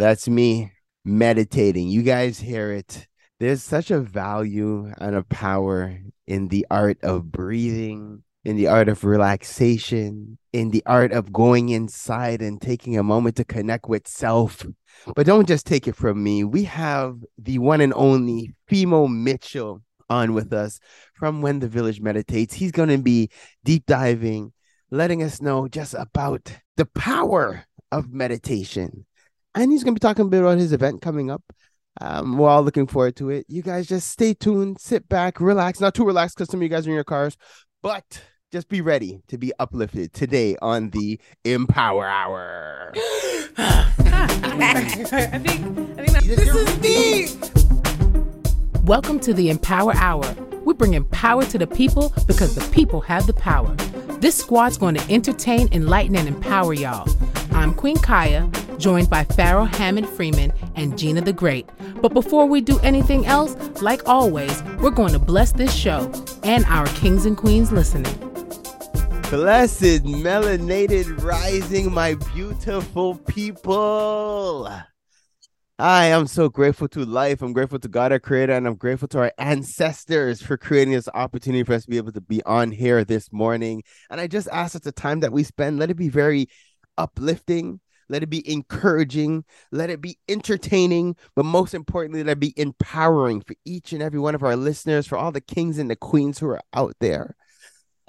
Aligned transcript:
That's 0.00 0.30
me 0.30 0.72
meditating. 1.04 1.88
You 1.88 2.02
guys 2.02 2.38
hear 2.38 2.72
it. 2.72 3.06
There's 3.38 3.62
such 3.62 3.90
a 3.90 4.00
value 4.00 4.90
and 4.96 5.14
a 5.14 5.24
power 5.24 5.94
in 6.26 6.48
the 6.48 6.66
art 6.70 6.96
of 7.02 7.30
breathing, 7.30 8.22
in 8.42 8.56
the 8.56 8.68
art 8.68 8.88
of 8.88 9.04
relaxation, 9.04 10.38
in 10.54 10.70
the 10.70 10.82
art 10.86 11.12
of 11.12 11.34
going 11.34 11.68
inside 11.68 12.40
and 12.40 12.62
taking 12.62 12.96
a 12.96 13.02
moment 13.02 13.36
to 13.36 13.44
connect 13.44 13.90
with 13.90 14.08
self. 14.08 14.64
But 15.14 15.26
don't 15.26 15.46
just 15.46 15.66
take 15.66 15.86
it 15.86 15.96
from 15.96 16.24
me. 16.24 16.44
We 16.44 16.64
have 16.64 17.18
the 17.36 17.58
one 17.58 17.82
and 17.82 17.92
only 17.94 18.54
Fimo 18.70 19.06
Mitchell 19.06 19.82
on 20.08 20.32
with 20.32 20.54
us 20.54 20.80
from 21.12 21.42
When 21.42 21.58
the 21.58 21.68
Village 21.68 22.00
Meditates. 22.00 22.54
He's 22.54 22.72
going 22.72 22.88
to 22.88 22.96
be 22.96 23.28
deep 23.64 23.84
diving, 23.84 24.54
letting 24.90 25.22
us 25.22 25.42
know 25.42 25.68
just 25.68 25.92
about 25.92 26.56
the 26.78 26.86
power 26.86 27.66
of 27.92 28.14
meditation. 28.14 29.04
And 29.52 29.72
he's 29.72 29.82
going 29.82 29.96
to 29.96 29.98
be 30.00 30.06
talking 30.06 30.26
a 30.26 30.28
bit 30.28 30.42
about 30.42 30.58
his 30.58 30.72
event 30.72 31.02
coming 31.02 31.28
up. 31.28 31.42
Um, 32.00 32.38
we're 32.38 32.48
all 32.48 32.62
looking 32.62 32.86
forward 32.86 33.16
to 33.16 33.30
it. 33.30 33.46
You 33.48 33.62
guys 33.62 33.88
just 33.88 34.08
stay 34.08 34.32
tuned, 34.32 34.80
sit 34.80 35.08
back, 35.08 35.40
relax. 35.40 35.80
Not 35.80 35.92
too 35.92 36.04
relaxed 36.04 36.36
because 36.36 36.48
some 36.50 36.60
of 36.60 36.62
you 36.62 36.68
guys 36.68 36.86
are 36.86 36.90
in 36.90 36.94
your 36.94 37.02
cars, 37.02 37.36
but 37.82 38.22
just 38.52 38.68
be 38.68 38.80
ready 38.80 39.22
to 39.26 39.38
be 39.38 39.52
uplifted 39.58 40.12
today 40.12 40.54
on 40.62 40.90
the 40.90 41.20
Empower 41.44 42.06
Hour. 42.06 42.92
I 43.58 43.90
think, 44.86 45.12
I 45.12 45.38
think 45.38 46.36
this 46.36 46.54
is 46.54 46.78
deep. 46.78 47.30
Welcome 48.84 49.18
to 49.18 49.34
the 49.34 49.50
Empower 49.50 49.94
Hour. 49.96 50.32
We 50.64 50.74
bring 50.74 51.02
power 51.06 51.44
to 51.46 51.58
the 51.58 51.66
people 51.66 52.12
because 52.28 52.54
the 52.54 52.72
people 52.72 53.00
have 53.00 53.26
the 53.26 53.34
power. 53.34 53.74
This 54.20 54.36
squad's 54.36 54.78
going 54.78 54.94
to 54.94 55.12
entertain, 55.12 55.68
enlighten, 55.72 56.14
and 56.14 56.28
empower 56.28 56.72
y'all. 56.72 57.08
I'm 57.52 57.74
Queen 57.74 57.96
Kaya, 57.96 58.50
joined 58.78 59.10
by 59.10 59.24
Pharaoh 59.24 59.64
Hammond 59.64 60.08
Freeman 60.08 60.52
and 60.76 60.96
Gina 60.96 61.20
the 61.20 61.32
Great. 61.32 61.68
But 62.00 62.14
before 62.14 62.46
we 62.46 62.60
do 62.60 62.78
anything 62.80 63.26
else, 63.26 63.56
like 63.82 64.08
always, 64.08 64.62
we're 64.78 64.90
going 64.90 65.12
to 65.12 65.18
bless 65.18 65.52
this 65.52 65.74
show 65.74 66.10
and 66.42 66.64
our 66.66 66.86
kings 66.88 67.26
and 67.26 67.36
queens 67.36 67.72
listening. 67.72 68.14
Blessed 69.30 70.04
melanated 70.04 71.22
rising, 71.22 71.92
my 71.92 72.14
beautiful 72.34 73.16
people. 73.16 74.68
I 75.78 76.06
am 76.06 76.26
so 76.26 76.50
grateful 76.50 76.88
to 76.88 77.06
life. 77.06 77.40
I'm 77.40 77.54
grateful 77.54 77.78
to 77.78 77.88
God, 77.88 78.12
our 78.12 78.18
creator, 78.18 78.52
and 78.52 78.66
I'm 78.66 78.74
grateful 78.74 79.08
to 79.08 79.18
our 79.20 79.32
ancestors 79.38 80.42
for 80.42 80.58
creating 80.58 80.92
this 80.92 81.08
opportunity 81.14 81.64
for 81.64 81.72
us 81.72 81.84
to 81.84 81.90
be 81.90 81.96
able 81.96 82.12
to 82.12 82.20
be 82.20 82.42
on 82.44 82.70
here 82.70 83.02
this 83.02 83.32
morning. 83.32 83.82
And 84.10 84.20
I 84.20 84.26
just 84.26 84.46
ask 84.52 84.74
that 84.74 84.82
the 84.82 84.92
time 84.92 85.20
that 85.20 85.32
we 85.32 85.42
spend, 85.42 85.78
let 85.78 85.90
it 85.90 85.94
be 85.94 86.10
very 86.10 86.48
uplifting, 87.00 87.80
let 88.08 88.22
it 88.22 88.30
be 88.30 88.48
encouraging, 88.50 89.44
let 89.72 89.88
it 89.88 90.00
be 90.00 90.18
entertaining, 90.28 91.16
but 91.34 91.44
most 91.44 91.74
importantly, 91.74 92.22
let 92.24 92.32
it 92.32 92.40
be 92.40 92.54
empowering 92.56 93.40
for 93.40 93.54
each 93.64 93.92
and 93.92 94.02
every 94.02 94.18
one 94.18 94.34
of 94.34 94.42
our 94.42 94.56
listeners, 94.56 95.06
for 95.06 95.16
all 95.16 95.32
the 95.32 95.40
kings 95.40 95.78
and 95.78 95.88
the 95.88 95.96
queens 95.96 96.38
who 96.38 96.48
are 96.48 96.60
out 96.74 96.94
there. 97.00 97.36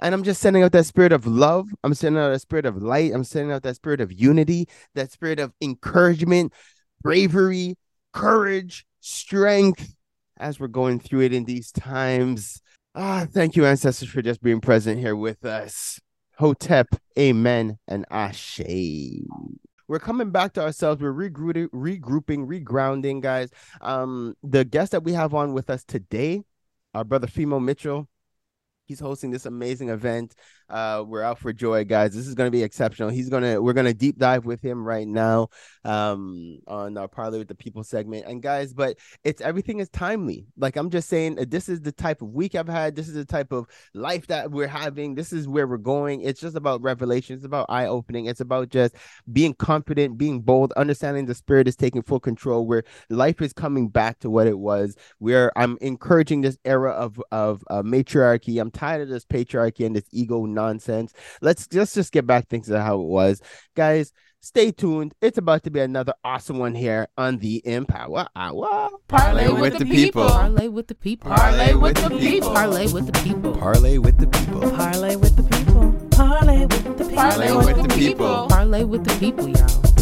And 0.00 0.14
I'm 0.14 0.24
just 0.24 0.40
sending 0.40 0.64
out 0.64 0.72
that 0.72 0.86
spirit 0.86 1.12
of 1.12 1.28
love. 1.28 1.68
I'm 1.84 1.94
sending 1.94 2.20
out 2.20 2.30
that 2.30 2.40
spirit 2.40 2.66
of 2.66 2.82
light. 2.82 3.12
I'm 3.14 3.22
sending 3.22 3.52
out 3.52 3.62
that 3.62 3.76
spirit 3.76 4.00
of 4.00 4.12
unity, 4.12 4.68
that 4.96 5.12
spirit 5.12 5.38
of 5.38 5.52
encouragement, 5.60 6.52
bravery, 7.00 7.76
courage, 8.12 8.84
strength 8.98 9.94
as 10.38 10.58
we're 10.58 10.66
going 10.66 10.98
through 10.98 11.20
it 11.20 11.32
in 11.32 11.44
these 11.44 11.70
times. 11.70 12.60
Ah, 12.96 13.26
thank 13.30 13.54
you, 13.54 13.64
ancestors, 13.64 14.08
for 14.08 14.22
just 14.22 14.42
being 14.42 14.60
present 14.60 14.98
here 14.98 15.14
with 15.14 15.44
us. 15.44 16.00
Hotep, 16.38 16.88
amen, 17.18 17.78
and 17.86 18.06
ashe. 18.10 18.60
We're 19.88 19.98
coming 19.98 20.30
back 20.30 20.54
to 20.54 20.62
ourselves. 20.62 21.02
We're 21.02 21.12
regrouping, 21.12 21.68
regrouping, 21.68 22.46
regrounding, 22.46 23.20
guys. 23.20 23.50
Um, 23.80 24.34
the 24.42 24.64
guest 24.64 24.92
that 24.92 25.04
we 25.04 25.12
have 25.12 25.34
on 25.34 25.52
with 25.52 25.68
us 25.68 25.84
today, 25.84 26.42
our 26.94 27.04
brother 27.04 27.26
Fimo 27.26 27.62
Mitchell, 27.62 28.08
He's 28.92 29.00
hosting 29.00 29.30
this 29.30 29.46
amazing 29.46 29.88
event. 29.88 30.34
Uh, 30.68 31.04
we're 31.06 31.22
out 31.22 31.38
for 31.38 31.52
joy, 31.52 31.84
guys. 31.84 32.14
This 32.14 32.26
is 32.26 32.34
going 32.34 32.46
to 32.46 32.50
be 32.50 32.62
exceptional. 32.62 33.10
He's 33.10 33.28
gonna 33.28 33.60
we're 33.60 33.72
gonna 33.72 33.94
deep 33.94 34.18
dive 34.18 34.44
with 34.44 34.60
him 34.60 34.84
right 34.84 35.06
now 35.06 35.48
um, 35.84 36.58
on 36.66 36.96
our 36.96 37.08
parlay 37.08 37.38
with 37.38 37.48
the 37.48 37.54
people 37.54 37.84
segment. 37.84 38.26
And 38.26 38.42
guys, 38.42 38.72
but 38.72 38.98
it's 39.24 39.40
everything 39.40 39.80
is 39.80 39.88
timely. 39.90 40.46
Like 40.56 40.76
I'm 40.76 40.90
just 40.90 41.08
saying, 41.08 41.38
uh, 41.38 41.44
this 41.48 41.68
is 41.68 41.80
the 41.80 41.92
type 41.92 42.22
of 42.22 42.28
week 42.28 42.54
I've 42.54 42.68
had. 42.68 42.94
This 42.96 43.08
is 43.08 43.14
the 43.14 43.24
type 43.24 43.52
of 43.52 43.66
life 43.94 44.26
that 44.28 44.50
we're 44.50 44.68
having. 44.68 45.14
This 45.14 45.32
is 45.32 45.48
where 45.48 45.66
we're 45.66 45.76
going. 45.76 46.22
It's 46.22 46.40
just 46.40 46.56
about 46.56 46.82
revelation. 46.82 47.36
It's 47.36 47.44
about 47.44 47.66
eye 47.68 47.86
opening. 47.86 48.26
It's 48.26 48.40
about 48.40 48.68
just 48.70 48.94
being 49.32 49.54
confident, 49.54 50.18
being 50.18 50.40
bold, 50.40 50.72
understanding 50.72 51.26
the 51.26 51.34
spirit 51.34 51.68
is 51.68 51.76
taking 51.76 52.02
full 52.02 52.20
control. 52.20 52.66
Where 52.66 52.84
life 53.10 53.42
is 53.42 53.52
coming 53.52 53.88
back 53.88 54.18
to 54.20 54.30
what 54.30 54.46
it 54.46 54.58
was. 54.58 54.96
Where 55.18 55.56
I'm 55.56 55.78
encouraging 55.80 56.42
this 56.42 56.58
era 56.64 56.92
of 56.92 57.20
of 57.30 57.64
uh, 57.70 57.82
matriarchy. 57.82 58.60
I'm 58.60 58.70
tired 58.70 59.02
of 59.02 59.08
this 59.08 59.24
patriarchy 59.24 59.86
and 59.86 59.94
this 59.94 60.08
ego 60.12 60.46
nonsense. 60.54 61.12
Let's 61.40 61.66
just 61.66 61.94
just 61.94 62.12
get 62.12 62.26
back 62.26 62.48
things 62.48 62.68
to 62.68 62.80
how 62.82 63.00
it 63.00 63.06
was, 63.06 63.40
guys. 63.74 64.12
Stay 64.44 64.72
tuned. 64.72 65.14
It's 65.22 65.38
about 65.38 65.62
to 65.62 65.70
be 65.70 65.78
another 65.78 66.14
awesome 66.24 66.58
one 66.58 66.74
here 66.74 67.06
on 67.16 67.38
the 67.38 67.62
Empower 67.64 68.26
Hour. 68.34 68.90
Parlay 69.06 69.46
with, 69.48 69.60
with 69.60 69.78
the, 69.78 69.84
the 69.84 69.90
people. 69.90 70.28
Parlay 70.28 70.66
with 70.66 70.88
the 70.88 70.96
people. 70.96 71.30
Parlay 71.30 71.74
with 71.74 71.94
the 71.94 72.10
people. 72.10 72.50
Parlay 72.50 72.88
with 72.88 73.08
the 73.08 73.12
people. 73.22 73.50
Parlay 73.70 73.96
with 73.96 74.18
the 74.18 74.26
people. 74.26 74.50
Parlay 74.50 75.14
with 75.14 75.36
the 75.36 75.44
people. 75.44 75.96
Parlay 76.10 76.66
with 76.66 76.84
the 76.98 77.04
people. 77.04 77.14
Parlay 77.14 77.52
with 77.54 77.82
the 77.82 77.94
people. 77.96 78.48
Parlay 78.48 78.82
with 78.82 79.04
the 79.04 79.14
people, 79.20 79.48
y'all. 79.48 79.92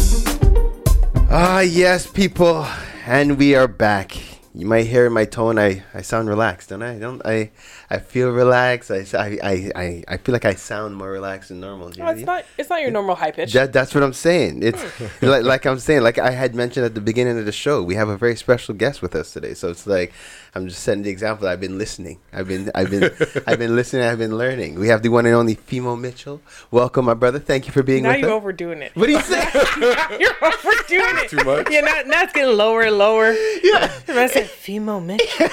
Ah, 1.29 1.59
yes, 1.59 2.07
people, 2.07 2.65
and 3.05 3.37
we 3.37 3.53
are 3.53 3.67
back. 3.67 4.17
You 4.53 4.65
might 4.65 4.87
hear 4.87 5.05
in 5.05 5.13
my 5.13 5.25
tone 5.25 5.57
I, 5.57 5.83
I 5.93 6.01
sound 6.01 6.27
relaxed, 6.27 6.69
don't 6.69 6.83
I? 6.83 6.97
Don't 6.99 7.21
I? 7.25 7.51
I 7.91 7.99
feel 7.99 8.31
relaxed. 8.31 8.89
I, 8.89 9.05
I, 9.13 9.71
I, 9.75 10.03
I 10.07 10.15
feel 10.15 10.31
like 10.31 10.45
I 10.45 10.53
sound 10.53 10.95
more 10.95 11.11
relaxed 11.11 11.49
than 11.49 11.59
normal. 11.59 11.89
No, 11.89 12.07
it's 12.07 12.25
not. 12.25 12.45
It's 12.57 12.69
not 12.69 12.81
your 12.81 12.89
normal 12.89 13.15
high 13.15 13.31
pitch. 13.31 13.51
That, 13.51 13.73
that's 13.73 13.93
what 13.93 14.01
I'm 14.01 14.13
saying. 14.13 14.63
It's 14.63 14.81
hmm. 14.81 15.05
like, 15.25 15.43
like 15.43 15.65
I'm 15.65 15.77
saying, 15.77 16.01
like 16.01 16.17
I 16.17 16.31
had 16.31 16.55
mentioned 16.55 16.85
at 16.85 16.95
the 16.95 17.01
beginning 17.01 17.37
of 17.37 17.45
the 17.45 17.51
show, 17.51 17.83
we 17.83 17.95
have 17.95 18.07
a 18.07 18.15
very 18.15 18.37
special 18.37 18.73
guest 18.75 19.01
with 19.01 19.13
us 19.13 19.33
today. 19.33 19.53
So 19.55 19.69
it's 19.69 19.85
like 19.85 20.13
I'm 20.55 20.69
just 20.69 20.83
setting 20.83 21.03
the 21.03 21.09
example. 21.09 21.49
I've 21.49 21.59
been 21.59 21.77
listening. 21.77 22.19
I've 22.31 22.47
been, 22.47 22.71
I've 22.73 22.89
been, 22.89 23.03
I've 23.47 23.59
been 23.59 23.75
listening. 23.75 24.03
I've 24.03 24.17
been 24.17 24.37
learning. 24.37 24.79
We 24.79 24.87
have 24.87 25.01
the 25.01 25.09
one 25.09 25.25
and 25.25 25.35
only 25.35 25.57
Fimo 25.57 25.99
Mitchell. 25.99 26.41
Welcome, 26.71 27.05
my 27.05 27.13
brother. 27.13 27.39
Thank 27.39 27.67
you 27.67 27.73
for 27.73 27.83
being 27.83 28.03
now 28.03 28.11
with 28.11 28.19
you're 28.21 28.29
us. 28.29 28.35
overdoing 28.35 28.81
it. 28.81 28.95
What 28.95 29.07
do 29.07 29.11
you 29.11 29.21
say? 29.21 29.49
you're 30.17 30.35
overdoing 30.41 31.17
it. 31.23 31.29
Too 31.29 31.43
much? 31.43 31.69
Yeah, 31.69 31.81
now, 31.81 32.01
now 32.05 32.23
it's 32.23 32.31
getting 32.31 32.55
lower 32.55 32.83
and 32.83 32.97
lower. 32.97 33.33
yeah. 33.63 33.91
I 34.07 34.27
said, 34.27 34.47
Fimo 34.47 35.03
Mitchell. 35.03 35.47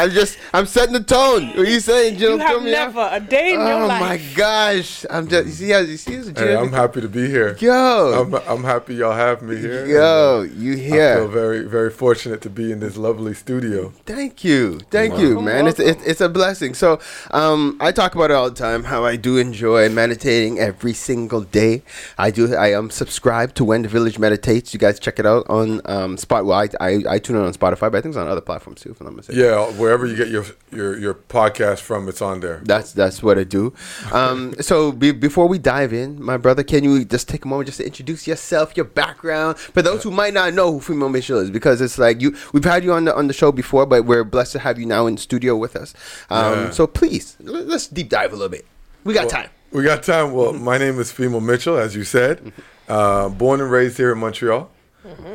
I'm 0.00 0.10
just, 0.12 0.38
I'm 0.54 0.64
setting 0.64 0.94
the 0.94 1.02
tone. 1.02 1.48
What 1.48 1.58
are 1.58 1.64
you 1.70 1.78
saying, 1.80 2.16
Jill? 2.16 2.32
You 2.32 2.38
have 2.38 2.50
Throw 2.52 2.60
me 2.60 2.74
off? 2.74 2.94
never 2.94 3.08
a 3.12 3.20
day 3.20 3.52
in 3.52 3.60
your 3.60 3.86
life. 3.86 4.00
Oh 4.02 4.06
my 4.06 4.20
gosh! 4.34 5.04
I'm 5.10 5.28
just 5.28 5.46
you 5.46 5.52
see 5.52 5.70
how 5.70 5.80
you 5.80 5.96
see 5.98 6.16
this, 6.16 6.30
Hey, 6.38 6.56
I'm 6.56 6.72
happy 6.72 7.02
to 7.02 7.08
be 7.08 7.28
here. 7.28 7.54
Yo, 7.60 8.22
I'm, 8.22 8.34
I'm 8.48 8.64
happy 8.64 8.94
y'all 8.94 9.12
have 9.12 9.42
me 9.42 9.56
here. 9.58 9.84
yo, 9.86 10.40
and, 10.40 10.50
uh, 10.50 10.54
you 10.54 10.76
here? 10.76 11.12
I 11.12 11.16
feel 11.16 11.28
very, 11.28 11.64
very 11.68 11.90
fortunate 11.90 12.40
to 12.42 12.50
be 12.50 12.72
in 12.72 12.80
this 12.80 12.96
lovely 12.96 13.34
studio. 13.34 13.92
Thank 14.06 14.42
you, 14.42 14.80
thank 14.90 15.18
you, 15.18 15.36
Welcome, 15.36 15.44
man. 15.44 15.66
It's, 15.66 15.78
it's 15.78 16.02
it's 16.06 16.20
a 16.22 16.30
blessing. 16.30 16.72
So, 16.72 16.98
um, 17.32 17.76
I 17.78 17.92
talk 17.92 18.14
about 18.14 18.30
it 18.30 18.34
all 18.34 18.48
the 18.48 18.56
time. 18.56 18.84
How 18.84 19.04
I 19.04 19.16
do 19.16 19.36
enjoy 19.36 19.90
meditating 19.90 20.58
every 20.58 20.94
single 20.94 21.42
day. 21.42 21.82
I 22.16 22.30
do. 22.30 22.54
I 22.54 22.72
am 22.72 22.88
subscribed 22.88 23.54
to 23.56 23.64
When 23.64 23.82
the 23.82 23.88
Village 23.88 24.18
Meditates. 24.18 24.72
You 24.72 24.80
guys 24.80 24.98
check 24.98 25.18
it 25.18 25.26
out 25.26 25.44
on 25.50 25.82
um 25.84 26.16
Spot. 26.16 26.46
Well, 26.46 26.58
I, 26.58 26.68
I 26.80 27.02
I 27.08 27.18
tune 27.18 27.36
it 27.36 27.40
on 27.40 27.52
Spotify, 27.52 27.90
but 27.92 27.96
I 27.96 28.00
think 28.00 28.14
it's 28.14 28.16
on 28.16 28.28
other 28.28 28.40
platforms 28.40 28.80
too. 28.80 28.92
If 28.92 29.00
I'm 29.00 29.06
not 29.08 29.16
mistaken. 29.16 29.42
Yeah, 29.42 29.70
wherever 29.90 30.06
you 30.06 30.14
get 30.14 30.28
your 30.28 30.44
your, 30.70 30.96
your 30.96 31.14
podcast 31.14 31.80
from, 31.80 32.08
it's 32.08 32.22
on 32.22 32.38
there. 32.38 32.60
That's 32.62 32.92
that's 32.92 33.22
what 33.24 33.38
I 33.38 33.44
do. 33.44 33.74
Um, 34.12 34.54
so 34.60 34.92
be, 34.92 35.10
before 35.10 35.48
we 35.48 35.58
dive 35.58 35.92
in, 35.92 36.22
my 36.22 36.36
brother, 36.36 36.62
can 36.62 36.84
you 36.84 37.04
just 37.04 37.28
take 37.28 37.44
a 37.44 37.48
moment 37.48 37.66
just 37.66 37.78
to 37.78 37.84
introduce 37.86 38.26
yourself, 38.28 38.76
your 38.76 38.84
background, 38.86 39.58
for 39.58 39.82
those 39.82 40.04
who 40.04 40.12
might 40.12 40.32
not 40.32 40.54
know 40.54 40.78
who 40.78 40.80
Fimo 40.94 41.10
Mitchell 41.10 41.38
is, 41.40 41.50
because 41.50 41.80
it's 41.80 41.98
like 41.98 42.20
you 42.20 42.36
we've 42.52 42.64
had 42.64 42.84
you 42.84 42.92
on 42.92 43.04
the 43.06 43.16
on 43.16 43.26
the 43.26 43.32
show 43.34 43.50
before, 43.50 43.84
but 43.84 44.04
we're 44.04 44.22
blessed 44.22 44.52
to 44.52 44.58
have 44.60 44.78
you 44.78 44.86
now 44.86 45.06
in 45.08 45.16
studio 45.16 45.56
with 45.56 45.74
us. 45.74 45.92
Um, 46.30 46.40
Yeah. 46.52 46.70
So 46.70 46.86
please 46.86 47.36
let- 47.40 47.66
let's 47.66 47.88
deep 47.88 48.08
dive 48.10 48.32
a 48.32 48.36
little 48.36 48.48
bit. 48.48 48.64
We 49.02 49.12
got 49.14 49.28
time. 49.28 49.50
We 49.72 49.82
got 49.82 50.02
time. 50.04 50.32
Well, 50.32 50.52
my 50.52 50.78
name 50.78 51.00
is 51.00 51.10
Fimo 51.12 51.42
Mitchell, 51.42 51.76
as 51.78 51.96
you 51.96 52.04
said. 52.04 52.52
Uh, 52.88 53.28
born 53.28 53.60
and 53.60 53.70
raised 53.70 53.96
here 53.96 54.12
in 54.12 54.18
Montreal, 54.18 54.68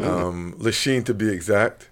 um, 0.02 0.56
Lachine 0.58 1.04
to 1.06 1.14
be 1.14 1.30
exact. 1.30 1.90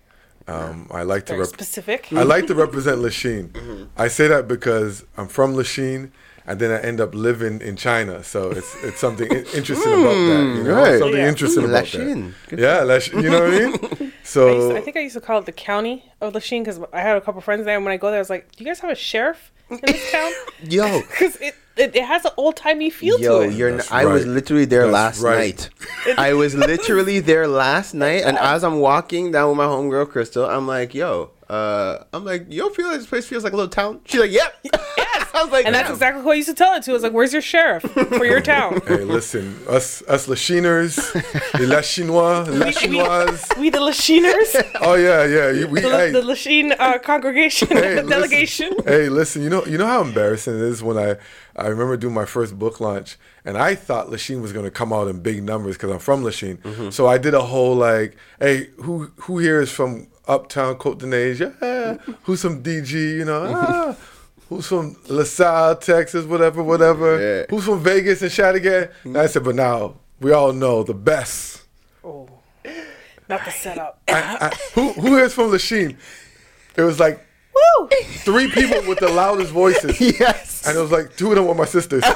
Um, 0.47 0.87
I 0.91 1.03
like 1.03 1.25
to 1.27 1.33
Very 1.33 1.39
rep- 1.41 1.49
specific. 1.49 2.07
I 2.11 2.23
like 2.23 2.47
to 2.47 2.55
represent 2.65 2.99
Lachine. 2.99 3.49
Mm-hmm. 3.49 3.83
I 3.97 4.07
say 4.09 4.27
that 4.27 4.47
because 4.47 5.05
I'm 5.17 5.27
from 5.27 5.55
Lachine, 5.55 6.11
and 6.45 6.59
then 6.59 6.71
I 6.71 6.79
end 6.85 6.99
up 6.99 7.15
living 7.15 7.61
in 7.61 7.75
China. 7.77 8.23
So 8.23 8.51
it's 8.51 8.75
it's 8.83 8.99
something 8.99 9.31
i- 9.31 9.45
interesting 9.55 9.93
about 9.93 10.13
that. 10.29 10.43
Hmm, 10.43 10.57
you 10.57 10.63
know, 10.63 10.75
right. 10.75 10.99
something 10.99 11.17
Yeah. 11.21 11.29
interesting 11.29 11.63
hmm, 11.63 11.69
about 11.69 11.83
Lachine. 11.83 12.35
that. 12.49 12.59
Yeah, 12.59 12.81
Lachine. 12.81 13.21
You 13.23 13.29
know 13.29 13.41
what 13.41 13.53
I 13.53 13.59
mean? 13.59 13.73
I, 13.99 14.03
used 14.03 14.13
So 14.25 14.69
to, 14.71 14.77
I 14.77 14.81
think 14.81 14.97
I 14.97 15.01
used 15.01 15.15
to 15.15 15.21
call 15.21 15.39
it 15.39 15.45
the 15.45 15.51
county 15.53 16.11
of 16.19 16.33
Lachine 16.33 16.63
because 16.63 16.79
I 16.91 16.99
had 17.01 17.15
a 17.15 17.21
couple 17.21 17.39
friends 17.41 17.63
there, 17.65 17.75
and 17.77 17.85
when 17.85 17.93
I 17.93 17.97
go 17.97 18.07
there, 18.09 18.17
I 18.17 18.25
was 18.25 18.29
like, 18.29 18.51
"Do 18.55 18.63
you 18.63 18.69
guys 18.69 18.79
have 18.81 18.91
a 18.91 18.95
sheriff 18.95 19.51
in 19.69 19.79
this 19.85 20.11
town?" 20.11 20.31
Yo, 20.69 21.01
Because 21.01 21.35
it 21.37 21.55
it, 21.77 21.95
it 21.95 22.03
has 22.05 22.25
an 22.25 22.31
old 22.37 22.55
timey 22.55 22.89
feel 22.89 23.19
Yo, 23.19 23.43
to 23.43 23.49
it. 23.49 23.53
you're. 23.55 23.69
N- 23.69 23.77
That's 23.77 23.91
I 23.91 24.05
was 24.05 24.25
literally 24.25 24.65
there 24.65 24.81
That's 24.87 25.19
last 25.19 25.21
right. 25.21 25.69
night. 26.05 26.17
I 26.19 26.33
was 26.33 26.53
literally 26.55 27.19
there 27.19 27.47
last 27.47 27.93
night, 28.05 28.23
and 28.23 28.37
as 28.37 28.63
I'm 28.63 28.79
walking 28.79 29.31
down 29.31 29.49
with 29.49 29.57
my 29.57 29.65
homegirl 29.65 30.09
Crystal, 30.09 30.45
I'm 30.45 30.67
like, 30.67 30.93
"Yo, 30.93 31.31
uh, 31.49 32.03
I'm 32.13 32.23
like, 32.25 32.45
yo, 32.49 32.69
feel 32.69 32.87
like 32.87 32.97
this 32.97 33.07
place 33.07 33.25
feels 33.25 33.43
like 33.43 33.53
a 33.53 33.55
little 33.55 33.69
town." 33.69 34.01
She's 34.05 34.19
like, 34.21 34.31
"Yep." 34.31 34.65
Yes. 34.95 35.29
I 35.35 35.41
was 35.43 35.51
like, 35.51 35.65
and 35.65 35.73
that's 35.73 35.87
"Damn." 35.87 35.93
exactly 35.95 36.21
what 36.23 36.33
I 36.33 36.35
used 36.35 36.49
to 36.49 36.53
tell 36.53 36.75
it 36.75 36.83
to. 36.83 36.91
I 36.91 36.93
was 36.93 37.01
like, 37.03 37.11
"Where's 37.11 37.33
your 37.33 37.41
sheriff 37.41 37.81
for 37.83 38.23
your 38.25 38.39
town?" 38.41 38.79
Hey, 38.87 38.97
listen, 39.03 39.57
us 39.67 40.03
us 40.07 40.27
Lachiners, 40.27 40.95
les 41.59 41.65
La 41.65 41.81
Chinois, 41.81 42.45
La 42.47 42.67
Chinoise. 42.67 43.57
we 43.59 43.69
the 43.71 43.79
Lachiners, 43.79 44.71
Oh 44.81 44.93
yeah, 44.93 45.25
yeah. 45.25 45.49
you- 45.51 45.67
We, 45.67 45.81
the, 45.81 45.89
hey, 45.89 46.11
the 46.11 46.21
Lachine 46.23 46.73
uh, 46.73 46.99
congregation, 46.99 47.67
hey, 47.69 47.95
listen. 47.95 48.09
delegation. 48.09 48.73
Hey, 48.85 49.09
listen, 49.09 49.41
you 49.41 49.49
know 49.49 49.65
you 49.65 49.77
know 49.79 49.87
how 49.87 50.01
embarrassing 50.03 50.53
it 50.55 50.61
is 50.61 50.83
when 50.83 50.97
I 50.97 51.15
I 51.55 51.67
remember 51.67 51.97
doing 51.97 52.13
my 52.13 52.25
first 52.25 52.57
book 52.57 52.79
launch 52.79 53.17
and 53.45 53.57
I 53.57 53.75
thought 53.75 54.09
Lachine 54.09 54.41
was 54.41 54.53
going 54.53 54.65
to 54.65 54.71
come 54.71 54.91
out 54.91 55.07
in 55.07 55.19
big 55.21 55.43
numbers 55.43 55.75
because 55.75 55.91
I'm 55.91 55.99
from 55.99 56.23
Lachine. 56.23 56.57
Mm-hmm. 56.57 56.89
So 56.89 57.07
I 57.07 57.17
did 57.17 57.33
a 57.33 57.41
whole 57.41 57.75
like, 57.75 58.17
hey, 58.39 58.69
who 58.77 59.11
who 59.17 59.39
here 59.39 59.61
is 59.61 59.71
from 59.71 60.07
Uptown 60.27 60.75
Côte 60.75 60.99
d'Ivoire? 60.99 61.55
Yeah. 61.61 62.13
Who's 62.23 62.41
from 62.41 62.63
DG? 62.63 62.91
You 62.91 63.25
know, 63.25 63.53
ah. 63.55 63.95
Who's 64.49 64.67
from 64.67 64.95
LaSalle, 65.07 65.77
Texas, 65.77 66.25
whatever, 66.25 66.63
whatever. 66.63 67.19
Yeah. 67.19 67.45
Who's 67.49 67.65
from 67.65 67.81
Vegas 67.83 68.21
and 68.21 68.31
Chateauguay? 68.31 68.91
And 69.03 69.17
I 69.17 69.27
said, 69.27 69.43
but 69.43 69.55
now 69.55 69.95
we 70.19 70.31
all 70.31 70.53
know 70.53 70.83
the 70.83 70.93
best. 70.93 71.63
Oh, 72.03 72.29
not 73.29 73.45
the 73.45 73.51
setup. 73.51 74.01
I, 74.07 74.37
I, 74.41 74.55
who 74.73 74.93
who 74.93 75.17
is 75.17 75.33
from 75.33 75.49
Lachine? 75.51 75.97
It 76.75 76.81
was 76.81 76.99
like 76.99 77.25
Woo! 77.53 77.89
three 78.23 78.49
people 78.49 78.81
with 78.87 78.99
the 78.99 79.09
loudest 79.09 79.51
voices. 79.51 79.99
yes. 80.19 80.65
And 80.67 80.77
it 80.77 80.81
was 80.81 80.91
like 80.91 81.15
two 81.15 81.29
of 81.29 81.35
them 81.35 81.45
were 81.47 81.55
my 81.55 81.65
sisters. 81.65 82.03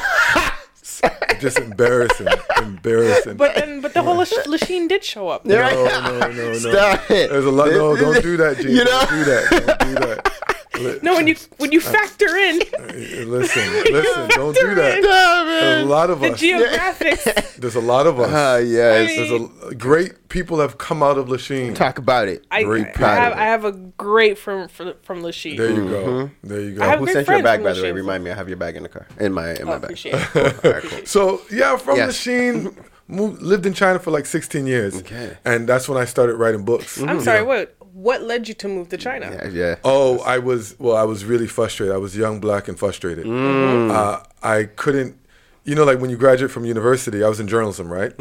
Just 1.39 1.59
embarrassing, 1.59 2.27
embarrassing. 2.57 3.37
But 3.37 3.53
then, 3.53 3.81
but 3.81 3.93
the 3.93 4.01
whole 4.01 4.15
Lash- 4.15 4.47
Lachine 4.47 4.87
did 4.87 5.03
show 5.03 5.27
up. 5.27 5.45
No, 5.45 5.55
no, 5.55 6.19
no, 6.19 6.31
no. 6.31 6.53
Stop 6.53 7.11
it. 7.11 7.29
There's 7.29 7.45
a 7.45 7.51
lot. 7.51 7.69
No, 7.69 7.95
don't 7.95 8.23
do 8.23 8.37
that, 8.37 8.57
Gene. 8.57 8.71
You 8.71 8.83
know? 8.83 9.05
Don't 9.05 9.09
do 9.09 9.23
that. 9.25 9.49
Don't 9.51 9.79
do 9.79 9.95
that. 9.95 10.33
Li- 10.79 10.99
No, 11.01 11.15
when 11.15 11.27
you 11.27 11.35
when 11.57 11.71
you 11.71 11.81
factor 11.81 12.27
in 12.37 12.59
Listen, 12.89 13.73
listen. 13.83 14.29
Don't 14.29 14.55
do 14.55 14.75
that. 14.75 15.03
Stop 15.03 15.45
There's 15.47 15.83
a 15.83 15.89
lot 15.89 16.09
of 16.09 16.19
the 16.19 16.31
us. 16.33 16.39
geographics, 16.41 17.55
There's 17.61 17.75
a 17.75 17.81
lot 17.81 18.07
of 18.07 18.19
us. 18.19 18.29
Ah, 18.31 18.57
yes. 18.57 19.09
I 19.09 19.15
mean- 19.15 19.29
There's 19.61 19.71
a 19.71 19.75
great 19.75 20.29
people 20.29 20.59
have 20.59 20.77
come 20.77 21.01
out 21.01 21.17
of 21.17 21.29
Lachine. 21.29 21.73
Talk 21.73 21.97
about 21.97 22.27
it. 22.27 22.45
I, 22.51 22.63
Very 22.63 22.81
I 22.81 22.91
proud 22.91 23.17
have. 23.19 23.33
I 23.33 23.45
have 23.45 23.65
a 23.65 23.71
great 23.71 24.37
from 24.37 24.67
from, 24.67 24.93
from 25.01 25.23
Lachine. 25.23 25.57
There 25.57 25.69
you 25.71 25.89
go. 25.89 26.29
There 26.43 26.59
you 26.61 26.75
go. 26.75 26.83
I 26.83 26.87
have 26.87 26.99
Who 26.99 27.05
great 27.05 27.13
sent 27.13 27.27
you 27.27 27.33
a 27.33 27.41
friends 27.41 27.43
bag, 27.43 27.63
by 27.63 27.73
the 27.73 27.81
way? 27.83 27.91
Remind 27.91 28.23
me. 28.23 28.31
I 28.31 28.35
have 28.35 28.47
your 28.47 28.57
bag 28.57 28.75
in 28.75 28.83
the 28.83 28.89
car. 28.89 29.07
In 29.19 29.33
my 29.33 29.53
in 29.55 29.65
my 29.65 29.73
Oh, 29.73 29.79
bag. 29.79 29.83
appreciate 29.85 30.15
it. 30.15 30.65
All 30.65 30.71
right, 30.71 30.83
cool. 30.83 30.99
So 31.05 31.41
yeah, 31.51 31.77
from 31.77 31.97
Yes. 31.97 32.07
Lachine, 32.07 32.75
moved, 33.07 33.41
lived 33.41 33.65
in 33.65 33.73
China 33.73 33.99
for 33.99 34.11
like 34.11 34.25
16 34.25 34.67
years. 34.67 34.95
Okay. 34.97 35.37
And 35.45 35.67
that's 35.67 35.87
when 35.87 35.97
I 35.97 36.05
started 36.05 36.35
writing 36.35 36.65
books. 36.65 36.99
I'm 37.01 37.21
sorry. 37.21 37.39
Yeah. 37.39 37.43
What 37.45 37.75
what 38.05 38.21
led 38.31 38.47
you 38.47 38.53
to 38.63 38.67
move 38.67 38.87
to 38.89 38.97
China? 38.97 39.25
Yeah, 39.31 39.47
yeah. 39.61 39.75
Oh, 39.83 40.19
I 40.19 40.37
was 40.49 40.75
well. 40.79 40.95
I 40.95 41.03
was 41.13 41.25
really 41.25 41.47
frustrated. 41.47 41.93
I 41.95 41.97
was 41.97 42.15
young, 42.15 42.39
black, 42.39 42.67
and 42.67 42.77
frustrated. 42.77 43.25
Uh, 43.27 44.21
I 44.43 44.65
couldn't, 44.81 45.17
you 45.63 45.73
know, 45.75 45.83
like 45.83 45.99
when 46.01 46.09
you 46.09 46.17
graduate 46.17 46.51
from 46.51 46.63
university. 46.65 47.23
I 47.23 47.29
was 47.29 47.39
in 47.39 47.47
journalism, 47.47 47.87
right? 47.99 48.13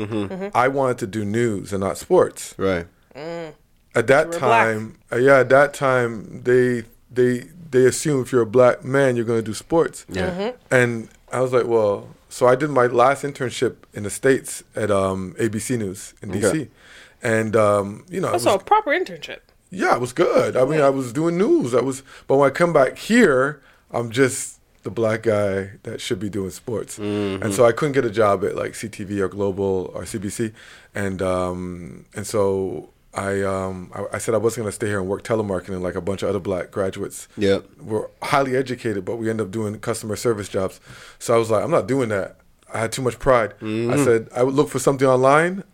I 0.64 0.69
wanted 0.69 0.99
to 0.99 1.06
do 1.06 1.25
news 1.25 1.73
and 1.73 1.81
not 1.81 1.99
sports. 1.99 2.55
Right. 2.58 2.87
At 3.94 4.06
that 4.08 4.31
time, 4.32 4.99
uh, 5.12 5.17
yeah, 5.17 5.38
at 5.40 5.49
that 5.50 5.73
time, 5.75 6.43
they 6.44 6.84
they 7.11 7.32
they 7.70 7.84
assume 7.87 8.20
if 8.23 8.31
you're 8.32 8.43
a 8.43 8.46
black 8.58 8.84
man, 8.84 9.17
you're 9.17 9.25
going 9.25 9.38
to 9.44 9.50
do 9.50 9.55
sports. 9.55 10.05
Yeah. 10.08 10.52
And 10.70 11.08
I 11.32 11.40
was 11.40 11.52
like, 11.52 11.67
well, 11.67 12.08
so 12.28 12.46
I 12.46 12.56
did 12.56 12.70
my 12.70 12.87
last 12.87 13.25
internship 13.25 13.76
in 13.94 14.02
the 14.05 14.11
states 14.11 14.62
at 14.75 14.90
um, 14.90 15.34
ABC 15.38 15.78
News 15.78 16.14
in 16.23 16.31
DC, 16.31 16.69
and 17.23 17.56
um, 17.56 18.05
you 18.11 18.20
know, 18.20 18.28
it 18.28 18.32
Also, 18.34 18.52
was- 18.52 18.62
a 18.62 18.64
proper 18.64 18.90
internship. 18.90 19.40
Yeah, 19.76 19.94
it 19.96 20.00
was 20.00 20.12
good. 20.12 20.56
I 20.56 20.64
mean, 20.64 20.81
I 20.81 20.90
was 20.90 21.12
doing 21.12 21.37
news. 21.38 21.75
I 21.75 21.81
was, 21.81 22.02
but 22.26 22.37
when 22.38 22.46
I 22.49 22.52
come 22.52 22.73
back 22.73 22.99
here, 22.99 23.61
I'm 23.90 24.11
just 24.11 24.58
the 24.82 24.90
black 24.90 25.23
guy 25.25 25.73
that 25.82 26.00
should 26.00 26.20
be 26.20 26.31
doing 26.31 26.50
sports, 26.50 26.99
and 26.99 27.52
so 27.52 27.64
I 27.67 27.73
couldn't 27.73 27.93
get 27.93 28.05
a 28.05 28.11
job 28.11 28.44
at 28.44 28.55
like 28.56 28.73
CTV 28.73 29.19
or 29.20 29.28
Global 29.28 29.90
or 29.94 30.02
CBC, 30.02 30.52
and 30.94 31.20
um, 31.23 32.06
and 32.14 32.25
so 32.26 32.90
I 33.12 33.43
um, 33.43 33.90
I, 33.94 34.17
I 34.17 34.19
said 34.19 34.34
I 34.34 34.38
wasn't 34.38 34.64
gonna 34.64 34.73
stay 34.73 34.87
here 34.87 35.00
and 35.00 35.08
work 35.08 35.23
telemarketing 35.25 35.81
like 35.81 35.94
a 35.96 36.00
bunch 36.00 36.23
of 36.23 36.28
other 36.28 36.38
black 36.38 36.70
graduates. 36.70 37.28
Yep. 37.37 37.64
were 37.82 38.11
highly 38.23 38.56
educated, 38.56 39.05
but 39.05 39.17
we 39.17 39.28
end 39.31 39.40
up 39.40 39.50
doing 39.50 39.78
customer 39.81 40.17
service 40.17 40.49
jobs. 40.49 40.81
So 41.19 41.34
I 41.34 41.38
was 41.38 41.50
like, 41.50 41.64
I'm 41.64 41.70
not 41.70 41.87
doing 41.88 42.08
that. 42.11 42.37
I 42.73 42.78
had 42.81 42.93
too 42.93 43.02
much 43.02 43.19
pride. 43.19 43.55
I 43.62 43.96
said 44.05 44.28
I 44.34 44.43
would 44.44 44.55
look 44.55 44.69
for 44.69 44.78
something 44.78 45.06
online. 45.08 45.64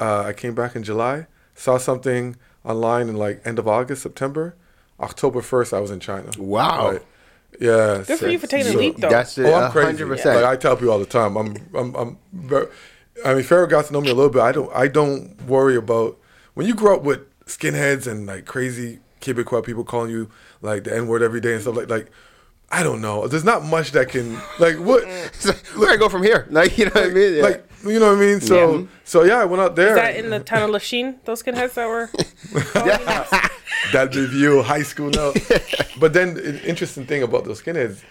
Uh, 0.00 0.22
I 0.30 0.32
came 0.32 0.54
back 0.54 0.74
in 0.76 0.82
July, 0.82 1.26
saw 1.54 1.78
something 1.78 2.36
online 2.66 3.08
in 3.08 3.16
like 3.16 3.40
end 3.46 3.58
of 3.58 3.68
August, 3.68 4.02
September. 4.02 4.56
October 5.00 5.42
first, 5.42 5.72
I 5.72 5.80
was 5.80 5.90
in 5.90 6.00
China. 6.00 6.30
Wow. 6.38 6.92
Like, 6.92 7.06
yeah. 7.60 8.04
Good 8.06 8.18
for 8.18 8.28
you 8.28 8.38
for 8.38 8.46
taking 8.46 8.74
a 8.74 8.76
leap, 8.76 8.96
though. 8.96 9.08
That's 9.08 9.38
it. 9.38 9.46
Oh, 9.46 9.54
I'm 9.54 9.70
crazy. 9.70 10.02
100%. 10.04 10.24
Like 10.24 10.44
I 10.44 10.56
tell 10.56 10.76
people 10.76 10.90
all 10.90 10.98
the 10.98 11.06
time, 11.06 11.36
I'm, 11.36 11.56
I'm, 11.74 11.94
I'm. 11.94 12.18
Very, 12.32 12.66
I 13.24 13.34
mean, 13.34 13.44
Pharaoh 13.44 13.66
got 13.66 13.86
to 13.86 13.92
know 13.92 14.00
me 14.00 14.10
a 14.10 14.14
little 14.14 14.30
bit. 14.30 14.42
I 14.42 14.52
don't, 14.52 14.70
I 14.74 14.88
don't 14.88 15.40
worry 15.46 15.76
about 15.76 16.18
when 16.54 16.66
you 16.66 16.74
grow 16.74 16.96
up 16.96 17.02
with 17.02 17.20
skinheads 17.46 18.06
and 18.06 18.26
like 18.26 18.44
crazy 18.44 18.98
Quebecois 19.20 19.64
people 19.64 19.84
calling 19.84 20.10
you 20.10 20.30
like 20.60 20.84
the 20.84 20.94
N 20.94 21.06
word 21.06 21.22
every 21.22 21.40
day 21.40 21.54
and 21.54 21.62
stuff 21.62 21.76
like 21.76 21.88
like. 21.88 22.10
I 22.68 22.82
don't 22.82 23.00
know. 23.00 23.28
There's 23.28 23.44
not 23.44 23.64
much 23.64 23.92
that 23.92 24.08
can 24.08 24.40
like 24.58 24.74
what 24.80 25.04
It's 25.06 25.46
like, 25.46 25.56
Where 25.76 25.88
I 25.88 25.96
go 25.96 26.08
from 26.08 26.24
here? 26.24 26.48
Like 26.50 26.76
you 26.76 26.86
know 26.86 26.90
what 26.94 27.04
I 27.04 27.10
mean? 27.10 27.36
Yeah. 27.36 27.42
like 27.42 27.68
you 27.88 27.98
know 27.98 28.14
what 28.14 28.18
I 28.18 28.20
mean. 28.20 28.40
So 28.40 28.88
so 29.04 29.24
yeah, 29.24 29.38
I 29.38 29.44
went 29.44 29.62
out 29.62 29.76
there. 29.76 29.90
Is 29.90 29.96
that 29.96 30.16
in 30.16 30.30
the 30.30 30.40
town 30.40 30.62
of 30.62 30.70
Lachine? 30.70 31.20
Those 31.24 31.42
skinheads 31.42 31.74
that 31.74 31.86
were. 31.86 32.10
that 33.92 34.14
review 34.14 34.62
high 34.62 34.82
school 34.82 35.10
now. 35.10 35.32
but 36.00 36.12
then 36.12 36.34
the 36.34 36.64
interesting 36.68 37.06
thing 37.06 37.22
about 37.22 37.44
those 37.44 37.62
skinheads, 37.62 38.02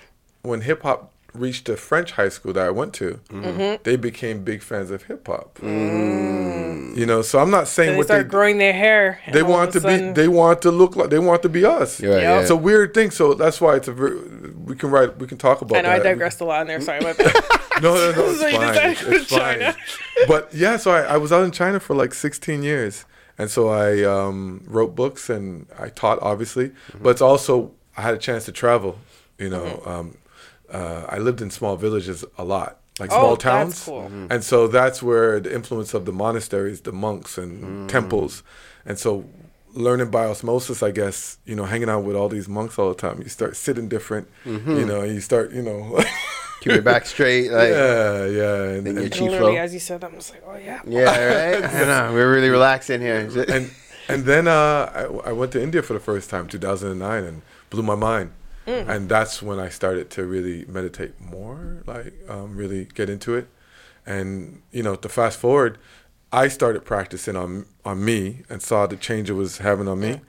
when 0.42 0.62
hip 0.62 0.83
hop 0.83 1.12
reached 1.36 1.66
the 1.66 1.78
French 1.78 2.12
high 2.12 2.30
school 2.30 2.54
that 2.54 2.66
I 2.66 2.70
went 2.72 2.94
to, 2.96 3.20
Mm-hmm. 3.30 3.84
they 3.84 3.96
became 3.96 4.44
big 4.44 4.62
fans 4.62 4.92
of 4.92 5.04
hip 5.04 5.28
hop. 5.28 5.60
You 5.62 7.06
know, 7.06 7.22
so 7.22 7.40
I'm 7.40 7.52
not 7.52 7.68
saying 7.68 7.90
And 7.90 7.94
they 7.96 7.98
what 7.98 8.08
start 8.08 8.24
they 8.24 8.30
growing 8.30 8.58
their 8.58 8.74
hair. 8.74 9.20
they 9.34 9.44
want 9.44 9.74
to 9.74 9.80
a 9.80 9.82
be. 9.82 10.12
They 10.14 10.28
want 10.28 10.62
to 10.62 10.72
look 10.72 10.96
like 10.96 11.10
they 11.10 11.20
want 11.20 11.42
to 11.44 11.50
be 11.50 11.66
us. 11.66 12.00
You're 12.00 12.14
Yeah. 12.14 12.22
yeah. 12.36 12.40
It's 12.42 12.50
a 12.50 12.56
weird 12.56 12.94
thing. 12.94 13.12
So 13.12 13.33
that's 13.33 13.59
why 13.59 13.76
it's 13.76 13.88
a. 13.88 13.92
Very, 13.94 14.18
we 14.66 14.76
can 14.76 14.90
write. 14.92 15.18
We 15.18 15.28
can 15.28 15.38
talk 15.38 15.62
about. 15.62 15.78
I 15.78 15.81
know 15.81 15.90
I 15.90 15.98
that. 16.00 16.04
digressed 16.04 16.40
a 16.42 16.45
lot 16.45 16.62
in 16.62 16.68
there. 16.68 16.80
Sorry, 16.81 17.02
my 17.02 17.14
bad. 17.14 17.33
No, 17.81 17.94
no, 17.94 18.12
no, 18.14 18.24
it's 18.30 18.40
So 18.40 18.52
fine. 18.52 18.68
decided 18.74 19.14
It's 19.14 19.36
fine. 19.36 19.76
But 20.30 20.54
yeah, 20.54 20.78
so 20.78 20.92
I, 20.92 21.02
I 21.02 21.18
was 21.18 21.33
out 21.33 21.44
in 21.44 21.52
China 21.52 21.78
for 21.81 21.94
like 21.94 22.14
16 22.14 22.64
years, 22.64 23.04
and 23.38 23.50
so 23.52 23.68
I 23.68 24.02
um, 24.04 24.64
wrote 24.66 24.95
books 24.95 25.30
and 25.30 25.68
I 25.78 25.90
taught, 25.90 26.19
obviously. 26.21 26.69
Mm-hmm. 26.69 27.04
But 27.04 27.09
it's 27.09 27.21
also 27.21 27.74
I 27.98 28.02
had 28.04 28.14
a 28.14 28.18
chance 28.18 28.45
to 28.45 28.54
travel. 28.54 28.98
You 29.38 29.50
know, 29.50 29.66
Mm-hmm. 29.66 29.90
um, 29.90 30.18
uh, 30.72 31.06
I 31.10 31.18
lived 31.19 31.42
in 31.42 31.50
small 31.52 31.76
villages 31.78 32.24
a 32.38 32.44
lot, 32.44 32.80
like 33.00 33.12
Oh, 33.12 33.16
small 33.19 33.30
that's 33.36 33.44
towns, 33.44 33.84
cool. 33.86 34.10
Mhm. 34.10 34.28
and 34.31 34.44
so 34.44 34.68
that's 34.68 35.02
where 35.04 35.40
the 35.40 35.54
influence 35.54 35.94
of 35.94 36.06
the 36.06 36.12
monasteries, 36.14 36.81
the 36.81 36.92
monks, 36.92 37.38
and 37.38 37.64
Mm. 37.64 37.88
temples, 37.90 38.44
and 38.86 38.98
so. 39.00 39.26
Learning 39.78 40.10
by 40.10 40.24
osmosis, 40.24 40.81
I 40.81 40.92
guess, 40.92 41.38
you 41.44 41.54
know, 41.54 41.66
hanging 41.66 41.90
out 41.90 42.06
with 42.06 42.16
all 42.16 42.30
these 42.30 42.48
monks 42.48 42.80
all 42.80 42.88
the 42.88 42.95
time, 42.95 43.22
you 43.22 43.28
start 43.28 43.57
sitting 43.57 43.90
different, 43.90 44.30
Mm-hmm. 44.45 44.72
you 44.80 44.86
know, 44.86 45.02
and 45.02 45.14
you 45.14 45.19
start, 45.19 45.52
you 45.52 45.62
know, 45.62 46.00
keep 46.62 46.72
your 46.72 46.81
back 46.81 47.06
straight. 47.06 47.52
Like 47.52 47.72
yeah, 47.72 48.24
yeah, 48.24 48.26
yeah, 48.26 48.64
and, 48.76 48.88
Then 48.88 48.95
and- 48.98 49.04
Literally, 49.19 49.38
flow. 49.38 49.56
as 49.57 49.74
you 49.74 49.81
said, 49.81 50.02
I'm 50.06 50.14
just 50.14 50.31
like, 50.31 50.44
oh 50.48 50.56
yeah, 50.56 50.80
yeah. 50.88 51.60
right. 51.60 51.64
I 51.81 51.84
know. 51.92 52.14
We're 52.14 52.31
really 52.34 52.48
relaxing 52.50 53.02
here. 53.02 53.30
and 53.50 53.69
and 54.07 54.24
then 54.24 54.48
uh, 54.48 55.12
I, 55.26 55.30
I 55.30 55.31
went 55.34 55.52
to 55.52 55.62
India 55.62 55.81
for 55.84 55.92
the 55.92 56.00
first 56.00 56.30
time, 56.30 56.48
2009, 56.48 57.24
and 57.26 57.42
blew 57.69 57.84
my 57.84 57.95
mind. 57.95 58.31
Mm. 58.68 58.88
And 58.88 59.10
that's 59.10 59.42
when 59.42 59.60
I 59.60 59.69
started 59.69 60.10
to 60.12 60.26
really 60.26 60.66
meditate 60.66 61.19
more, 61.22 61.84
like 61.86 62.14
um, 62.28 62.56
really 62.56 62.86
get 62.86 63.10
into 63.10 63.36
it. 63.36 63.48
And 64.06 64.62
you 64.72 64.84
know, 64.84 64.95
to 64.95 65.10
fast 65.10 65.40
forward, 65.40 65.78
I 66.31 66.48
started 66.48 66.86
practicing 66.86 67.36
on 67.36 67.66
on 67.84 68.04
me 68.04 68.44
and 68.50 68.62
saw 68.62 68.88
the 68.88 68.98
change 68.98 69.30
it 69.30 69.34
was 69.34 69.60
having 69.60 69.88
on 69.88 70.00
me. 70.00 70.22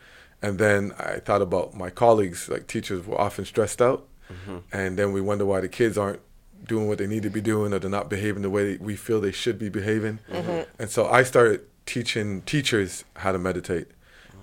And 0.43 0.59
then 0.59 0.93
I 0.99 1.19
thought 1.19 1.43
about 1.43 1.75
my 1.75 1.91
colleagues, 1.91 2.49
like 2.49 2.67
teachers 2.67 3.07
were 3.07 3.21
often 3.21 3.45
stressed 3.45 3.81
out, 3.81 4.07
mm-hmm. 4.31 4.59
and 4.71 4.99
then 4.99 5.13
we 5.13 5.21
wonder 5.21 5.47
why 5.47 5.61
the 5.61 5.69
kids 5.69 5.97
aren't 5.97 6.21
doing 6.65 6.89
what 6.89 6.99
they 6.99 7.07
need 7.07 7.23
to 7.23 7.31
be 7.31 7.41
doing 7.41 7.73
or 7.73 7.79
they're 7.79 7.91
not 7.91 8.11
behaving 8.11 8.43
the 8.43 8.51
way 8.51 8.77
we 8.77 8.97
feel 8.97 9.21
they 9.21 9.33
should 9.33 9.59
be 9.59 9.69
behaving. 9.69 10.19
Mm-hmm. 10.31 10.51
Mm-hmm. 10.51 10.83
And 10.83 10.91
so 10.91 11.07
I 11.09 11.23
started 11.23 11.63
teaching 11.87 12.43
teachers 12.43 13.05
how 13.17 13.33
to 13.33 13.39
meditate, 13.39 13.89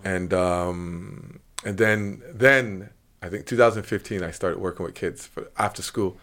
and 0.04 0.34
um, 0.34 1.40
and 1.64 1.78
then 1.78 2.22
then 2.34 2.90
I 3.24 3.30
think 3.30 3.46
2015 3.46 4.22
I 4.22 4.32
started 4.32 4.60
working 4.60 4.86
with 4.86 4.96
kids 4.96 5.26
for 5.26 5.48
after 5.58 5.82
school, 5.82 6.18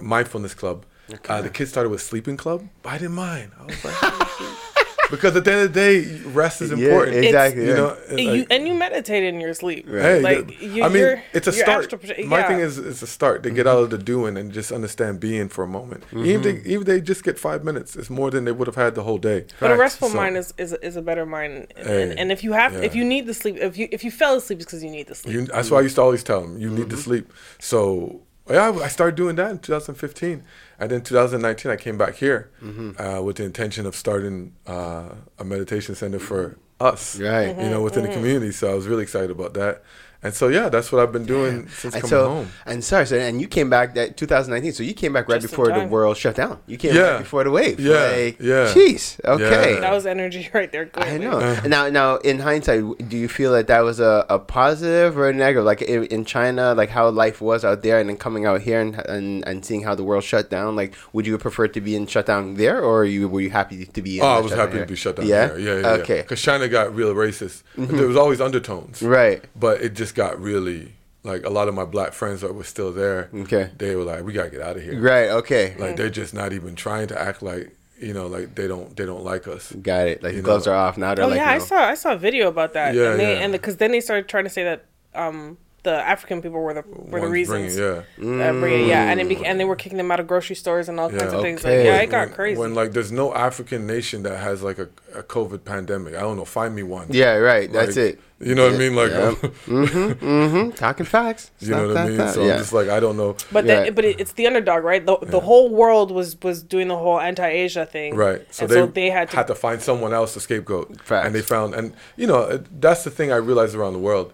mindfulness 0.00 0.54
club. 0.54 0.86
Uh, 1.28 1.42
the 1.42 1.50
kids 1.50 1.70
started 1.70 1.90
with 1.90 2.00
sleeping 2.00 2.36
club, 2.36 2.68
but 2.82 2.90
I 2.90 2.98
didn't 2.98 3.14
mind. 3.16 3.50
I 3.58 3.64
was 3.64 3.84
like. 3.84 4.52
because 5.10 5.36
at 5.36 5.44
the 5.44 5.52
end 5.52 5.60
of 5.62 5.72
the 5.72 5.80
day, 5.80 6.20
rest 6.30 6.62
is 6.62 6.72
important. 6.72 6.82
Yeah, 6.82 7.20
important. 7.20 7.24
exactly. 7.26 7.62
You 7.62 7.68
yeah. 7.68 7.74
know, 7.76 7.96
And 8.08 8.16
like- 8.16 8.36
you 8.36 8.46
and 8.50 8.66
you 8.66 8.74
meditate 8.74 9.24
in 9.24 9.40
your 9.40 9.54
sleep. 9.54 9.86
Right. 9.88 10.02
Hey, 10.02 10.20
like 10.20 10.60
you, 10.60 10.82
I 10.82 10.88
mean, 10.88 10.98
you're- 10.98 11.22
it's 11.32 11.46
a 11.46 11.52
start. 11.52 11.84
astral 11.84 12.00
proje- 12.00 12.24
My 12.26 12.42
thing 12.42 12.60
is, 12.60 12.78
it's 12.78 13.02
a 13.02 13.06
start. 13.06 13.42
to 13.42 13.50
get 13.50 13.66
mm-hmm. 13.66 13.76
out 13.76 13.82
of 13.84 13.90
the 13.90 13.98
doing 13.98 14.36
and 14.36 14.52
just 14.52 14.72
understand 14.72 15.20
being 15.20 15.48
for 15.48 15.64
a 15.64 15.68
moment. 15.68 16.04
Even 16.12 16.26
if 16.26 16.42
they, 16.42 16.54
mm-hmm. 16.54 16.70
even 16.70 16.84
they 16.84 17.00
just 17.00 17.24
get 17.24 17.38
five 17.38 17.64
minutes, 17.64 17.96
it's 17.96 18.10
more 18.10 18.30
than 18.30 18.44
they 18.44 18.52
would 18.52 18.66
have 18.66 18.76
had 18.76 18.94
the 18.94 19.02
whole 19.02 19.18
day. 19.18 19.46
But 19.60 19.70
a 19.70 19.76
restful 19.76 20.08
So- 20.08 20.16
mind 20.16 20.36
is, 20.36 20.52
is 20.58 20.72
is 20.74 20.96
a 20.96 21.02
better 21.02 21.26
mind, 21.26 21.72
and, 21.76 21.86
Hey, 21.86 22.02
and, 22.02 22.18
and 22.18 22.32
if 22.32 22.42
you 22.44 22.52
have 22.52 22.74
if 22.74 22.94
you 22.94 23.04
need 23.04 23.26
the 23.26 23.34
sleep, 23.34 23.56
if 23.56 23.76
you 23.76 23.88
if 23.92 24.04
you 24.04 24.10
fell 24.10 24.36
asleep, 24.36 24.58
it's 24.58 24.66
because 24.66 24.82
you 24.82 24.90
need 24.90 25.06
the 25.06 25.14
sleep. 25.14 25.34
You, 25.34 25.46
that's 25.46 25.70
why 25.70 25.78
I 25.78 25.82
used 25.82 25.96
to 25.96 26.02
always 26.02 26.24
tell 26.24 26.40
them, 26.40 26.58
you 26.58 26.70
need 26.70 26.90
to 26.90 26.96
mm-hmm. 26.96 26.96
sleep. 26.96 27.32
So 27.58 28.22
yeah, 28.48 28.70
I 28.82 28.88
started 28.88 29.16
doing 29.16 29.36
that 29.36 29.50
in 29.50 29.58
2015, 29.58 30.44
and 30.78 30.90
then 30.90 31.02
2019 31.02 31.70
I 31.72 31.76
came 31.76 31.96
back 31.98 32.14
here 32.16 32.50
uh, 32.98 33.22
with 33.22 33.36
the 33.36 33.44
intention 33.44 33.86
of 33.86 33.94
starting 33.96 34.52
uh, 34.66 35.14
a 35.38 35.44
meditation 35.44 35.94
center 35.94 36.18
for 36.18 36.56
us, 36.80 37.18
Right. 37.18 37.48
Mm-hmm. 37.48 37.60
You 37.62 37.70
know, 37.70 37.82
within 37.82 38.02
the 38.04 38.12
community. 38.12 38.52
So 38.52 38.70
I 38.70 38.74
was 38.74 38.86
really 38.86 39.02
excited 39.02 39.30
about 39.30 39.54
that, 39.54 39.82
and 40.22 40.34
so 40.34 40.48
yeah, 40.48 40.68
that's 40.68 40.90
what 40.92 41.02
I've 41.02 41.12
been 41.12 41.26
doing 41.26 41.68
since 41.68 41.94
And 41.94 42.02
coming 42.02 42.08
so, 42.10 42.28
home. 42.28 42.48
and 42.66 42.82
sorry, 42.82 43.06
so 43.06 43.16
and 43.18 43.40
you 43.40 43.48
came 43.48 43.68
back 43.70 43.94
that 43.94 44.16
2019. 44.16 44.72
So 44.72 44.82
you 44.82 44.94
came 44.94 45.12
back 45.12 45.28
right 45.28 45.40
Just 45.40 45.52
before 45.52 45.70
the 45.72 45.86
world 45.86 46.16
shut 46.16 46.34
down. 46.36 46.58
You 46.66 46.76
came 46.78 46.94
Yeah. 46.94 47.02
right 47.12 47.18
before 47.18 47.44
the 47.44 47.50
wave. 47.50 47.78
Yeah, 47.80 47.94
Like, 47.94 48.40
yeah. 48.40 48.72
Jeez. 48.74 49.20
Okay. 49.24 49.74
Yeah. 49.74 49.80
that 49.80 49.92
was 49.92 50.06
energy 50.06 50.48
right 50.54 50.70
there. 50.72 50.88
I 50.94 51.18
know. 51.18 51.38
now, 51.66 51.88
now, 51.88 52.16
in 52.18 52.38
hindsight, 52.40 53.08
do 53.08 53.16
you 53.16 53.28
feel 53.28 53.52
that 53.52 53.66
that 53.68 53.80
was 53.80 54.00
a, 54.00 54.24
a 54.28 54.38
positive 54.38 55.16
or 55.18 55.28
a 55.28 55.32
negative? 55.32 55.64
Like 55.64 55.82
in, 55.82 56.04
in 56.06 56.24
China, 56.24 56.74
like 56.74 56.88
how 56.90 57.08
life 57.10 57.40
was 57.40 57.64
out 57.64 57.82
there, 57.82 57.98
and 58.00 58.08
then 58.08 58.16
coming 58.16 58.46
out 58.46 58.60
here 58.62 58.80
and, 58.80 58.94
and 59.08 59.46
and 59.46 59.64
seeing 59.64 59.82
how 59.82 59.94
the 59.94 60.04
world 60.04 60.24
shut 60.24 60.50
down. 60.50 60.76
Like, 60.76 60.94
would 61.12 61.26
you 61.26 61.32
have 61.32 61.42
preferred 61.42 61.74
to 61.74 61.80
be 61.80 61.94
in 61.96 62.06
shut 62.06 62.26
down 62.26 62.54
there, 62.54 62.80
or 62.82 63.04
you 63.04 63.28
were 63.28 63.40
you 63.40 63.50
happy 63.50 63.84
to 63.86 64.02
be? 64.02 64.18
In 64.18 64.24
Oh, 64.24 64.28
I 64.28 64.40
was 64.40 64.50
shutdown 64.50 64.68
happy 64.68 64.78
to 64.80 64.86
be 64.86 64.96
shut 64.96 65.16
down. 65.16 65.26
Yeah. 65.26 65.48
here. 65.48 65.58
yeah, 65.58 65.80
yeah. 65.80 66.02
Okay. 66.02 66.22
Because 66.22 66.40
China 66.42 66.68
got 66.68 66.94
real 66.94 67.14
racist. 67.14 67.62
Mm-hmm. 67.76 67.96
There 67.96 68.06
was 68.08 68.16
always 68.16 68.40
undertones, 68.40 69.02
Right. 69.02 69.44
but 69.54 69.80
it 69.80 69.94
just 69.94 70.05
got 70.14 70.40
really 70.40 70.92
like 71.22 71.44
a 71.44 71.50
lot 71.50 71.66
of 71.68 71.74
my 71.74 71.84
black 71.84 72.12
friends 72.12 72.40
that 72.42 72.54
were 72.54 72.62
still 72.64 72.92
there. 72.92 73.28
Okay. 73.34 73.70
they 73.78 73.96
were 73.96 74.04
like, 74.04 74.24
"We 74.24 74.32
gotta 74.32 74.50
get 74.50 74.60
out 74.62 74.76
of 74.76 74.82
here." 74.82 75.00
Right. 75.00 75.28
Okay. 75.30 75.74
Like 75.78 75.96
they're 75.96 76.08
just 76.10 76.32
not 76.34 76.52
even 76.52 76.74
trying 76.76 77.08
to 77.08 77.20
act 77.20 77.42
like 77.42 77.74
you 77.98 78.12
know, 78.12 78.26
like 78.26 78.54
they 78.54 78.68
don't 78.68 78.94
they 78.96 79.06
don't 79.06 79.24
like 79.24 79.48
us. 79.48 79.72
Got 79.72 80.06
it. 80.08 80.22
Like 80.22 80.32
You 80.34 80.42
the 80.42 80.44
gloves 80.44 80.66
know. 80.66 80.72
are 80.72 80.76
off 80.76 80.98
now. 80.98 81.14
They're 81.14 81.24
Oh 81.24 81.28
like, 81.28 81.38
yeah, 81.38 81.50
I 81.50 81.58
saw 81.58 81.76
I 81.78 81.94
saw 81.94 82.12
a 82.12 82.18
video 82.18 82.48
about 82.48 82.74
that. 82.74 82.94
Yeah, 82.94 83.12
and 83.12 83.20
they, 83.20 83.32
yeah. 83.36 83.42
and 83.42 83.52
because 83.52 83.78
then 83.78 83.90
they 83.92 84.00
started 84.00 84.28
trying 84.28 84.44
to 84.44 84.50
say 84.50 84.64
that 84.64 84.84
um 85.14 85.56
the 85.90 85.96
African 86.14 86.42
people 86.42 86.60
were 86.66 86.74
the 86.74 86.82
were 86.86 87.20
the 87.20 87.28
One's 87.28 87.48
bringing- 87.48 87.66
reasons. 87.70 87.78
yeah. 87.78 88.02
that 88.42 88.52
bring 88.60 88.74
it, 88.82 88.86
yeah, 88.88 89.10
and 89.10 89.20
it 89.20 89.28
beca- 89.28 89.46
and 89.46 89.58
they 89.60 89.64
were 89.64 89.76
kicking 89.82 89.98
them 89.98 90.10
out 90.12 90.20
of 90.20 90.26
grocery 90.26 90.56
stores 90.56 90.88
and 90.90 90.98
all 91.00 91.08
kinds 91.10 91.22
Yeah. 91.32 91.36
of 91.38 91.42
things. 91.46 91.64
Like, 91.64 91.72
yeah, 91.88 92.02
it 92.04 92.10
got 92.10 92.26
when, 92.28 92.34
crazy. 92.36 92.60
When 92.60 92.74
like 92.74 92.90
there's 92.92 93.12
no 93.12 93.32
African 93.34 93.86
nation 93.86 94.22
that 94.24 94.36
has 94.48 94.62
like 94.62 94.78
a, 94.78 94.88
a 95.14 95.22
COVID 95.22 95.64
pandemic. 95.64 96.14
I 96.14 96.20
don't 96.26 96.36
know. 96.36 96.44
Find 96.44 96.74
me 96.74 96.82
one. 96.82 97.06
Yeah. 97.10 97.34
Right. 97.36 97.72
That's 97.72 97.96
it. 97.96 98.20
You 98.38 98.54
know 98.54 98.66
what 98.66 98.74
I 98.74 98.78
mean? 98.84 98.94
Like, 98.94 99.10
yeah. 99.12 99.34
Mm-hmm. 99.66 100.70
Talking 100.72 101.06
facts. 101.06 101.50
you 101.60 101.70
know 101.74 101.88
what 101.88 101.96
I 101.96 102.08
mean? 102.08 102.16
that. 102.18 102.34
So 102.34 102.44
yeah. 102.44 102.52
I'm 102.54 102.58
just 102.58 102.72
like, 102.72 102.88
I 102.88 103.00
don't 103.00 103.16
know. 103.16 103.36
but 103.52 103.64
Yeah. 103.64 103.84
then, 103.84 103.94
but 103.94 104.04
it, 104.04 104.20
it's 104.20 104.32
the 104.32 104.46
underdog, 104.46 104.84
right? 104.84 105.04
The, 105.04 105.16
the 105.22 105.40
whole 105.40 105.70
world 105.70 106.10
was 106.10 106.36
was 106.42 106.62
doing 106.62 106.88
the 106.88 106.96
whole 106.96 107.18
anti-Asia 107.20 107.86
thing, 107.86 108.14
Right. 108.14 108.42
So, 108.54 108.64
and 108.64 108.70
they, 108.70 108.74
so 108.74 108.86
they 108.86 109.10
had 109.10 109.30
to. 109.30 109.54
find 109.54 109.80
someone 109.80 110.12
else 110.12 110.34
to 110.34 110.40
scapegoat. 110.40 111.00
Facts. 111.00 111.26
And 111.26 111.34
they 111.34 111.42
found, 111.42 111.74
and 111.74 111.94
you 112.16 112.26
know, 112.26 112.62
that's 112.78 113.04
the 113.04 113.10
thing 113.10 113.32
I 113.32 113.36
realized 113.36 113.74
around 113.74 113.94
the 113.94 113.98
world. 114.10 114.32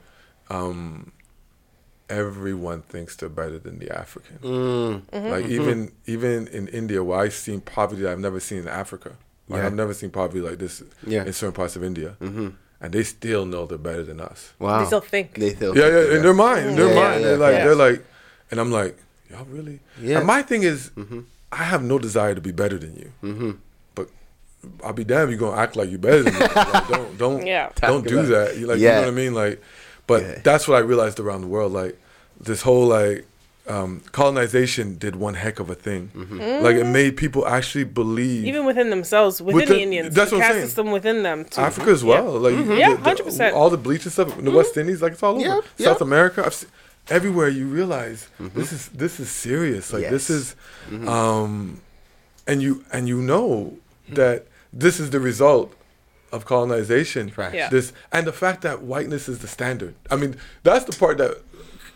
Um, 0.50 1.12
everyone 2.18 2.82
thinks 2.82 3.16
they're 3.16 3.28
better 3.42 3.58
than 3.58 3.78
the 3.78 3.90
African. 4.02 4.38
Mm. 4.42 5.02
Mm-hmm. 5.12 5.28
Like 5.34 5.46
even 5.46 5.92
even 6.06 6.46
in 6.48 6.68
India, 6.68 7.02
where 7.02 7.18
I've 7.20 7.34
seen 7.46 7.60
poverty 7.60 8.02
that 8.02 8.12
I've 8.12 8.18
never 8.28 8.40
seen 8.40 8.58
in 8.58 8.68
Africa. 8.68 9.10
Like 9.48 9.60
Yeah. 9.60 9.66
I've 9.66 9.74
never 9.82 9.94
seen 9.94 10.10
poverty 10.10 10.40
like 10.40 10.58
this 10.58 10.82
Yeah. 11.06 11.24
in 11.24 11.32
certain 11.32 11.54
parts 11.54 11.74
of 11.76 11.82
India. 11.84 12.16
Mm-hmm. 12.20 12.48
And 12.82 12.92
they 12.92 13.04
still 13.04 13.44
know 13.46 13.64
they're 13.66 13.78
better 13.90 14.02
than 14.10 14.20
us. 14.20 14.52
wow. 14.58 14.80
They 14.80 14.86
still 14.86 15.00
think. 15.14 15.34
They 15.42 15.50
still. 15.54 15.76
Yeah, 15.78 15.86
yeah, 15.86 16.16
in 16.16 16.22
their 16.22 16.34
mind, 16.34 16.70
in 16.70 16.76
their 16.76 16.88
Yeah, 16.92 17.02
mind, 17.02 17.20
yeah, 17.20 17.26
they're 17.28 17.36
like, 17.46 17.54
yeah. 17.54 17.64
they're 17.64 17.82
like, 17.86 18.04
and 18.50 18.58
I'm 18.60 18.72
like, 18.72 18.94
y'all 19.30 19.44
really? 19.56 19.78
Yeah. 20.00 20.18
And 20.18 20.26
my 20.26 20.42
thing 20.42 20.62
is, 20.64 20.90
I 21.52 21.62
have 21.72 21.82
no 21.92 21.98
desire 22.08 22.34
to 22.34 22.40
be 22.40 22.50
better 22.62 22.78
than 22.84 22.94
you, 23.02 23.12
mm-hmm. 23.22 23.50
but 23.94 24.08
I'll 24.84 24.92
be 25.02 25.04
damned 25.04 25.24
if 25.32 25.38
you're 25.38 25.48
gonna 25.50 25.60
act 25.62 25.76
like 25.76 25.90
you're 25.90 25.98
better 26.08 26.22
than 26.24 26.34
me. 26.34 26.40
Like, 26.40 26.88
don't, 26.88 27.18
don't, 27.18 27.46
Yeah. 27.54 27.70
don't 27.76 28.02
Talk 28.02 28.08
do 28.08 28.26
that. 28.34 28.56
You 28.58 28.66
like, 28.66 28.78
Yeah. 28.80 28.88
you 28.88 28.94
know 28.96 29.12
what 29.12 29.18
I 29.18 29.22
mean? 29.22 29.34
Like, 29.34 29.62
but 30.08 30.22
Yeah. 30.22 30.38
that's 30.42 30.66
what 30.66 30.76
I 30.76 30.80
realized 30.80 31.20
around 31.20 31.42
the 31.42 31.52
world. 31.56 31.72
Like, 31.72 31.94
this 32.42 32.62
whole 32.62 32.86
like 32.86 33.26
um, 33.68 34.00
colonization 34.10 34.98
did 34.98 35.14
one 35.16 35.34
heck 35.34 35.60
of 35.60 35.70
a 35.70 35.74
thing. 35.74 36.10
Mm-hmm. 36.14 36.40
Mm-hmm. 36.40 36.64
Like, 36.64 36.76
it 36.76 36.84
made 36.84 37.16
people 37.16 37.46
actually 37.46 37.84
believe 37.84 38.44
Even 38.44 38.66
within 38.66 38.90
themselves, 38.90 39.40
within 39.40 39.54
Within- 39.60 39.76
the 39.76 39.82
Indians, 39.82 40.14
that's 40.14 40.30
the 40.30 40.38
what 40.38 40.44
I'm 40.46 40.52
caste 40.52 40.64
system 40.66 40.90
within 40.90 41.22
them. 41.22 41.44
Too. 41.44 41.60
Africa 41.60 41.90
as 41.90 42.02
well. 42.02 42.32
Like 42.40 42.54
mm-hmm. 42.54 42.72
Yeah, 42.72 42.94
the- 42.96 43.02
the- 43.02 43.22
100%. 43.30 43.52
all 43.54 43.70
the 43.70 43.76
bleaching 43.78 44.10
stuff 44.10 44.36
in 44.38 44.44
the 44.44 44.50
West 44.50 44.76
Indies, 44.76 45.00
like 45.00 45.12
it's 45.12 45.22
all 45.22 45.36
over. 45.36 45.40
Yep, 45.44 45.64
South 45.64 45.78
yep. 45.78 46.00
America, 46.00 46.44
I've 46.44 46.54
seen, 46.54 46.70
everywhere. 47.08 47.48
You 47.48 47.66
realize 47.66 48.28
this 48.40 48.72
is 48.72 48.88
this 48.88 49.20
is 49.20 49.30
serious. 49.30 49.92
Like 49.92 50.10
this 50.10 50.28
Yes. 50.28 50.30
is, 50.30 51.08
um, 51.08 51.80
and 52.46 52.62
you 52.62 52.84
and 52.92 53.08
you 53.08 53.22
know 53.22 53.76
that 54.08 54.46
this 54.72 54.98
is 54.98 55.10
the 55.10 55.20
result 55.20 55.72
of 56.32 56.44
colonization. 56.46 57.30
Facts. 57.30 57.54
Yeah. 57.54 57.68
This 57.68 57.92
and 58.10 58.26
the 58.26 58.32
fact 58.32 58.62
that 58.62 58.82
whiteness 58.82 59.28
is 59.28 59.38
the 59.38 59.48
standard. 59.48 59.94
I 60.10 60.16
mean, 60.16 60.36
that's 60.62 60.84
the 60.84 60.96
part 60.98 61.18
that 61.18 61.38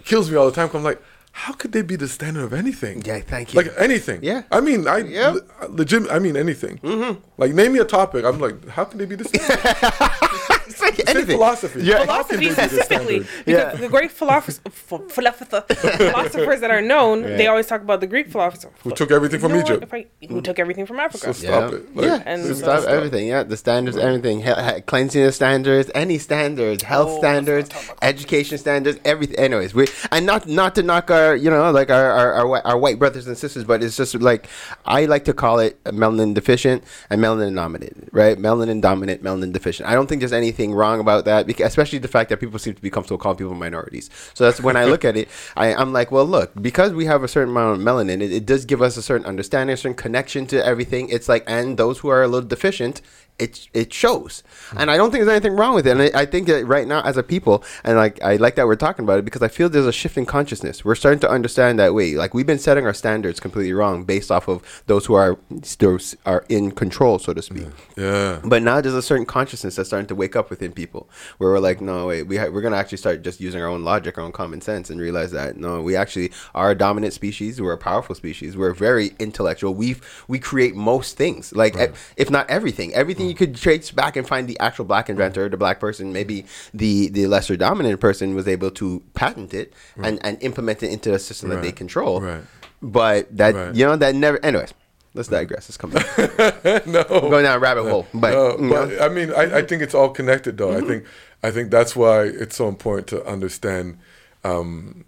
kills 0.06 0.30
me 0.30 0.36
all 0.38 0.46
the 0.46 0.56
time. 0.58 0.68
'cause 0.68 0.78
I'm 0.78 0.84
like. 0.84 1.02
How 1.44 1.52
could 1.52 1.72
they 1.72 1.82
be 1.82 1.96
the 1.96 2.08
standard 2.08 2.44
of 2.44 2.54
anything? 2.54 3.02
Yeah, 3.04 3.20
thank 3.20 3.52
you. 3.52 3.58
Like 3.60 3.70
anything. 3.76 4.20
Yeah. 4.22 4.44
I 4.50 4.60
mean, 4.62 4.88
I 4.88 5.00
le- 5.02 5.42
legit. 5.68 6.10
I 6.10 6.18
mean 6.18 6.34
anything. 6.34 6.78
Mm-hmm. 6.78 7.20
Like 7.36 7.52
name 7.52 7.74
me 7.74 7.78
a 7.78 7.84
topic. 7.84 8.24
I'm 8.24 8.40
like, 8.40 8.56
how 8.68 8.84
can 8.86 8.96
they 8.98 9.04
be 9.04 9.16
the 9.16 9.24
standard? 9.24 10.22
it's 10.68 10.80
like 10.86 10.94
Say 10.96 11.02
anything. 11.08 11.36
philosophy. 11.36 11.82
Yeah. 11.82 12.00
Philosophy 12.04 12.36
they 12.36 12.40
be 12.40 12.48
the 12.48 12.54
specifically 12.68 13.18
because 13.44 13.74
Yeah. 13.74 13.74
the 13.74 13.88
great 13.88 14.10
philosophers, 14.10 14.60
philosophers 15.10 16.60
that 16.60 16.70
are 16.70 16.82
known 16.82 17.22
they 17.22 17.46
always 17.46 17.66
talk 17.66 17.80
about 17.82 18.00
the 18.00 18.06
greek 18.06 18.28
philosophers 18.28 18.72
Who 18.82 18.90
took 18.92 19.10
everything 19.10 19.40
from 19.40 19.52
You 19.52 19.58
know? 19.58 19.64
Egypt? 19.64 19.82
If 19.82 19.94
I- 19.94 20.06
who 20.28 20.40
mm. 20.40 20.44
took 20.44 20.58
everything 20.58 20.86
from 20.86 20.98
africa 21.00 21.26
So 21.26 21.32
stop 21.32 21.70
yeah. 21.72 21.76
it. 21.78 21.96
Like, 21.96 22.04
yeah, 22.06 22.14
And 22.26 22.42
and 22.42 22.56
so- 22.56 22.62
stop 22.62 22.84
everything. 22.84 23.28
Yeah, 23.28 23.42
the 23.42 23.56
standards, 23.56 23.96
everything, 23.96 24.40
he- 24.42 24.62
he- 24.74 24.80
cleanliness 24.82 25.36
standards, 25.36 25.90
any 25.94 26.18
standards, 26.18 26.82
health 26.82 27.10
Oh, 27.16 27.18
standards, 27.18 27.68
not 27.70 27.76
talk 27.80 27.84
about 27.98 27.98
education 28.12 28.58
standards, 28.58 28.98
everything. 29.04 29.36
Anyways, 29.46 29.74
we 29.74 29.86
and 30.10 30.26
not 30.26 30.46
not 30.48 30.74
to 30.76 30.82
knock 30.82 31.10
our 31.10 31.36
you 31.36 31.50
know 31.50 31.70
like 31.70 31.90
our 31.90 32.10
our, 32.20 32.28
our, 32.40 32.66
our 32.70 32.78
white 32.84 32.98
brothers 32.98 33.26
and 33.28 33.36
sisters, 33.44 33.64
but 33.70 33.82
it's 33.84 33.96
just 33.96 34.14
like 34.30 34.42
I 34.84 35.04
like 35.04 35.24
to 35.30 35.34
call 35.42 35.58
it 35.66 35.72
melanin 35.84 36.34
deficient 36.34 36.82
and 37.10 37.20
melanin 37.22 37.54
dominant, 37.54 38.08
right? 38.12 38.36
Melanin 38.38 38.80
dominant, 38.80 39.22
melanin 39.22 39.52
deficient. 39.52 39.88
I 39.88 39.94
don't 39.94 40.08
think 40.08 40.20
there's 40.20 40.32
anything 40.32 40.55
wrong 40.72 41.00
about 41.00 41.24
that, 41.24 41.46
because, 41.46 41.66
especially 41.66 41.98
the 41.98 42.08
fact 42.08 42.30
that 42.30 42.38
people 42.38 42.58
seem 42.58 42.74
to 42.74 42.82
be 42.82 42.90
comfortable 42.90 43.18
calling 43.18 43.38
people 43.38 43.54
minorities. 43.54 44.10
So 44.34 44.44
that's 44.44 44.60
when 44.60 44.76
I 44.76 44.84
look 44.84 45.04
at 45.04 45.16
it, 45.16 45.28
I, 45.56 45.74
I'm 45.74 45.92
like, 45.92 46.10
well, 46.10 46.26
look, 46.26 46.52
because 46.60 46.92
we 46.92 47.04
have 47.06 47.22
a 47.22 47.28
certain 47.28 47.50
amount 47.50 47.80
of 47.80 47.86
melanin, 47.86 48.22
it, 48.22 48.32
it 48.32 48.46
does 48.46 48.64
give 48.64 48.82
us 48.82 48.96
a 48.96 49.02
certain 49.02 49.26
understanding, 49.26 49.74
a 49.74 49.76
certain 49.76 49.96
connection 49.96 50.46
to 50.46 50.64
everything. 50.64 51.08
It's 51.08 51.28
like, 51.28 51.44
and 51.46 51.76
those 51.76 51.98
who 51.98 52.08
are 52.08 52.22
a 52.22 52.28
little 52.28 52.48
deficient, 52.48 53.00
it 53.38 53.68
it 53.74 53.92
shows, 53.92 54.42
and 54.76 54.90
I 54.90 54.96
don't 54.96 55.10
think 55.10 55.24
there's 55.24 55.36
anything 55.36 55.56
wrong 55.56 55.74
with 55.74 55.86
it. 55.86 55.90
And 55.90 56.02
I, 56.02 56.22
I 56.22 56.26
think 56.26 56.46
that 56.46 56.66
right 56.66 56.86
now, 56.86 57.02
as 57.02 57.16
a 57.16 57.22
people, 57.22 57.62
and 57.84 57.96
like 57.96 58.22
I 58.22 58.36
like 58.36 58.54
that 58.56 58.66
we're 58.66 58.76
talking 58.76 59.04
about 59.04 59.18
it 59.18 59.24
because 59.24 59.42
I 59.42 59.48
feel 59.48 59.68
there's 59.68 59.86
a 59.86 59.92
shift 59.92 60.16
in 60.16 60.24
consciousness. 60.24 60.84
We're 60.84 60.94
starting 60.94 61.20
to 61.20 61.30
understand 61.30 61.78
that 61.78 61.92
way. 61.92 62.14
Like 62.14 62.32
we've 62.32 62.46
been 62.46 62.58
setting 62.58 62.86
our 62.86 62.94
standards 62.94 63.38
completely 63.38 63.74
wrong 63.74 64.04
based 64.04 64.30
off 64.30 64.48
of 64.48 64.82
those 64.86 65.06
who 65.06 65.14
are 65.14 65.38
still 65.62 65.98
are 66.24 66.44
in 66.48 66.70
control, 66.70 67.18
so 67.18 67.34
to 67.34 67.42
speak. 67.42 67.66
Yeah. 67.96 68.40
But 68.44 68.62
now 68.62 68.80
there's 68.80 68.94
a 68.94 69.02
certain 69.02 69.26
consciousness 69.26 69.76
that's 69.76 69.90
starting 69.90 70.06
to 70.08 70.14
wake 70.14 70.34
up 70.34 70.48
within 70.48 70.72
people, 70.72 71.08
where 71.36 71.50
we're 71.50 71.58
like, 71.58 71.80
no, 71.82 72.06
wait, 72.06 72.22
we 72.22 72.38
ha- 72.38 72.48
we're 72.48 72.62
gonna 72.62 72.76
actually 72.76 72.98
start 72.98 73.22
just 73.22 73.40
using 73.40 73.60
our 73.60 73.68
own 73.68 73.84
logic, 73.84 74.16
our 74.16 74.24
own 74.24 74.32
common 74.32 74.60
sense, 74.62 74.88
and 74.88 74.98
realize 75.00 75.30
that 75.32 75.56
no, 75.58 75.82
we 75.82 75.94
actually 75.94 76.32
are 76.54 76.70
a 76.70 76.74
dominant 76.74 77.12
species. 77.12 77.60
We're 77.60 77.72
a 77.72 77.78
powerful 77.78 78.14
species. 78.14 78.56
We're 78.56 78.72
very 78.72 79.12
intellectual. 79.18 79.74
We've 79.74 80.00
we 80.26 80.38
create 80.38 80.74
most 80.74 81.16
things, 81.18 81.52
like 81.54 81.76
e- 81.76 81.92
if 82.16 82.30
not 82.30 82.48
everything. 82.48 82.94
Everything 82.94 83.25
you 83.28 83.34
could 83.34 83.54
trace 83.56 83.90
back 83.90 84.16
and 84.16 84.26
find 84.26 84.48
the 84.48 84.58
actual 84.60 84.84
black 84.84 85.08
inventor, 85.10 85.48
the 85.48 85.56
black 85.56 85.80
person, 85.80 86.12
maybe 86.12 86.46
the 86.72 87.08
the 87.08 87.26
lesser 87.26 87.56
dominant 87.56 88.00
person 88.00 88.34
was 88.34 88.46
able 88.48 88.70
to 88.72 89.02
patent 89.14 89.52
it 89.54 89.72
and 90.02 90.18
and 90.24 90.42
implement 90.42 90.82
it 90.82 90.90
into 90.90 91.12
a 91.14 91.18
system 91.18 91.50
that 91.50 91.62
they 91.62 91.72
control. 91.72 92.20
Right. 92.20 92.42
But 92.82 93.34
that 93.36 93.54
Right. 93.54 93.74
you 93.74 93.84
know 93.86 93.96
that 93.96 94.14
never. 94.14 94.38
Anyways, 94.44 94.72
let's 95.14 95.28
digress. 95.28 95.68
Let's 95.68 95.76
come 95.78 95.90
back. 95.90 96.86
no. 96.86 97.04
Going 97.04 97.44
down 97.44 97.56
a 97.56 97.58
rabbit 97.58 97.84
hole, 97.88 98.06
but, 98.12 98.32
No, 98.32 98.58
you 98.58 98.68
but. 98.68 99.00
I 99.02 99.08
mean, 99.08 99.32
I, 99.32 99.58
I 99.58 99.62
think 99.62 99.80
it's 99.82 99.94
all 99.94 100.10
connected, 100.10 100.58
though. 100.58 100.76
I 100.76 100.82
think 100.82 101.04
I 101.42 101.50
think 101.50 101.70
that's 101.70 101.96
why 101.96 102.24
it's 102.24 102.56
so 102.56 102.68
important 102.68 103.08
to 103.08 103.24
understand, 103.24 103.98
um, 104.44 105.04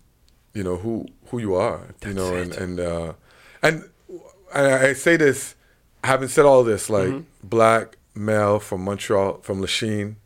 you 0.54 0.64
know, 0.64 0.76
who 0.76 1.06
who 1.26 1.38
you 1.38 1.54
are, 1.54 1.94
you 2.06 2.14
know, 2.14 2.34
and 2.34 2.54
and 2.54 2.80
uh, 2.80 3.12
and 3.62 3.84
I, 4.54 4.88
I 4.88 4.92
say 4.94 5.16
this, 5.18 5.54
having 6.02 6.28
said 6.28 6.46
all 6.46 6.64
this, 6.64 6.88
like 6.88 7.12
black 7.44 7.97
male 8.18 8.58
from 8.58 8.82
Montreal, 8.84 9.40
from 9.42 9.60
Lachine, 9.60 10.16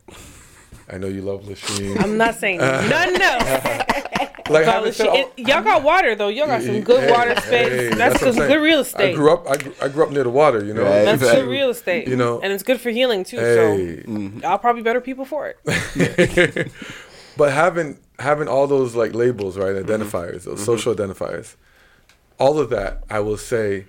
I 0.91 0.97
know 0.97 1.07
you 1.07 1.21
love 1.21 1.47
Lachine. 1.47 1.97
I'm 1.99 2.17
not 2.17 2.35
saying 2.35 2.57
no, 2.59 2.79
no. 2.89 3.37
like 4.49 4.65
Y'all, 4.65 4.73
having 4.73 4.91
said 4.91 5.07
all- 5.07 5.31
y'all 5.37 5.63
got 5.63 5.83
water 5.83 6.15
though. 6.15 6.27
Y'all 6.27 6.47
got 6.47 6.61
some 6.61 6.81
good 6.81 7.01
Hey, 7.05 7.11
water 7.11 7.35
space. 7.41 7.69
hey, 7.69 7.89
that's 7.93 8.19
what 8.21 8.27
I'm 8.29 8.33
some 8.35 8.47
good 8.47 8.61
real 8.61 8.79
estate. 8.81 8.99
I 9.01 9.03
estate. 9.09 9.15
grew 9.15 9.31
up. 9.33 9.49
I 9.49 9.55
grew, 9.57 9.73
I 9.81 9.87
grew 9.87 10.03
up 10.03 10.11
near 10.11 10.23
the 10.23 10.29
water. 10.29 10.63
You 10.63 10.73
know. 10.73 10.83
Right. 10.83 11.05
That's 11.05 11.21
Exactly. 11.21 11.43
good 11.43 11.49
real 11.49 11.69
estate. 11.69 12.07
You 12.09 12.17
know- 12.17 12.41
and 12.41 12.51
it's 12.51 12.63
good 12.63 12.81
for 12.81 12.89
healing 12.89 13.23
too. 13.23 13.37
Hey. 13.37 14.03
So 14.05 14.11
y'all 14.41 14.57
probably 14.57 14.81
better 14.81 14.99
people 15.01 15.23
for 15.25 15.47
it. 15.47 16.71
but 17.37 17.53
having 17.53 17.97
having 18.19 18.47
all 18.49 18.67
those 18.67 18.95
like 18.95 19.13
labels, 19.15 19.57
right, 19.57 19.73
Mm-hmm. 19.75 19.89
identifiers, 19.89 20.43
those 20.43 20.63
social 20.63 20.93
identifiers, 20.93 21.55
all 22.39 22.59
of 22.59 22.69
that, 22.71 23.03
I 23.09 23.21
will 23.21 23.37
say, 23.37 23.85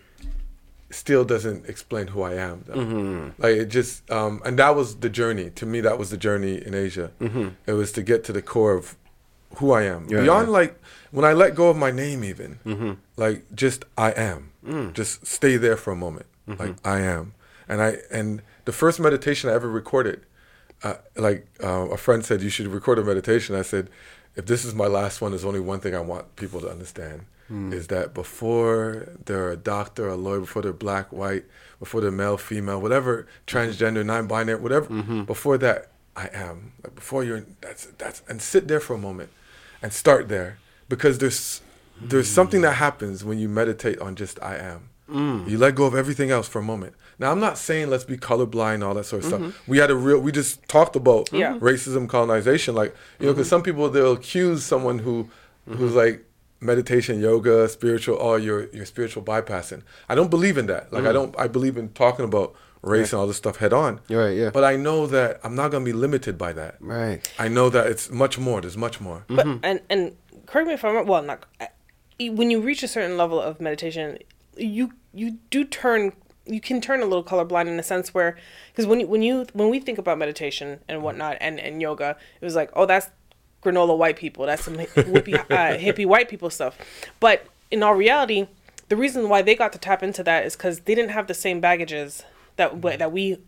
still 0.94 1.24
doesn't 1.24 1.66
explain 1.68 2.06
who 2.08 2.22
I 2.22 2.34
am. 2.34 2.64
Though. 2.66 2.74
Mm-hmm. 2.74 3.42
Like 3.42 3.56
it 3.56 3.66
just, 3.66 4.08
um, 4.10 4.40
and 4.44 4.58
that 4.58 4.74
was 4.76 4.96
the 4.96 5.08
journey. 5.10 5.50
To 5.50 5.66
me, 5.66 5.80
that 5.80 5.98
was 5.98 6.10
the 6.10 6.16
journey 6.16 6.54
in 6.64 6.74
Asia. 6.74 7.10
It 7.66 7.72
was 7.72 7.92
to 7.92 8.02
get 8.02 8.24
to 8.24 8.32
the 8.32 8.42
core 8.42 8.74
of 8.74 8.96
who 9.56 9.72
I 9.72 9.82
am. 9.82 10.02
Mm-hmm. 10.02 10.12
Yeah, 10.14 10.20
Beyond 10.22 10.46
yeah. 10.48 10.52
like 10.52 10.80
when 11.10 11.24
I 11.24 11.32
let 11.32 11.54
go 11.54 11.68
of 11.70 11.76
my 11.76 11.90
name, 11.90 12.24
even 12.24 12.58
Mm-hmm. 12.64 12.92
like 13.16 13.44
just 13.54 13.84
I 13.98 14.10
am. 14.12 14.50
Mm. 14.66 14.92
Just 14.94 15.26
stay 15.26 15.56
there 15.58 15.76
for 15.76 15.92
a 15.92 15.96
moment. 15.96 16.26
Mm-hmm. 16.48 16.60
Like 16.62 16.76
I 16.86 17.00
am, 17.00 17.34
and 17.68 17.82
I 17.82 17.98
and 18.10 18.40
the 18.64 18.72
first 18.72 18.98
meditation 18.98 19.50
I 19.50 19.52
ever 19.54 19.68
recorded 19.70 20.24
uh, 20.82 20.96
like 21.16 21.46
uh, 21.62 21.88
a 21.90 21.96
friend 21.96 22.24
said, 22.24 22.42
you 22.42 22.50
should 22.50 22.66
record 22.66 22.98
a 22.98 23.04
meditation. 23.04 23.54
I 23.56 23.62
said, 23.62 23.88
if 24.36 24.46
this 24.46 24.64
is 24.64 24.74
my 24.74 24.86
last 24.86 25.20
one, 25.20 25.30
there's 25.30 25.44
only 25.44 25.60
one 25.60 25.80
thing 25.80 25.94
I 25.94 26.00
want 26.00 26.36
people 26.36 26.60
to 26.60 26.68
understand 26.68 27.26
hmm. 27.48 27.72
is 27.72 27.88
that 27.88 28.14
before 28.14 29.08
they're 29.24 29.50
a 29.50 29.56
doctor, 29.56 30.08
a 30.08 30.16
lawyer, 30.16 30.40
before 30.40 30.62
they're 30.62 30.72
black, 30.72 31.12
white, 31.12 31.44
before 31.78 32.00
they're 32.00 32.10
male, 32.10 32.36
female, 32.36 32.80
whatever, 32.80 33.26
transgender, 33.46 34.02
hmm. 34.02 34.08
non-binary, 34.08 34.60
whatever, 34.60 34.86
mm-hmm. 34.86 35.22
before 35.24 35.58
that, 35.58 35.90
I 36.16 36.28
am. 36.32 36.72
Like 36.82 36.94
before 36.94 37.24
you're, 37.24 37.44
that's 37.60 37.86
that's, 37.98 38.22
and 38.28 38.40
sit 38.40 38.68
there 38.68 38.80
for 38.80 38.94
a 38.94 38.98
moment, 38.98 39.30
and 39.82 39.92
start 39.92 40.28
there 40.28 40.58
because 40.88 41.18
there's 41.18 41.60
there's 42.00 42.28
hmm. 42.28 42.34
something 42.34 42.60
that 42.62 42.74
happens 42.74 43.24
when 43.24 43.38
you 43.38 43.48
meditate 43.48 43.98
on 44.00 44.16
just 44.16 44.42
I 44.42 44.56
am. 44.56 44.88
You 45.48 45.58
let 45.58 45.74
go 45.74 45.84
of 45.84 45.94
everything 45.94 46.30
else 46.30 46.48
for 46.48 46.60
a 46.60 46.62
moment. 46.62 46.94
Now, 47.18 47.30
I'm 47.30 47.40
not 47.40 47.59
saying 47.59 47.90
let's 47.90 48.04
be 48.04 48.16
colorblind, 48.16 48.85
all 48.85 48.94
that 48.94 49.04
sort 49.04 49.23
of 49.23 49.28
stuff. 49.28 49.40
Mm-hmm. 49.40 49.71
We 49.71 49.78
had 49.78 49.90
a 49.90 49.94
real, 49.94 50.18
we 50.18 50.33
just 50.33 50.66
talked 50.68 50.97
about 50.97 51.33
Yeah. 51.33 51.54
Mm-hmm. 51.54 51.64
racism, 51.64 52.09
colonization. 52.09 52.75
Like, 52.75 52.94
you 53.18 53.26
know, 53.26 53.33
because 53.33 53.49
some 53.49 53.62
people, 53.62 53.88
they'll 53.88 54.12
accuse 54.12 54.64
someone 54.64 54.99
who, 55.00 55.28
who's 55.66 55.90
mm-hmm. 55.90 55.97
like 55.97 56.25
meditation, 56.61 57.21
yoga, 57.21 57.68
spiritual, 57.68 58.18
oh, 58.21 58.37
you're, 58.37 58.68
you're 58.71 58.87
spiritual 58.87 59.23
bypassing. 59.23 59.83
I 60.09 60.14
don't 60.14 60.30
believe 60.30 60.59
in 60.59 60.66
that. 60.66 60.92
Like, 60.92 61.04
I 61.04 61.09
mm. 61.09 61.14
don't, 61.14 61.38
I 61.38 61.47
believe 61.47 61.76
in 61.76 61.90
talking 61.90 62.25
about 62.25 62.54
race 62.83 63.12
and 63.12 63.21
all 63.21 63.26
this 63.26 63.37
stuff 63.37 63.56
head 63.56 63.73
on. 63.73 64.00
You're 64.09 64.25
right, 64.26 64.37
yeah. 64.37 64.50
But 64.50 64.64
I 64.64 64.76
know 64.76 65.06
that 65.06 65.40
I'm 65.42 65.54
not 65.54 65.71
going 65.71 65.85
to 65.85 65.88
be 65.88 65.92
limited 65.92 66.37
by 66.38 66.52
that. 66.52 66.76
Right. 66.80 67.21
I 67.38 67.49
know 67.49 67.71
that 67.71 67.87
it's 67.87 68.11
much 68.11 68.38
more. 68.38 68.61
There's 68.61 68.76
much 68.76 69.00
more. 69.00 69.25
But 69.28 69.47
and 69.62 69.80
and 69.88 70.16
correct 70.47 70.68
me 70.68 70.75
if 70.75 70.85
I'm 70.85 70.94
wrong. 70.94 71.06
Well, 71.06 71.23
not 71.23 71.47
when 72.21 72.50
you 72.50 72.61
reach 72.61 72.83
a 72.83 72.88
certain 72.88 73.16
level 73.16 73.40
of 73.40 73.61
meditation, 73.61 74.18
you 74.56 74.92
you 75.12 75.38
do 75.50 75.64
turn. 75.64 76.12
You 76.46 76.60
can 76.60 76.80
turn 76.80 77.00
a 77.00 77.06
little 77.06 77.24
colorblind 77.24 77.68
in 77.68 77.78
a 77.78 77.82
sense 77.82 78.12
where, 78.12 78.36
because 78.70 78.86
when 78.86 79.00
you, 79.00 79.06
when 79.06 79.22
you 79.22 79.46
when 79.54 79.70
we 79.70 79.80
think 79.80 79.98
about 79.98 80.18
meditation 80.18 80.80
and 80.88 80.96
mm-hmm. 80.96 81.04
whatnot 81.04 81.38
and, 81.40 81.58
and 81.58 81.80
yoga, 81.80 82.16
it 82.40 82.44
was 82.44 82.54
like, 82.54 82.70
oh, 82.74 82.86
that's 82.86 83.10
granola 83.62 83.96
white 83.96 84.16
people. 84.16 84.46
That's 84.46 84.64
some 84.64 84.74
hippie, 84.76 85.34
uh, 85.34 85.44
hippie 85.78 86.06
white 86.06 86.28
people 86.28 86.50
stuff. 86.50 86.76
But 87.18 87.46
in 87.70 87.82
all 87.82 87.94
reality, 87.94 88.46
the 88.88 88.96
reason 88.96 89.28
why 89.28 89.42
they 89.42 89.54
got 89.54 89.72
to 89.72 89.78
tap 89.78 90.02
into 90.02 90.22
that 90.24 90.44
is 90.44 90.56
because 90.56 90.80
they 90.80 90.94
didn't 90.94 91.10
have 91.10 91.26
the 91.26 91.34
same 91.34 91.60
baggages 91.60 92.24
that 92.56 92.70
w- 92.70 92.92
mm-hmm. 92.92 92.98
that 92.98 93.12
we 93.12 93.38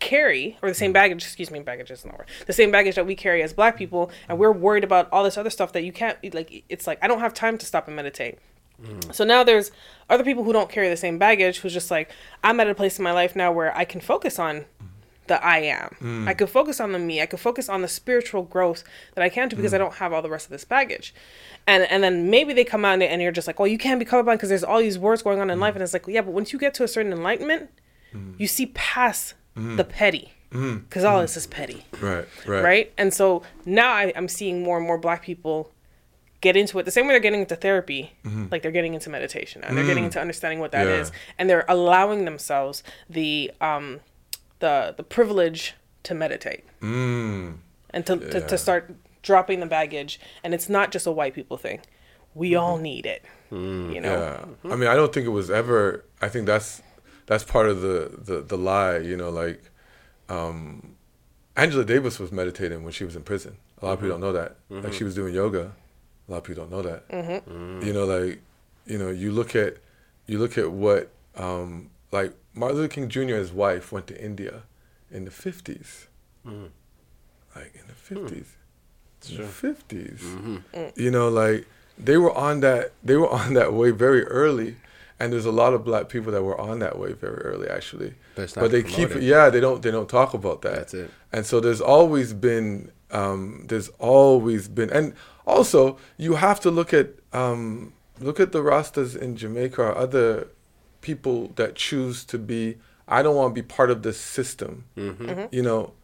carry 0.00 0.56
or 0.62 0.68
the 0.68 0.74
same 0.74 0.88
mm-hmm. 0.88 0.94
baggage 0.94 1.24
excuse 1.24 1.50
me 1.50 1.58
baggage 1.58 1.90
is 1.90 2.04
not 2.04 2.16
word 2.16 2.28
the 2.46 2.52
same 2.52 2.70
baggage 2.70 2.94
that 2.94 3.04
we 3.04 3.16
carry 3.16 3.42
as 3.42 3.52
black 3.52 3.76
people 3.76 4.12
and 4.28 4.38
we're 4.38 4.52
worried 4.52 4.84
about 4.84 5.08
all 5.10 5.24
this 5.24 5.36
other 5.36 5.50
stuff 5.50 5.72
that 5.72 5.82
you 5.82 5.92
can't 5.92 6.16
like 6.32 6.62
it's 6.68 6.86
like 6.86 6.98
i 7.02 7.08
don't 7.08 7.18
have 7.18 7.34
time 7.34 7.58
to 7.58 7.66
stop 7.66 7.88
and 7.88 7.96
meditate 7.96 8.38
Mm. 8.82 9.12
so 9.12 9.24
now 9.24 9.42
there's 9.42 9.72
other 10.08 10.22
people 10.22 10.44
who 10.44 10.52
don't 10.52 10.70
carry 10.70 10.88
the 10.88 10.96
same 10.96 11.18
baggage 11.18 11.58
who's 11.58 11.72
just 11.72 11.90
like 11.90 12.12
i'm 12.44 12.60
at 12.60 12.68
a 12.68 12.74
place 12.76 12.96
in 12.96 13.02
my 13.02 13.10
life 13.10 13.34
now 13.34 13.50
where 13.50 13.76
i 13.76 13.84
can 13.84 14.00
focus 14.00 14.38
on 14.38 14.66
the 15.28 15.44
i 15.44 15.58
am. 15.58 15.96
I 16.00 16.04
mm. 16.34 16.38
could 16.38 16.50
focus 16.50 16.80
on 16.80 16.92
the 16.92 16.98
me. 16.98 17.22
I 17.22 17.26
could 17.26 17.38
focus 17.38 17.68
on 17.68 17.82
the 17.82 17.88
spiritual 17.88 18.42
growth 18.42 18.82
that 19.14 19.22
i 19.22 19.28
can 19.28 19.48
do 19.48 19.56
because 19.56 19.72
i 19.72 19.76
mm. 19.76 19.80
don't 19.80 19.94
have 19.94 20.12
all 20.12 20.22
the 20.22 20.28
rest 20.28 20.46
of 20.46 20.50
this 20.50 20.64
baggage. 20.64 21.14
And 21.66 21.84
and 21.84 22.02
then 22.02 22.30
maybe 22.30 22.52
they 22.52 22.64
come 22.64 22.84
out 22.84 23.00
and 23.00 23.22
you're 23.22 23.32
just 23.32 23.46
like 23.46 23.58
well 23.58 23.68
you 23.68 23.78
can't 23.78 24.00
be 24.00 24.06
colorblind 24.06 24.34
because 24.34 24.48
there's 24.48 24.64
all 24.64 24.80
these 24.80 24.98
words 24.98 25.22
going 25.22 25.40
on 25.40 25.50
in 25.50 25.60
life. 25.60 25.74
And 25.74 25.82
it's 25.82 25.92
like 25.92 26.06
yeah 26.08 26.22
but 26.22 26.32
once 26.32 26.52
you 26.52 26.58
get 26.58 26.74
to 26.74 26.84
a 26.84 26.88
certain 26.88 27.12
enlightenment 27.12 27.70
you 28.38 28.46
see 28.46 28.66
past 28.66 29.34
the 29.54 29.84
petty 29.84 30.32
because 30.50 31.04
all 31.04 31.20
this 31.20 31.36
is 31.36 31.46
petty. 31.46 31.84
Right, 32.00 32.26
right. 32.46 32.64
right? 32.64 32.92
And 32.96 33.12
so 33.12 33.42
now 33.64 33.92
I, 33.92 34.12
i'm 34.16 34.28
seeing 34.28 34.62
more 34.62 34.78
and 34.78 34.86
more 34.86 34.98
black 34.98 35.22
people 35.22 35.72
get 36.40 36.56
into 36.56 36.78
it 36.78 36.84
the 36.84 36.90
same 36.90 37.06
way 37.06 37.12
they're 37.12 37.20
getting 37.20 37.40
into 37.40 37.56
therapy 37.56 38.12
like 38.50 38.62
they're 38.62 38.70
getting 38.70 38.94
into 38.94 39.10
meditation 39.10 39.62
and 39.64 39.76
they're 39.76 39.84
getting 39.86 40.04
into 40.04 40.20
understanding 40.20 40.60
what 40.60 40.70
that 40.72 40.86
is, 40.86 41.08
Yeah. 41.10 41.16
and 41.38 41.50
they're 41.50 41.64
allowing 41.68 42.24
themselves 42.24 42.82
the 43.10 43.50
um 43.60 44.00
the 44.60 44.94
the 44.96 45.02
privilege 45.02 45.74
to 46.04 46.14
meditate 46.14 46.64
Mm. 46.80 47.56
and 47.90 48.06
to, 48.06 48.16
to, 48.16 48.38
Yeah. 48.40 48.46
to 48.46 48.56
start 48.58 48.94
dropping 49.22 49.58
the 49.60 49.66
baggage 49.66 50.20
and 50.44 50.54
it's 50.54 50.68
not 50.68 50.92
just 50.92 51.06
a 51.06 51.12
white 51.12 51.34
people 51.34 51.56
thing 51.56 51.80
we 52.34 52.54
all 52.54 52.78
need 52.78 53.04
it 53.04 53.22
you 53.50 54.00
know 54.00 54.46
Yeah, 54.64 54.72
I 54.72 54.76
mean, 54.76 54.88
I 54.88 54.94
don't 54.94 55.12
think 55.12 55.26
it 55.26 55.30
was 55.30 55.50
ever. 55.50 56.04
I 56.20 56.28
think 56.28 56.46
that's 56.46 56.82
that's 57.26 57.44
part 57.44 57.66
of 57.68 57.80
the 57.80 58.10
the, 58.28 58.42
the 58.42 58.58
lie. 58.58 58.98
You 58.98 59.16
know, 59.16 59.30
like 59.30 59.70
um, 60.28 60.96
Angela 61.56 61.84
Davis 61.84 62.18
was 62.18 62.30
meditating 62.30 62.82
when 62.84 62.92
she 62.92 63.04
was 63.04 63.16
in 63.16 63.22
prison. 63.22 63.56
A 63.80 63.86
lot 63.86 63.92
of 63.94 63.98
people 64.00 64.10
don't 64.10 64.20
know 64.20 64.32
that. 64.32 64.56
Like 64.68 64.92
she 64.92 65.02
was 65.04 65.14
doing 65.14 65.34
yoga. 65.34 65.72
A 66.28 66.32
lot 66.32 66.38
of 66.38 66.44
people 66.44 66.66
don't 66.66 66.70
know 66.70 66.82
that. 66.82 67.08
Mm-hmm. 67.08 67.50
Mm. 67.50 67.86
You 67.86 67.92
know, 67.92 68.04
like 68.04 68.40
you 68.86 68.98
know, 68.98 69.10
you 69.10 69.32
look 69.32 69.56
at 69.56 69.76
you 70.26 70.38
look 70.38 70.58
at 70.58 70.70
what 70.70 71.10
um, 71.36 71.90
like 72.12 72.34
Martin 72.54 72.78
Luther 72.78 72.92
King 72.92 73.08
Jr. 73.08 73.20
and 73.20 73.30
his 73.30 73.52
wife 73.52 73.92
went 73.92 74.06
to 74.08 74.22
India 74.22 74.62
in 75.10 75.24
the 75.24 75.30
fifties. 75.30 76.08
Mm. 76.46 76.70
Like 77.56 77.74
in 77.74 77.86
the 77.86 77.94
fifties. 77.94 78.46
Hmm. 78.46 78.54
In 79.26 79.36
the 79.38 79.42
50s 79.42 80.20
mm-hmm. 80.20 80.56
mm. 80.72 80.96
you 80.96 81.10
know 81.10 81.28
like 81.28 81.66
they 81.98 82.16
were 82.16 82.32
on 82.38 82.60
that 82.60 82.92
they 83.02 83.16
were 83.16 83.28
on 83.42 83.54
that 83.54 83.72
way 83.72 83.90
very 83.90 84.24
early 84.24 84.76
and 85.20 85.32
there's 85.32 85.46
a 85.46 85.52
lot 85.52 85.74
of 85.74 85.84
black 85.84 86.08
people 86.08 86.30
that 86.32 86.42
were 86.42 86.60
on 86.60 86.78
that 86.78 86.98
wave 86.98 87.18
very 87.18 87.38
early 87.42 87.68
actually. 87.68 88.14
But 88.36 88.42
it's 88.42 88.56
not 88.56 88.70
they 88.70 88.82
keep 88.82 89.10
yeah 89.20 89.50
they 89.50 89.60
don't 89.60 89.82
they 89.82 89.90
don't 89.90 90.08
talk 90.08 90.34
about 90.34 90.62
that. 90.62 90.74
That's 90.76 90.94
it. 90.94 91.10
and 91.32 91.44
so 91.46 91.60
there's 91.60 91.80
always 91.80 92.32
been 92.32 92.90
um 93.10 93.64
there's 93.68 93.88
always 93.98 94.68
been 94.68 94.90
and 94.90 95.14
also 95.46 95.98
you 96.18 96.34
have 96.34 96.60
to 96.60 96.70
look 96.70 96.92
at 96.92 97.08
um 97.32 97.92
look 98.20 98.38
at 98.40 98.52
the 98.52 98.58
rastas 98.62 99.16
in 99.16 99.34
jamaica 99.36 99.80
or 99.82 99.96
other 99.96 100.48
people 101.00 101.48
that 101.56 101.74
choose 101.74 102.24
to 102.24 102.36
be 102.38 102.76
i 103.06 103.22
don't 103.22 103.34
want 103.36 103.54
to 103.54 103.62
be 103.62 103.66
part 103.66 103.90
of 103.90 104.02
this 104.02 104.20
system. 104.20 104.84
You 105.50 105.62
know 105.62 105.94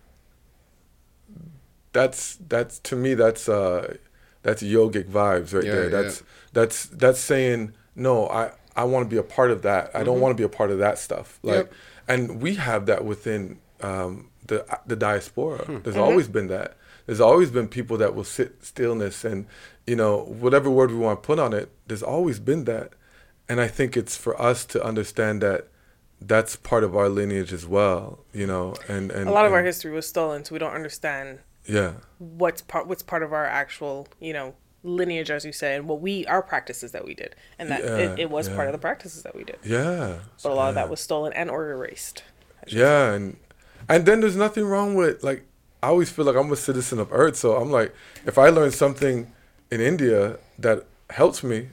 that's 1.92 2.36
that's 2.48 2.78
to 2.80 2.96
me 2.96 3.14
that's 3.14 3.48
uh 3.48 3.96
that's 4.42 4.62
yogic 4.62 5.04
vibes 5.08 5.54
right 5.54 5.64
Yeah, 5.64 5.72
there. 5.72 5.84
yeah. 5.84 5.90
that's 5.90 6.22
that's 6.52 6.86
that's 6.86 7.20
saying 7.20 7.72
no 7.94 8.28
i 8.28 8.50
i 8.76 8.84
want 8.84 9.04
to 9.04 9.08
be 9.08 9.18
a 9.18 9.22
part 9.22 9.50
of 9.50 9.62
that. 9.62 9.90
I 9.94 10.02
don't 10.02 10.14
mm-hmm. 10.14 10.22
want 10.22 10.36
to 10.36 10.40
be 10.40 10.44
a 10.44 10.48
part 10.48 10.70
of 10.70 10.78
that 10.78 10.98
stuff. 10.98 11.38
Like 11.42 11.56
Yep. 11.56 11.72
and 12.08 12.42
we 12.42 12.54
have 12.56 12.86
that 12.86 13.04
within 13.04 13.58
um 13.80 14.30
the 14.46 14.66
the 14.86 14.96
diaspora. 14.96 15.64
Hmm. 15.64 15.78
There's 15.82 15.96
mm-hmm. 15.96 16.04
always 16.04 16.28
been 16.28 16.48
that. 16.48 16.76
There's 17.06 17.20
always 17.20 17.50
been 17.50 17.68
people 17.68 17.98
that 17.98 18.14
will 18.14 18.24
sit 18.24 18.64
stillness 18.64 19.24
and 19.24 19.46
you 19.86 19.96
know 19.96 20.24
whatever 20.24 20.70
word 20.70 20.90
we 20.90 20.96
want 20.96 21.22
to 21.22 21.26
put 21.26 21.38
on 21.38 21.52
it 21.52 21.70
there's 21.86 22.02
always 22.02 22.38
been 22.38 22.64
that. 22.64 22.92
And 23.46 23.60
i 23.60 23.68
think 23.68 23.94
it's 23.94 24.16
for 24.16 24.40
us 24.40 24.64
to 24.66 24.82
understand 24.82 25.42
that 25.42 25.68
that's 26.20 26.56
part 26.56 26.84
of 26.84 26.96
our 26.96 27.08
lineage 27.08 27.52
as 27.52 27.66
well 27.66 28.24
you 28.32 28.46
know 28.46 28.74
and 28.88 29.10
and 29.10 29.28
a 29.28 29.32
lot 29.32 29.44
of 29.44 29.52
our 29.52 29.62
history 29.62 29.90
was 29.90 30.06
stolen 30.06 30.44
so 30.44 30.54
we 30.54 30.58
don't 30.58 30.72
understand 30.72 31.40
yeah. 31.66 31.92
what's 32.18 32.62
part 32.62 32.86
what's 32.86 33.02
part 33.02 33.22
of 33.22 33.32
our 33.32 33.44
actual 33.44 34.08
you 34.20 34.32
know 34.32 34.54
lineage 34.84 35.30
as 35.30 35.44
you 35.44 35.52
say 35.52 35.74
and 35.74 35.88
what 35.88 36.00
we 36.00 36.26
our 36.26 36.42
practices 36.42 36.92
that 36.92 37.04
we 37.04 37.14
did. 37.14 37.34
And 37.58 37.70
that 37.70 37.82
Yeah, 37.82 37.96
it, 37.96 38.18
it 38.20 38.30
was 38.30 38.48
part 38.48 38.68
of 38.68 38.72
the 38.72 38.78
practices 38.78 39.22
that 39.24 39.34
we 39.34 39.42
did. 39.44 39.58
Yeah. 39.64 40.18
But 40.42 40.52
a 40.52 40.54
lot 40.54 40.68
of 40.68 40.74
that 40.76 40.88
was 40.90 41.00
stolen 41.00 41.32
and 41.32 41.50
or 41.50 41.70
erased 41.72 42.22
Yeah, 42.68 43.12
and 43.14 43.36
and 43.88 44.06
then 44.06 44.20
there's 44.20 44.36
nothing 44.36 44.64
wrong 44.64 44.94
with 44.94 45.22
like 45.24 45.44
I 45.82 45.88
always 45.88 46.10
feel 46.10 46.24
like 46.24 46.36
I'm 46.36 46.50
a 46.52 46.56
citizen 46.56 46.98
of 46.98 47.08
Earth, 47.12 47.36
so 47.36 47.56
I'm 47.56 47.70
like 47.70 47.94
if 48.26 48.38
I 48.38 48.48
learn 48.50 48.70
something 48.70 49.32
in 49.70 49.80
India 49.80 50.38
that 50.58 50.84
helps 51.10 51.42
me, 51.42 51.68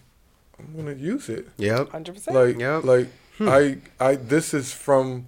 I'm 0.60 0.76
gonna 0.76 0.96
use 0.96 1.30
it. 1.30 1.50
yeah 1.58 1.84
100% 1.86 2.34
Like 2.34 2.60
Yep. 2.60 2.84
like 2.84 3.08
I 3.42 3.78
I 4.00 4.16
this 4.16 4.54
is 4.54 4.74
from 4.74 5.28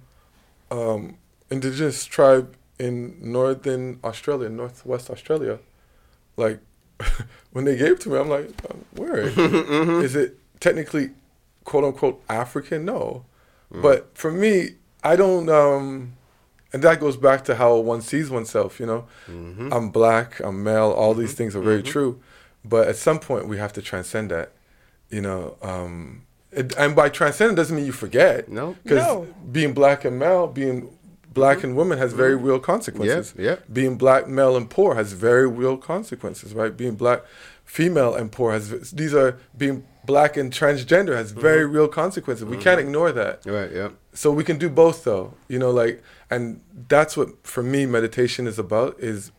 um 0.70 1.16
indigenous 1.50 2.04
tribe 2.04 2.56
in 2.78 3.16
northern 3.20 3.98
Australia, 4.04 4.48
northwest 4.48 5.10
Australia. 5.10 5.58
Like 6.36 6.58
when 7.52 7.64
they 7.64 7.76
gave 7.76 7.92
it 7.92 8.00
to 8.02 8.08
me, 8.10 8.18
I'm 8.18 8.28
like, 8.28 8.48
um, 8.70 8.84
where 8.92 9.18
is 10.02 10.14
it 10.16 10.38
technically 10.60 11.10
quote 11.64 11.84
unquote 11.84 12.22
African? 12.28 12.84
No. 12.84 13.24
But 13.70 14.16
for 14.16 14.30
me, 14.30 14.76
I 15.02 15.16
don't 15.16 15.48
um 15.48 16.12
and 16.72 16.82
that 16.82 17.00
goes 17.00 17.16
back 17.16 17.44
to 17.44 17.54
how 17.56 17.76
one 17.76 18.00
sees 18.02 18.30
oneself. 18.30 18.78
You 18.80 18.86
know, 18.86 19.06
Mm-hmm. 19.28 19.72
I'm 19.72 19.90
black, 19.90 20.40
I'm 20.40 20.62
male. 20.62 20.90
All 20.92 21.14
these 21.14 21.34
things 21.34 21.54
are 21.56 21.60
very 21.62 21.82
true, 21.82 22.20
but 22.64 22.88
at 22.88 22.96
some 22.96 23.18
point 23.18 23.48
we 23.48 23.58
have 23.58 23.72
to 23.74 23.82
transcend 23.82 24.30
that. 24.30 24.52
You 25.10 25.20
know, 25.22 25.56
um, 25.62 26.22
it, 26.52 26.74
and 26.76 26.94
by 26.96 27.08
transcend 27.08 27.52
it 27.52 27.54
doesn't 27.56 27.74
mean 27.76 27.86
you 27.86 27.92
forget. 27.92 28.48
No. 28.48 28.76
because 28.82 28.98
No. 28.98 29.26
being 29.50 29.72
black 29.74 30.04
and 30.04 30.18
male, 30.18 30.46
being 30.46 30.96
black 31.34 31.62
and 31.64 31.76
women 31.76 31.98
has 31.98 32.12
very 32.12 32.36
real 32.36 32.58
consequences. 32.60 33.32
Mm-hmm. 33.32 33.40
Yeah, 33.42 33.50
yeah. 33.50 33.56
Being 33.72 33.96
black, 33.98 34.28
male, 34.28 34.56
and 34.56 34.70
poor 34.70 34.94
has 34.94 35.12
very 35.12 35.48
real 35.48 35.76
consequences, 35.76 36.54
right? 36.54 36.74
Being 36.76 36.94
black, 36.94 37.22
female, 37.64 38.14
and 38.14 38.30
poor 38.32 38.52
has 38.52 38.90
these 38.92 39.12
are 39.14 39.38
being 39.56 39.84
black 40.06 40.36
and 40.36 40.52
transgender 40.52 41.14
has 41.16 41.32
very 41.32 41.64
Mm-hmm. 41.64 41.74
real 41.74 41.88
consequences. 41.88 42.44
We 42.44 42.56
can't 42.56 42.80
ignore 42.80 43.10
that. 43.12 43.44
Right. 43.46 43.72
Yeah. 43.72 43.90
So 44.12 44.30
we 44.30 44.44
can 44.44 44.58
do 44.58 44.68
both 44.70 45.04
though. 45.04 45.34
You 45.48 45.58
know, 45.58 45.70
like 45.70 46.02
and 46.30 46.60
that's 46.88 47.16
what 47.16 47.46
for 47.46 47.62
me 47.62 47.86
meditation 47.86 48.46
is 48.46 48.58
about 48.58 48.98
is 49.00 49.32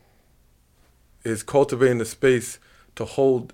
is 1.24 1.44
cultivating 1.44 1.98
the 1.98 2.06
space 2.06 2.60
to 2.96 3.06
hold 3.06 3.54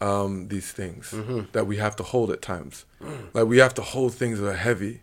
um, 0.00 0.48
these 0.48 0.72
things 0.72 1.14
that 1.52 1.66
we 1.66 1.76
have 1.76 1.94
to 1.96 2.02
hold 2.02 2.30
at 2.30 2.40
times. 2.40 2.84
Like 3.34 3.46
we 3.46 3.58
have 3.58 3.74
to 3.74 3.82
hold 3.82 4.14
things 4.14 4.40
that 4.40 4.48
are 4.48 4.54
heavy. 4.54 5.02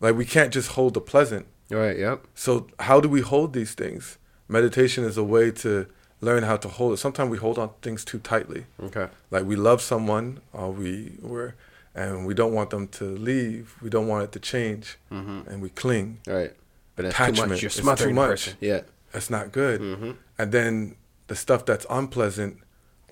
Like 0.00 0.16
we 0.16 0.24
can't 0.24 0.52
just 0.52 0.70
hold 0.72 0.94
the 0.94 1.00
pleasant. 1.00 1.46
Right. 1.72 1.98
Yep. 1.98 2.26
So 2.34 2.68
how 2.78 3.00
do 3.00 3.08
we 3.08 3.20
hold 3.20 3.52
these 3.52 3.74
things? 3.74 4.18
Meditation 4.48 5.04
is 5.04 5.16
a 5.16 5.24
way 5.24 5.50
to 5.50 5.86
learn 6.20 6.42
how 6.44 6.56
to 6.56 6.68
hold 6.68 6.92
it. 6.92 6.98
Sometimes 6.98 7.30
we 7.30 7.38
hold 7.38 7.58
on 7.58 7.68
to 7.68 7.74
things 7.82 8.04
too 8.04 8.18
tightly. 8.18 8.66
Okay. 8.80 9.08
Like 9.30 9.44
we 9.44 9.56
love 9.56 9.80
someone, 9.80 10.40
or 10.52 10.70
we 10.70 11.12
were, 11.20 11.54
and 11.94 12.26
we 12.26 12.34
don't 12.34 12.52
want 12.52 12.70
them 12.70 12.88
to 12.88 13.04
leave. 13.04 13.74
We 13.82 13.90
don't 13.90 14.06
want 14.06 14.24
it 14.24 14.32
to 14.32 14.40
change, 14.40 14.98
mm-hmm. 15.10 15.48
and 15.48 15.62
we 15.62 15.70
cling. 15.70 16.20
Right. 16.26 16.52
But 16.94 17.04
that's 17.04 17.16
too 17.16 17.22
Attachment 17.22 17.50
much. 17.50 17.62
You're 17.62 17.70
smothering 17.70 18.10
too 18.10 18.20
much. 18.20 18.28
person. 18.28 18.56
Yeah. 18.60 18.80
That's 19.12 19.30
not 19.30 19.52
good. 19.52 19.80
Mm-hmm. 19.80 20.10
And 20.38 20.52
then 20.52 20.96
the 21.28 21.36
stuff 21.36 21.64
that's 21.64 21.86
unpleasant, 21.90 22.58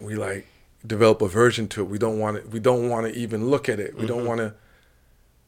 we 0.00 0.14
like 0.14 0.46
develop 0.86 1.22
aversion 1.22 1.68
to 1.68 1.82
it. 1.82 1.88
We 1.88 1.98
don't 1.98 2.18
want 2.18 2.38
it. 2.38 2.50
We 2.50 2.60
don't 2.60 2.88
want 2.88 3.06
to 3.06 3.18
even 3.18 3.48
look 3.50 3.68
at 3.68 3.80
it. 3.80 3.96
We 3.96 4.06
don't 4.06 4.20
mm-hmm. 4.20 4.28
want 4.28 4.40
to, 4.40 4.54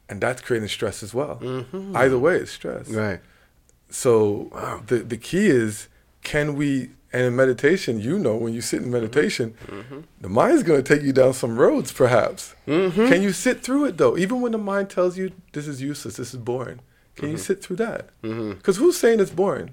and 0.09 0.21
that's 0.21 0.41
creating 0.41 0.69
stress 0.69 1.03
as 1.03 1.13
well. 1.13 1.37
Mm-hmm. 1.37 1.95
Either 1.95 2.19
way, 2.19 2.35
it's 2.37 2.51
stress. 2.51 2.89
Right. 2.89 3.19
So 3.89 4.49
the 4.87 4.97
the 4.97 5.17
key 5.17 5.47
is 5.47 5.87
can 6.23 6.55
we 6.55 6.89
and 7.13 7.21
in 7.21 7.35
meditation, 7.35 7.99
you 7.99 8.17
know, 8.17 8.35
when 8.35 8.53
you 8.53 8.61
sit 8.61 8.81
in 8.81 8.89
meditation, 8.89 9.53
mm-hmm. 9.67 9.99
the 10.19 10.29
mind's 10.29 10.63
going 10.63 10.83
to 10.83 10.95
take 10.95 11.03
you 11.05 11.13
down 11.13 11.33
some 11.33 11.59
roads, 11.59 11.91
perhaps. 11.91 12.55
Mm-hmm. 12.67 13.07
Can 13.07 13.21
you 13.21 13.31
sit 13.31 13.61
through 13.61 13.85
it 13.85 13.97
though? 13.97 14.17
Even 14.17 14.41
when 14.41 14.51
the 14.51 14.57
mind 14.57 14.89
tells 14.89 15.15
you 15.15 15.31
this 15.51 15.67
is 15.67 15.79
useless, 15.79 16.17
this 16.17 16.33
is 16.33 16.39
boring, 16.39 16.79
can 17.15 17.29
you 17.29 17.37
sit 17.37 17.63
through 17.63 17.75
that? 17.77 18.09
Because 18.21 18.77
who's 18.77 18.97
saying 18.97 19.19
it's 19.19 19.31
boring? 19.31 19.71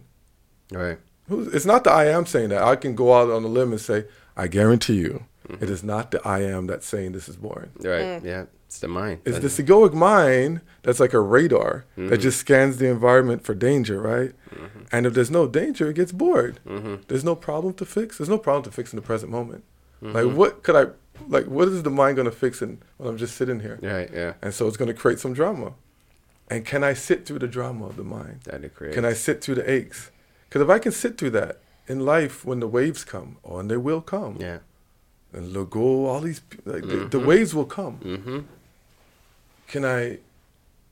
Right. 0.71 0.99
Who's, 1.29 1.47
it's 1.55 1.65
not 1.65 1.85
the 1.85 1.91
I 1.91 2.07
am 2.07 2.27
saying 2.27 2.51
that. 2.51 2.63
I 2.63 2.77
can 2.77 2.95
go 2.95 3.15
out 3.15 3.31
on 3.31 3.43
a 3.45 3.49
limb 3.49 3.73
and 3.73 3.81
say, 3.81 4.05
I 4.37 4.47
guarantee 4.47 4.97
you, 4.97 5.25
it 5.49 5.71
is 5.71 5.83
not 5.83 6.11
the 6.11 6.21
I 6.27 6.43
am 6.43 6.67
that's 6.67 6.87
saying 6.87 7.13
this 7.13 7.29
is 7.29 7.37
boring. 7.37 7.71
Right. 7.79 8.23
Yeah. 8.23 8.45
It's 8.71 8.79
the 8.79 8.87
mind. 8.87 9.23
It's 9.25 9.41
this 9.41 9.59
egoic 9.59 9.95
mind 9.95 10.61
that's 10.85 11.01
like 11.01 11.13
a 11.13 11.19
radar 11.19 11.87
that 11.97 12.03
mm-hmm. 12.03 12.21
just 12.23 12.39
scans 12.39 12.77
the 12.77 12.87
environment 12.87 13.43
for 13.43 13.53
danger, 13.53 14.01
right? 14.01 14.33
Mm-hmm. 14.55 14.83
And 14.93 15.07
if 15.07 15.15
there's 15.15 15.29
no 15.29 15.49
danger, 15.49 15.91
it 15.91 15.95
gets 15.95 16.13
bored. 16.13 16.61
Mm-hmm. 16.65 17.03
There's 17.09 17.25
no 17.25 17.35
problem 17.35 17.75
to 17.75 17.85
fix. 17.85 18.19
There's 18.19 18.29
no 18.29 18.39
problem 18.39 18.63
to 18.63 18.71
fix 18.71 18.93
in 18.93 18.97
the 18.97 19.03
present 19.03 19.33
moment. 19.33 19.65
Like 20.01 20.29
what 20.37 20.63
could 20.63 20.77
I 20.77 20.93
like 21.27 21.47
what 21.47 21.67
is 21.67 21.83
the 21.83 21.91
mind 21.91 22.17
gonna 22.17 22.31
fix 22.31 22.63
in 22.63 22.81
when 22.97 23.09
I'm 23.09 23.17
just 23.17 23.37
sitting 23.37 23.59
here? 23.59 23.81
Right. 23.83 24.09
Yeah. 24.15 24.35
And 24.41 24.55
so 24.55 24.69
it's 24.69 24.77
gonna 24.77 24.95
create 24.95 25.19
some 25.19 25.33
drama. 25.33 25.73
And 26.49 26.65
can 26.65 26.85
I 26.85 26.95
sit 26.95 27.27
through 27.27 27.41
the 27.41 27.49
drama 27.49 27.87
of 27.87 27.97
the 27.97 28.05
mind? 28.05 28.43
That 28.45 28.63
it 28.63 28.77
creates. 28.77 28.95
Can 28.95 29.05
I 29.05 29.15
sit 29.15 29.43
through 29.43 29.57
the 29.57 29.69
aches? 29.69 30.13
Because 30.49 30.63
if 30.63 30.71
I 30.71 30.79
can 30.79 30.93
sit 30.93 31.19
through 31.19 31.31
that 31.31 31.59
in 31.89 32.07
life 32.07 32.45
when 32.45 32.61
the 32.61 32.69
waves 32.69 33.03
come, 33.03 33.39
or 33.43 33.59
and 33.59 33.69
they 33.69 33.77
will 33.77 34.01
come, 34.01 34.37
Yeah. 34.39 34.59
and 35.33 35.53
look, 35.53 35.71
go 35.71 36.07
all 36.07 36.21
these 36.21 36.41
like 36.65 36.87
the, 36.87 37.09
the 37.11 37.19
waves 37.19 37.53
will 37.53 37.67
come. 37.67 38.47
Mm-hmm. 39.71 39.79
Can 39.79 39.85
I 39.85 40.19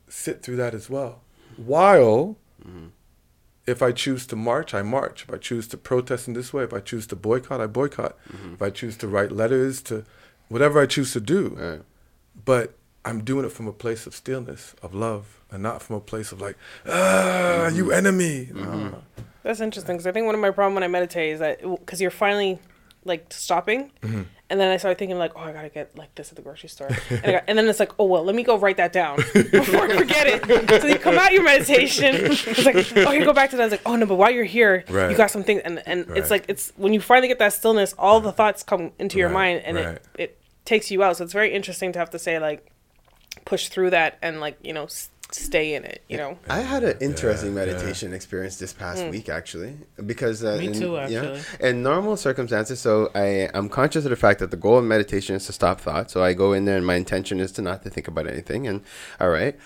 sit 0.08 0.42
through 0.42 0.56
that 0.56 0.74
as 0.74 0.88
well? 0.90 1.20
While 1.56 2.36
if 3.66 3.82
I 3.82 3.92
choose 3.92 4.26
to 4.28 4.36
march, 4.36 4.72
I 4.74 4.82
march. 4.82 5.24
If 5.24 5.32
I 5.34 5.36
choose 5.38 5.66
to 5.68 5.76
protest 5.76 6.28
in 6.28 6.34
this 6.34 6.52
way, 6.52 6.64
if 6.64 6.72
I 6.72 6.80
choose 6.80 7.06
to 7.08 7.16
boycott, 7.16 7.60
I 7.60 7.66
boycott. 7.66 8.16
If 8.54 8.62
I 8.62 8.70
choose 8.70 8.96
to 8.98 9.08
write 9.08 9.32
letters 9.32 9.82
to 9.82 10.04
whatever 10.48 10.80
I 10.80 10.86
choose 10.86 11.12
to 11.12 11.20
do, 11.20 11.48
Right. 11.58 11.82
but 12.44 12.74
I'm 13.04 13.24
doing 13.24 13.44
it 13.44 13.52
from 13.52 13.66
a 13.68 13.72
place 13.72 14.06
of 14.06 14.14
stillness, 14.14 14.74
of 14.82 14.94
love, 14.94 15.40
and 15.50 15.62
not 15.62 15.82
from 15.82 15.96
a 15.96 16.00
place 16.00 16.32
of 16.32 16.40
like, 16.40 16.56
ah, 16.86 17.68
you 17.68 17.92
enemy. 17.92 18.48
No. 18.54 19.02
That's 19.42 19.60
interesting 19.60 19.96
because 19.96 20.06
I 20.06 20.12
think 20.12 20.26
one 20.26 20.34
of 20.34 20.40
my 20.40 20.50
problem 20.50 20.74
when 20.74 20.82
I 20.84 20.88
meditate 20.88 21.30
is 21.32 21.40
that 21.40 21.60
because 21.62 22.00
you're 22.00 22.10
finally 22.10 22.58
like 23.04 23.32
stopping, 23.32 23.90
Mm-hmm. 24.02 24.22
and 24.50 24.60
then 24.60 24.70
I 24.70 24.76
started 24.76 24.98
thinking 24.98 25.18
like, 25.18 25.32
oh, 25.36 25.40
I 25.40 25.52
gotta 25.52 25.68
get 25.68 25.96
like 25.96 26.14
this 26.14 26.30
at 26.30 26.36
the 26.36 26.42
grocery 26.42 26.68
store, 26.68 26.88
and, 27.10 27.24
I 27.26 27.32
got, 27.32 27.44
and 27.48 27.56
then 27.56 27.68
it's 27.68 27.80
like, 27.80 27.92
oh 27.98 28.04
well, 28.06 28.24
let 28.24 28.34
me 28.34 28.42
go 28.42 28.58
write 28.58 28.76
that 28.78 28.92
down 28.92 29.16
before 29.16 29.82
I 29.84 29.96
forget 29.96 30.26
it. 30.26 30.80
So 30.82 30.86
you 30.88 30.98
come 30.98 31.16
out 31.18 31.32
your 31.32 31.42
meditation, 31.44 32.14
it's 32.16 32.64
like, 32.64 32.76
oh, 33.06 33.12
you 33.12 33.24
go 33.24 33.32
back 33.32 33.50
to 33.50 33.56
that. 33.56 33.64
It's 33.64 33.72
like, 33.72 33.82
oh 33.86 33.96
no, 33.96 34.04
but 34.06 34.16
while 34.16 34.30
you're 34.30 34.44
here, 34.44 34.84
Right. 34.88 35.10
you 35.10 35.16
got 35.16 35.30
some 35.30 35.42
things, 35.44 35.62
and 35.64 35.82
and 35.86 36.08
Right. 36.08 36.18
it's 36.18 36.30
like 36.30 36.44
it's 36.48 36.72
when 36.76 36.92
you 36.92 37.00
finally 37.00 37.28
get 37.28 37.38
that 37.38 37.52
stillness, 37.52 37.94
all 37.98 38.20
the 38.20 38.32
thoughts 38.32 38.62
come 38.62 38.92
into 38.98 39.16
your 39.18 39.30
mind, 39.30 39.62
and 39.64 39.78
it 39.78 40.02
it 40.18 40.38
takes 40.64 40.90
you 40.90 41.02
out. 41.02 41.16
So 41.16 41.24
it's 41.24 41.32
very 41.32 41.52
interesting 41.54 41.92
to 41.92 41.98
have 41.98 42.10
to 42.10 42.18
say 42.18 42.38
like, 42.38 42.70
push 43.44 43.68
through 43.68 43.90
that 43.90 44.18
and 44.20 44.40
like 44.40 44.58
you 44.62 44.72
know 44.72 44.84
s- 44.84 45.10
stay 45.32 45.74
in 45.74 45.84
it. 45.84 46.02
You 46.08 46.16
know. 46.16 46.38
I 46.48 46.60
had 46.60 46.84
an 46.84 46.98
interesting 47.00 47.50
yeah. 47.50 47.64
meditation 47.64 48.12
experience 48.12 48.56
this 48.56 48.72
past 48.72 49.04
week 49.06 49.28
actually 49.28 49.76
because 50.04 50.44
uh, 50.44 50.56
Me 50.56 50.68
in, 50.68 50.72
too, 50.72 50.92
yeah, 50.92 51.22
actually. 51.22 51.68
in 51.68 51.82
normal 51.82 52.16
circumstances, 52.16 52.80
so 52.80 53.10
I 53.14 53.50
I'm 53.54 53.68
conscious 53.68 54.04
of 54.04 54.10
the 54.10 54.16
fact 54.16 54.40
that 54.40 54.50
the 54.50 54.56
goal 54.56 54.78
of 54.78 54.84
meditation 54.84 55.36
is 55.36 55.46
to 55.46 55.52
stop 55.52 55.80
thought. 55.80 56.10
So 56.10 56.22
I 56.22 56.32
go 56.32 56.52
in 56.52 56.64
there 56.64 56.76
and 56.76 56.86
my 56.86 56.94
intention 56.94 57.40
is 57.40 57.52
to 57.52 57.62
not 57.62 57.82
to 57.82 57.90
think 57.90 58.08
about 58.08 58.26
anything. 58.26 58.66
And 58.66 58.82
all 59.20 59.30
right, 59.30 59.56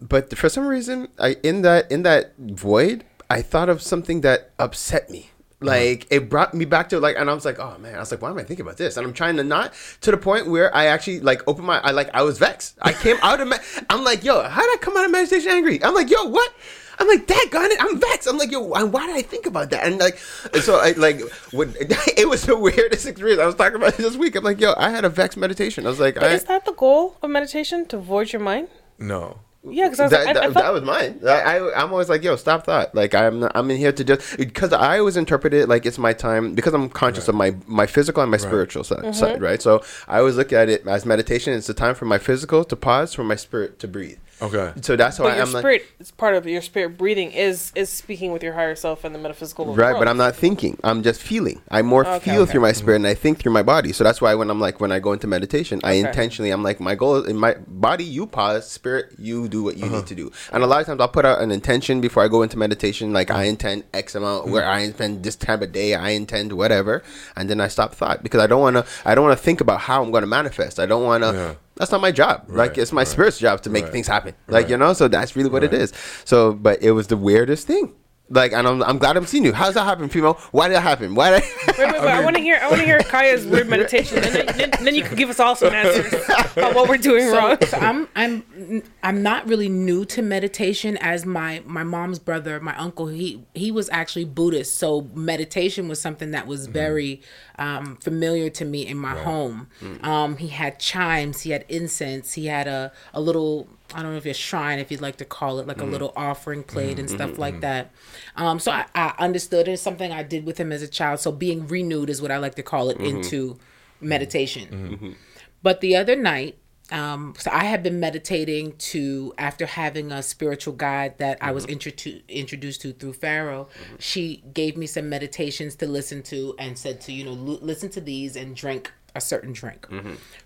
but 0.00 0.36
for 0.36 0.48
some 0.48 0.66
reason, 0.66 1.08
I 1.18 1.36
in 1.42 1.62
that 1.62 1.90
in 1.90 2.02
that 2.02 2.34
void, 2.38 3.04
I 3.28 3.42
thought 3.42 3.68
of 3.68 3.82
something 3.82 4.22
that 4.22 4.50
upset 4.58 5.10
me. 5.10 5.29
Uh-huh. 5.62 5.70
Like 5.72 6.06
it 6.10 6.30
brought 6.30 6.54
me 6.54 6.64
back 6.64 6.88
to 6.90 7.00
like, 7.00 7.16
and 7.18 7.28
I 7.28 7.34
was 7.34 7.44
like, 7.44 7.58
oh 7.58 7.76
man, 7.78 7.94
I 7.94 7.98
was 7.98 8.10
like, 8.10 8.22
why 8.22 8.30
am 8.30 8.38
I 8.38 8.44
thinking 8.44 8.64
about 8.64 8.78
this? 8.78 8.96
And 8.96 9.06
I'm 9.06 9.12
trying 9.12 9.36
to 9.36 9.44
not 9.44 9.74
to 10.00 10.10
the 10.10 10.16
point 10.16 10.46
where 10.46 10.74
I 10.74 10.86
actually 10.86 11.20
like 11.20 11.42
open 11.46 11.64
my, 11.64 11.78
I 11.80 11.90
like, 11.90 12.08
I 12.14 12.22
was 12.22 12.38
vexed. 12.38 12.78
I 12.80 12.92
came 12.92 13.16
out 13.22 13.40
of, 13.40 13.48
me- 13.48 13.58
I'm 13.90 14.02
like, 14.02 14.24
yo, 14.24 14.42
how 14.42 14.62
did 14.62 14.70
I 14.70 14.76
come 14.80 14.96
out 14.96 15.04
of 15.04 15.10
meditation 15.10 15.50
angry? 15.52 15.82
I'm 15.84 15.94
like, 15.94 16.10
yo, 16.10 16.24
what? 16.24 16.50
I'm 16.98 17.08
like, 17.08 17.26
that 17.28 17.46
got 17.50 17.70
it. 17.70 17.78
I'm 17.82 17.98
vexed. 17.98 18.28
I'm 18.28 18.36
like, 18.36 18.50
yo, 18.50 18.60
why 18.60 18.82
why 18.82 19.06
did 19.06 19.16
I 19.16 19.22
think 19.22 19.46
about 19.46 19.70
that? 19.70 19.86
And 19.86 19.98
like, 19.98 20.18
and 20.52 20.62
so 20.62 20.76
I 20.80 20.92
like, 20.92 21.20
when, 21.50 21.74
it 21.80 22.28
was 22.28 22.42
the 22.42 22.58
weirdest 22.58 23.06
experience. 23.06 23.40
I 23.40 23.46
was 23.46 23.54
talking 23.54 23.76
about 23.76 23.94
it 23.94 24.02
this 24.02 24.16
week. 24.16 24.36
I'm 24.36 24.44
like, 24.44 24.60
yo, 24.60 24.74
I 24.76 24.90
had 24.90 25.04
a 25.06 25.08
vexed 25.08 25.38
meditation. 25.38 25.86
I 25.86 25.90
was 25.90 26.00
like, 26.00 26.14
But 26.16 26.24
I, 26.24 26.34
is 26.34 26.44
that 26.44 26.64
the 26.66 26.72
goal 26.72 27.16
of 27.22 27.30
meditation 27.30 27.86
to 27.86 27.96
void 27.98 28.32
your 28.32 28.42
mind? 28.42 28.68
No. 28.98 29.40
Yeah, 29.62 29.86
because 29.88 30.00
I 30.00 30.02
was 30.04 30.10
that, 30.12 30.24
like, 30.24 30.26
I, 30.26 30.30
I 30.30 30.32
that, 30.46 30.52
thought, 30.54 30.62
that 30.62 30.72
was 30.72 30.82
mine. 30.82 31.20
I, 31.26 31.28
I 31.58 31.82
I'm 31.82 31.92
always 31.92 32.08
like, 32.08 32.22
yo, 32.22 32.36
stop 32.36 32.64
that. 32.66 32.94
Like 32.94 33.14
I'm 33.14 33.40
not, 33.40 33.52
I'm 33.54 33.70
in 33.70 33.76
here 33.76 33.92
to 33.92 34.02
just 34.04 34.38
because 34.38 34.72
I 34.72 34.98
always 34.98 35.18
interpret 35.18 35.52
it 35.52 35.68
like 35.68 35.84
it's 35.84 35.98
my 35.98 36.14
time 36.14 36.54
because 36.54 36.72
I'm 36.72 36.88
conscious 36.88 37.28
of 37.28 37.34
my 37.34 37.54
my 37.66 37.86
physical 37.86 38.22
and 38.22 38.30
my 38.30 38.38
spiritual 38.38 38.84
side, 38.84 39.00
Mm-hmm. 39.00 39.12
side, 39.12 39.42
right? 39.42 39.60
So 39.60 39.82
I 40.08 40.18
always 40.18 40.36
look 40.36 40.52
at 40.54 40.70
it 40.70 40.86
as 40.86 41.04
meditation. 41.04 41.52
It's 41.52 41.66
the 41.66 41.74
time 41.74 41.94
for 41.94 42.06
my 42.06 42.16
physical 42.18 42.64
to 42.64 42.74
pause, 42.74 43.12
for 43.12 43.22
my 43.22 43.36
spirit 43.36 43.78
to 43.80 43.88
breathe. 43.88 44.18
Okay. 44.42 44.72
So 44.82 44.96
that's 44.96 45.18
why 45.18 45.26
but 45.30 45.36
your 45.36 45.46
I'm 45.46 45.52
like. 45.52 45.60
spirit 45.62 45.86
is 45.98 46.10
part 46.10 46.34
of 46.34 46.46
your 46.46 46.62
spirit 46.62 46.96
breathing 46.96 47.30
is 47.32 47.72
is 47.74 47.90
speaking 47.90 48.32
with 48.32 48.42
your 48.42 48.54
higher 48.54 48.74
self 48.74 49.04
and 49.04 49.14
the 49.14 49.18
metaphysical 49.18 49.68
of 49.70 49.76
the 49.76 49.82
Right, 49.82 49.98
but 49.98 50.08
I'm 50.08 50.16
not 50.16 50.34
thinking. 50.36 50.78
I'm 50.82 51.02
just 51.02 51.20
feeling. 51.22 51.60
I 51.70 51.82
more 51.82 52.06
Okay, 52.06 52.30
feel 52.30 52.42
okay. 52.42 52.52
through 52.52 52.60
my 52.62 52.72
spirit 52.72 52.96
and 52.96 53.06
I 53.06 53.14
think 53.14 53.38
through 53.38 53.52
my 53.52 53.62
body. 53.62 53.92
So 53.92 54.04
that's 54.04 54.20
why 54.20 54.34
when 54.34 54.50
I'm 54.50 54.60
like 54.60 54.80
when 54.80 54.92
I 54.92 54.98
go 54.98 55.12
into 55.12 55.26
meditation, 55.26 55.80
I 55.84 55.92
intentionally 55.94 56.50
I'm 56.50 56.62
like 56.62 56.80
my 56.80 56.94
goal 56.94 57.16
is 57.16 57.28
in 57.28 57.36
my 57.36 57.54
body 57.68 58.04
you 58.04 58.26
pause, 58.26 58.68
spirit 58.70 59.12
you 59.18 59.48
do 59.48 59.62
what 59.62 59.76
you 59.76 59.86
Uh-huh. 59.86 59.96
need 59.96 60.06
to 60.06 60.14
do. 60.14 60.30
And 60.52 60.62
a 60.62 60.66
lot 60.66 60.80
of 60.80 60.86
times 60.86 61.00
I'll 61.00 61.08
put 61.08 61.24
out 61.24 61.40
an 61.40 61.50
intention 61.50 62.00
before 62.00 62.22
I 62.24 62.28
go 62.28 62.42
into 62.42 62.56
meditation 62.58 63.12
like. 63.12 63.30
I 63.30 63.44
intend 63.44 63.84
X 63.94 64.14
amount 64.14 64.48
where 64.48 64.64
I 64.66 64.80
intend 64.80 65.22
this 65.22 65.36
time 65.36 65.62
of 65.62 65.70
day, 65.72 65.94
I 65.94 66.10
intend 66.10 66.52
whatever, 66.52 67.02
and 67.36 67.48
then 67.48 67.60
I 67.60 67.68
stop 67.68 67.94
thought 67.94 68.22
because 68.22 68.40
I 68.40 68.46
don't 68.46 68.60
want 68.60 68.76
to 68.76 68.84
I 69.04 69.14
don't 69.14 69.24
want 69.24 69.38
to 69.38 69.42
think 69.44 69.60
about 69.60 69.80
how 69.80 70.02
I'm 70.02 70.10
going 70.10 70.22
to 70.22 70.26
manifest. 70.26 70.80
I 70.80 70.86
don't 70.86 71.04
want 71.04 71.22
to 71.24 71.32
Yeah. 71.32 71.54
That's 71.80 71.90
not 71.90 72.02
my 72.02 72.12
job. 72.12 72.44
like 72.48 72.76
it's 72.76 72.92
my 72.92 73.00
right, 73.00 73.08
spirit's 73.08 73.38
job 73.38 73.62
to 73.62 73.70
make 73.70 73.84
right, 73.84 73.92
things 73.92 74.06
happen. 74.06 74.34
Like 74.46 74.64
right. 74.64 74.70
you 74.70 74.76
know, 74.76 74.92
so 74.92 75.08
that's 75.08 75.34
really 75.34 75.48
what 75.48 75.64
it 75.64 75.72
Right. 75.72 75.80
is. 75.80 75.92
So, 76.24 76.52
but 76.52 76.82
it 76.82 76.92
was 76.92 77.06
the 77.06 77.16
weirdest 77.16 77.66
thing. 77.66 77.94
Like, 78.32 78.52
and 78.52 78.66
I'm, 78.66 78.80
I'm 78.84 78.98
glad 78.98 79.16
I'm 79.16 79.26
seeing 79.26 79.44
you. 79.44 79.52
How's 79.52 79.74
that 79.74 79.82
happen, 79.82 80.08
Fimo? 80.08 80.38
Why 80.52 80.68
did 80.68 80.76
that 80.76 80.82
happen? 80.82 81.16
Why 81.16 81.30
did 81.30 81.42
I... 81.42 81.46
Wait, 81.66 81.78
wait, 81.78 82.00
wait, 82.00 82.10
I, 82.10 82.22
want 82.24 82.36
to 82.36 82.42
hear. 82.42 82.60
I 82.62 82.68
want 82.68 82.78
to 82.78 82.86
hear 82.86 83.00
Kaya's 83.00 83.44
weird 83.44 83.68
meditation, 83.68 84.18
and 84.18 84.32
then, 84.32 84.46
then, 84.56 84.70
then 84.84 84.94
you 84.94 85.02
can 85.02 85.16
give 85.16 85.30
us 85.30 85.40
all 85.40 85.56
some 85.56 85.74
answers 85.74 86.12
about 86.56 86.76
what 86.76 86.88
we're 86.88 86.96
doing 86.96 87.32
wrong. 87.32 87.56
So 87.66 87.76
I'm 87.78 88.06
I'm 88.14 88.44
I'm 88.54 88.82
I'm 89.02 89.22
not 89.24 89.48
really 89.48 89.68
new 89.68 90.04
to 90.06 90.22
meditation 90.22 90.96
as 90.98 91.26
my 91.26 91.62
my 91.66 91.82
mom's 91.82 92.20
brother, 92.20 92.60
my 92.60 92.76
uncle, 92.76 93.08
he 93.08 93.44
he 93.54 93.72
was 93.72 93.88
actually 93.90 94.26
Buddhist, 94.26 94.76
so 94.76 95.08
meditation 95.12 95.88
was 95.88 96.00
something 96.00 96.30
that 96.30 96.46
was 96.46 96.64
mm-hmm. 96.64 96.72
very 96.72 97.22
um, 97.60 97.96
familiar 97.96 98.48
to 98.48 98.64
me 98.64 98.86
in 98.86 98.96
my 98.96 99.14
home. 99.14 99.68
Mm. 99.80 100.04
Um, 100.04 100.36
he 100.38 100.48
had 100.48 100.80
chimes, 100.80 101.42
he 101.42 101.50
had 101.50 101.66
incense, 101.68 102.32
he 102.32 102.46
had 102.46 102.66
a 102.66 102.90
a 103.12 103.20
little 103.20 103.68
I 103.94 104.02
don't 104.02 104.12
know 104.12 104.18
if 104.18 104.26
it's 104.26 104.38
shrine, 104.38 104.78
if 104.78 104.90
you'd 104.90 105.02
like 105.02 105.16
to 105.16 105.24
call 105.24 105.58
it, 105.60 105.66
like 105.66 105.80
a 105.80 105.84
mm. 105.84 105.90
little 105.90 106.12
offering 106.16 106.62
mm. 106.62 106.66
plate 106.66 106.98
and 106.98 107.08
mm-hmm. 107.08 107.16
stuff 107.16 107.38
like 107.38 107.54
mm-hmm. 107.54 107.60
that. 107.60 107.90
Um, 108.36 108.58
so 108.58 108.72
I, 108.72 108.86
I 108.94 109.14
understood 109.18 109.68
it. 109.68 109.72
It's 109.72 109.82
something 109.82 110.10
I 110.10 110.22
did 110.22 110.46
with 110.46 110.58
him 110.58 110.72
as 110.72 110.80
a 110.82 110.88
child. 110.88 111.20
So 111.20 111.30
being 111.32 111.66
renewed 111.66 112.08
is 112.08 112.22
what 112.22 112.30
I 112.30 112.38
like 112.38 112.54
to 112.54 112.62
call 112.62 112.88
it 112.88 112.96
mm-hmm. 112.96 113.16
into 113.16 113.58
meditation. 114.00 115.16
But 115.62 115.82
the 115.82 115.96
other 115.96 116.16
night, 116.16 116.56
um, 116.90 117.34
so 117.38 117.50
I 117.52 117.64
had 117.64 117.82
been 117.82 118.00
meditating 118.00 118.76
to 118.78 119.32
after 119.38 119.66
having 119.66 120.12
a 120.12 120.22
spiritual 120.22 120.74
guide 120.74 121.18
that 121.18 121.38
I 121.40 121.52
was 121.52 121.66
introdu- 121.66 122.22
introduced 122.28 122.80
to 122.82 122.92
through 122.92 123.12
Pharaoh. 123.14 123.68
She 123.98 124.42
gave 124.52 124.76
me 124.76 124.86
some 124.86 125.08
meditations 125.08 125.74
to 125.76 125.86
listen 125.86 126.22
to 126.24 126.54
and 126.58 126.76
said 126.78 127.00
to 127.02 127.12
you 127.12 127.24
know 127.24 127.32
l- 127.32 127.58
listen 127.62 127.90
to 127.90 128.00
these 128.00 128.36
and 128.36 128.56
drink 128.56 128.92
a 129.14 129.20
certain 129.20 129.52
drink. 129.52 129.86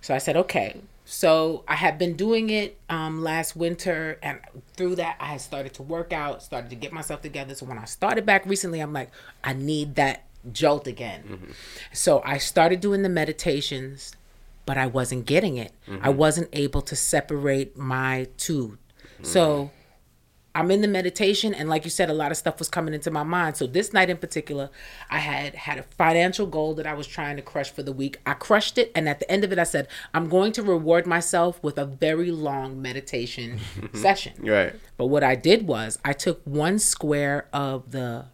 So 0.01 0.15
I 0.15 0.19
said 0.19 0.37
okay. 0.37 0.81
So 1.07 1.65
I 1.69 1.75
had 1.75 1.99
been 1.99 2.17
doing 2.17 2.49
it 2.49 2.79
um, 2.89 3.23
last 3.23 3.55
winter, 3.57 4.19
and 4.23 4.41
through 4.75 4.97
that 4.97 5.17
I 5.21 5.27
had 5.27 5.41
started 5.43 5.75
to 5.75 5.83
work 5.83 6.15
out, 6.15 6.43
started 6.43 6.71
to 6.71 6.77
get 6.77 6.93
myself 6.93 7.21
together. 7.21 7.55
So 7.55 7.67
when 7.67 7.77
I 7.79 7.85
started 7.85 8.25
back 8.25 8.47
recently, 8.47 8.81
I'm 8.81 8.95
like, 8.95 9.11
I 9.43 9.53
need 9.53 9.97
that 9.97 10.25
jolt 10.51 10.87
again. 10.87 11.55
So 11.93 12.23
I 12.25 12.39
started 12.39 12.81
doing 12.81 13.03
the 13.03 13.11
meditations 13.11 14.15
but 14.67 14.79
I 14.79 14.87
wasn't 14.87 15.27
getting 15.27 15.57
it. 15.57 15.73
I 15.87 15.91
mm-hmm. 15.91 16.17
wasn't 16.17 16.49
able 16.53 16.83
to 16.83 16.97
separate 16.97 17.77
my 17.77 18.29
two. 18.37 18.79
Mm-hmm. 19.17 19.25
So 19.25 19.71
I'm 20.57 20.71
in 20.71 20.83
the 20.83 20.89
meditation, 20.89 21.53
and 21.53 21.69
like 21.69 21.85
you 21.85 21.91
said, 21.91 22.11
a 22.11 22.15
lot 22.15 22.31
of 22.31 22.37
stuff 22.37 22.61
was 22.61 22.69
coming 22.69 22.95
into 22.95 23.11
my 23.11 23.25
mind. 23.25 23.57
So 23.57 23.67
this 23.67 23.93
night 23.93 24.09
in 24.09 24.17
particular, 24.17 24.71
I 25.11 25.19
had 25.19 25.57
had 25.57 25.79
a 25.79 25.83
financial 25.83 26.47
goal 26.47 26.75
that 26.75 26.87
I 26.87 26.95
was 26.95 27.09
trying 27.09 27.35
to 27.37 27.43
crush 27.43 27.73
for 27.73 27.83
the 27.83 27.93
week. 27.93 28.21
I 28.25 28.35
crushed 28.35 28.79
it, 28.79 28.93
and 28.95 29.09
at 29.09 29.19
the 29.19 29.29
end 29.29 29.43
of 29.43 29.51
it, 29.51 29.59
I 29.59 29.65
said, 29.65 29.89
I'm 30.13 30.29
going 30.29 30.53
to 30.53 30.63
reward 30.63 31.07
myself 31.07 31.61
with 31.63 31.77
a 31.77 31.85
very 31.85 32.31
long 32.31 32.81
meditation 32.81 33.59
session. 33.95 34.35
Right. 34.39 34.75
But 34.97 35.07
what 35.07 35.25
I 35.25 35.35
did 35.35 35.67
was 35.67 35.99
I 36.05 36.13
took 36.13 36.41
one 36.45 36.79
square 36.79 37.49
of 37.53 37.91
the 37.91 38.27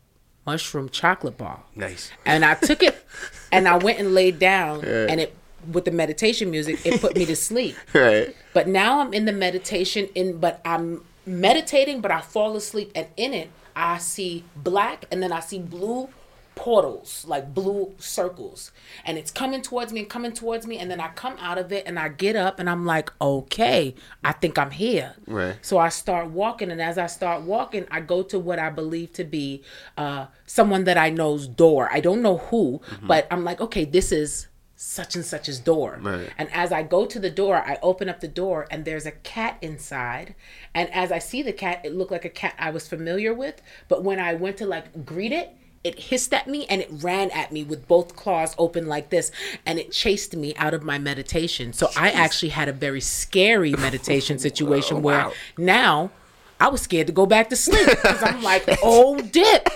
mushroom 0.47 0.89
chocolate 0.89 1.39
bar 1.39 1.63
Nice. 1.77 2.11
and 2.25 2.45
I 2.45 2.55
took 2.55 2.83
it 2.83 3.05
and 3.53 3.69
I 3.69 3.77
went 3.77 3.99
and 3.99 4.15
laid 4.15 4.39
down 4.39 4.85
and 4.85 5.21
it 5.21 5.37
with 5.73 5.85
the 5.85 5.91
meditation 5.91 6.51
music 6.51 6.85
it 6.87 7.01
put 7.01 7.17
me 7.17 7.25
to 7.27 7.37
sleep. 7.37 7.77
Right. 7.95 8.35
But 8.55 8.69
now 8.69 9.01
I'm 9.01 9.13
in 9.15 9.25
the 9.25 9.33
meditation 9.33 10.09
in 10.15 10.39
but 10.39 10.61
I'm 10.65 11.05
meditating 11.27 12.01
but 12.01 12.11
I 12.11 12.21
fall 12.21 12.57
asleep 12.57 12.91
and 12.95 13.07
in 13.17 13.35
it 13.35 13.51
I 13.77 13.99
see 13.99 14.45
black 14.57 15.05
and 15.11 15.23
then 15.23 15.33
I 15.33 15.41
see 15.41 15.59
blue 15.59 16.09
portals 16.57 17.25
like 17.27 17.55
blue 17.55 17.91
circles 17.97 18.71
and 19.07 19.17
it's 19.17 19.31
coming 19.31 19.63
towards 19.63 19.95
me 19.95 20.01
and 20.01 20.11
coming 20.11 20.33
towards 20.33 20.67
me 20.67 20.77
and 20.77 20.91
then 20.91 21.01
I 21.01 21.09
come 21.09 21.37
out 21.41 21.57
of 21.57 21.73
it 21.73 21.85
and 21.87 21.99
I 21.99 22.09
get 22.11 22.37
up 22.37 22.61
and 22.61 22.69
I'm 22.69 22.85
like 22.85 23.11
okay 23.21 23.95
I 24.23 24.33
think 24.33 24.59
I'm 24.59 24.71
here 24.71 25.15
Right. 25.27 25.57
so 25.63 25.79
I 25.79 25.89
start 25.89 26.29
walking, 26.31 26.71
and 26.71 26.83
as 26.83 26.99
I 26.99 27.07
start 27.07 27.43
walking, 27.43 27.87
I 27.91 28.01
go 28.01 28.23
to 28.25 28.39
what 28.39 28.59
I 28.59 28.69
believe 28.69 29.13
to 29.15 29.25
be 29.25 29.63
uh, 29.97 30.27
someone 30.45 30.85
that 30.85 30.99
I 30.99 31.09
know's 31.09 31.47
door. 31.47 31.89
I 31.91 32.01
don't 32.01 32.21
know 32.21 32.39
who, 32.39 32.81
but 33.03 33.27
I'm 33.31 33.45
like, 33.45 33.61
okay, 33.61 33.85
this 33.87 34.13
is 34.13 34.49
such 34.83 35.15
and 35.15 35.27
such's 35.27 35.59
door. 35.59 35.99
Right. 36.01 36.31
And 36.39 36.51
as 36.55 36.73
I 36.73 36.83
go 36.83 37.05
to 37.05 37.19
the 37.19 37.29
door, 37.29 37.57
I 37.57 37.79
open 37.83 38.09
up 38.09 38.21
the 38.21 38.29
door, 38.29 38.67
and 38.71 38.87
there's 38.87 39.05
a 39.05 39.11
cat 39.11 39.59
inside. 39.61 40.35
And 40.75 40.91
as 40.95 41.13
I 41.13 41.19
see 41.19 41.43
the 41.43 41.53
cat, 41.53 41.83
it 41.85 41.95
looked 41.95 42.11
like 42.11 42.25
a 42.25 42.31
cat 42.31 42.55
I 42.59 42.71
was 42.71 42.89
familiar 42.89 43.35
with. 43.35 43.61
But 43.89 44.05
when 44.05 44.19
I 44.19 44.33
went 44.33 44.57
to 44.57 44.67
like 44.67 45.05
greet 45.05 45.33
it, 45.33 45.55
it 45.85 45.99
hissed 45.99 46.33
at 46.33 46.47
me 46.47 46.65
and 46.71 46.81
it 46.81 46.89
ran 46.91 47.31
at 47.31 47.53
me 47.53 47.63
with 47.63 47.89
both 47.89 48.17
claws 48.17 48.55
open 48.59 48.87
like 48.87 49.11
this 49.11 49.31
and 49.65 49.79
it 49.79 49.93
chased 49.93 50.35
me 50.35 50.55
out 50.57 50.73
of 50.73 50.83
my 50.83 50.99
meditation. 50.99 51.73
So 51.75 51.91
I 51.97 52.11
actually 52.11 52.51
had 52.51 52.69
a 52.69 52.73
very 52.73 53.01
scary 53.01 53.73
meditation 53.73 54.37
oh, 54.39 54.41
situation 54.41 55.03
where 55.03 55.31
now 55.57 56.11
I 56.59 56.69
was 56.69 56.83
scared 56.83 57.07
to 57.07 57.15
go 57.15 57.25
back 57.25 57.49
to 57.51 57.57
sleep 57.57 57.87
because 57.87 58.23
I'm 58.23 58.43
like, 58.43 58.65
oh 58.83 59.21
dip. 59.21 59.69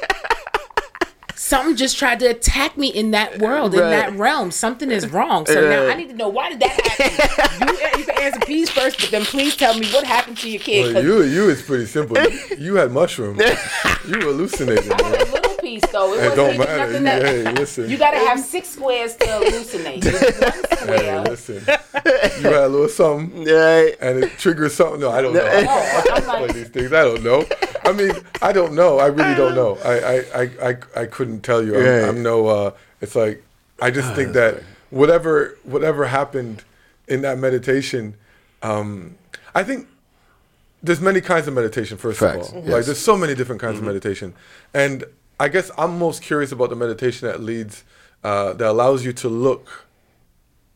Something 1.45 1.77
just 1.77 1.99
tried 1.99 2.21
to 2.21 2.27
attack 2.27 2.79
me 2.79 2.89
in 2.89 3.11
that 3.11 3.39
world, 3.39 3.75
in 3.75 3.81
that 3.81 4.15
realm. 4.15 4.51
Something 4.51 4.91
is 4.91 5.13
wrong. 5.13 5.45
So 5.45 5.61
now 5.61 5.89
I 5.89 5.95
need 5.95 6.09
to 6.09 6.15
know 6.15 6.31
why 6.31 6.49
did 6.49 6.61
that 6.61 6.71
happen? 6.71 7.69
you, 7.69 7.99
you 7.99 8.05
can 8.07 8.23
answer 8.23 8.41
please 8.41 8.71
first, 8.71 8.99
but 8.99 9.11
then 9.11 9.27
please 9.27 9.55
tell 9.55 9.79
me 9.79 9.87
what 9.91 10.07
happened 10.07 10.39
to 10.39 10.51
your 10.51 10.63
kid. 10.63 10.95
Well, 10.95 11.05
you 11.05 11.23
you 11.25 11.51
is 11.51 11.61
pretty 11.61 11.85
simple. 11.85 12.17
You, 12.19 12.41
you 12.59 12.75
had 12.77 12.93
mushroom. 12.93 13.39
You 13.39 14.21
hallucinated, 14.21 14.91
I 14.91 15.03
had 15.03 15.33
man. 15.33 15.34
A 15.83 15.87
little 15.87 15.89
piece 15.89 15.93
though. 15.93 16.15
It, 16.15 16.17
It 16.17 16.21
wasn't 16.21 16.37
don't 16.37 16.55
even 16.55 16.67
matter. 16.67 16.79
nothing 16.79 16.95
You, 16.97 17.03
that, 17.05 17.23
hey, 17.55 17.61
listen. 17.61 17.91
You 17.91 17.97
gotta 17.99 18.19
have 18.19 18.41
six 18.41 18.69
squares 18.69 19.17
to 19.17 19.25
hallucinate. 19.27 20.03
Just 20.03 20.87
one 20.87 20.99
hey, 20.99 21.21
listen. 21.21 21.55
You 21.67 22.49
had 22.53 22.65
a 22.65 22.69
little 22.69 22.89
something, 22.89 23.45
Right. 23.45 23.95
and 24.01 24.25
it 24.25 24.31
triggers 24.39 24.75
something. 24.75 25.01
No, 25.01 25.11
I 25.11 25.23
don't 25.23 25.35
know. 25.35 25.45
I 25.45 25.59
I'm 25.59 26.23
can't 26.23 26.27
like- 26.27 26.55
these 26.55 26.69
things. 26.69 26.93
I 26.93 27.03
don't 27.03 27.23
know. 27.23 27.45
I 27.85 27.93
mean, 27.93 28.13
I 28.43 28.53
don't 28.53 28.75
know. 28.75 28.99
I 28.99 29.07
really 29.07 29.35
don't 29.35 29.55
know. 29.55 29.79
I 29.85 29.99
I 29.99 30.43
I 30.43 30.69
I, 30.71 31.03
I 31.03 31.07
couldn't 31.07 31.41
tell 31.43 31.63
you. 31.65 31.75
I'm, 31.77 31.83
Right. 31.85 32.09
I'm 32.09 32.23
no. 32.23 32.47
Uh, 32.47 32.71
it's 33.01 33.15
like 33.15 33.43
I 33.81 33.91
just 33.91 34.15
think 34.15 34.33
that 34.35 34.63
whatever 34.91 35.57
whatever 35.65 36.07
happened 36.07 36.63
in 37.09 37.23
that 37.23 37.39
meditation, 37.39 38.15
um, 38.63 39.17
I 39.55 39.63
think 39.65 39.89
there's 40.83 41.01
many 41.01 41.21
kinds 41.21 41.47
of 41.49 41.55
meditation. 41.55 41.97
First 41.99 42.21
Facts, 42.21 42.49
of 42.49 42.55
all, 42.57 42.63
yes. 42.63 42.73
like 42.73 42.85
there's 42.87 42.99
so 42.99 43.17
many 43.17 43.35
different 43.35 43.61
kinds 43.61 43.79
of 43.79 43.85
meditation, 43.85 44.35
and 44.73 45.05
I 45.39 45.49
guess 45.49 45.71
I'm 45.77 45.99
most 45.99 46.23
curious 46.23 46.53
about 46.53 46.71
the 46.71 46.77
meditation 46.77 47.29
that 47.29 47.41
leads 47.41 47.85
uh, 48.23 48.53
that 48.55 48.69
allows 48.69 49.05
you 49.05 49.13
to 49.13 49.29
look 49.29 49.87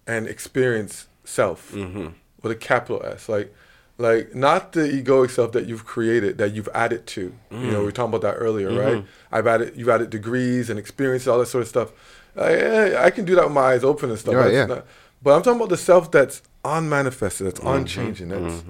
and 0.06 0.26
experience 0.26 1.06
self 1.24 1.72
mm-hmm. 1.72 2.08
with 2.42 2.52
a 2.52 2.56
capital 2.56 3.02
S, 3.04 3.28
like 3.28 3.54
like 3.98 4.34
not 4.34 4.72
the 4.72 4.80
egoic 4.80 5.30
self 5.30 5.52
that 5.52 5.66
you've 5.66 5.84
created 5.84 6.38
that 6.38 6.52
you've 6.52 6.68
added 6.74 7.06
to. 7.08 7.34
You 7.50 7.58
know, 7.58 7.66
we 7.66 7.74
mm. 7.74 7.84
were 7.84 7.92
talking 7.92 8.14
about 8.14 8.22
that 8.22 8.36
earlier, 8.38 8.70
mm-hmm. 8.70 8.96
right? 8.96 9.04
I've 9.30 9.46
added 9.46 9.74
you've 9.76 9.88
added 9.88 10.10
degrees 10.10 10.70
and 10.70 10.78
experiences, 10.78 11.28
all 11.28 11.38
that 11.38 11.46
sort 11.46 11.62
of 11.62 11.68
stuff. 11.68 11.92
Uh, 12.36 12.42
I, 12.42 13.06
I 13.06 13.10
can 13.10 13.24
do 13.24 13.34
that 13.34 13.44
with 13.44 13.52
my 13.52 13.72
eyes 13.72 13.84
open 13.84 14.10
and 14.10 14.18
stuff. 14.18 14.34
Right, 14.34 14.52
yeah. 14.52 14.66
not- 14.66 14.86
but 15.20 15.34
I'm 15.34 15.42
talking 15.42 15.58
about 15.58 15.70
the 15.70 15.76
self 15.76 16.12
that's 16.12 16.42
unmanifested, 16.64 17.46
that's 17.46 17.58
mm-hmm. 17.58 17.68
unchanging, 17.68 18.28
that's 18.28 18.62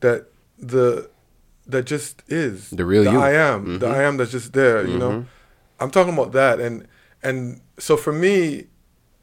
that 0.00 0.26
the 0.58 1.10
that 1.70 1.84
just 1.86 2.22
is 2.28 2.70
The 2.70 2.84
real 2.84 3.04
the 3.04 3.10
you. 3.12 3.16
Mm-hmm. 3.18 3.24
I 3.24 3.32
am, 3.32 3.78
the 3.78 3.86
I 3.88 4.02
am 4.02 4.16
that's 4.16 4.30
just 4.30 4.52
there. 4.52 4.86
You 4.86 4.98
know, 4.98 5.26
I'm 5.78 5.90
talking 5.90 6.12
about 6.14 6.32
that, 6.32 6.60
and 6.60 6.86
and 7.22 7.60
so 7.78 7.96
for 7.96 8.12
me, 8.12 8.66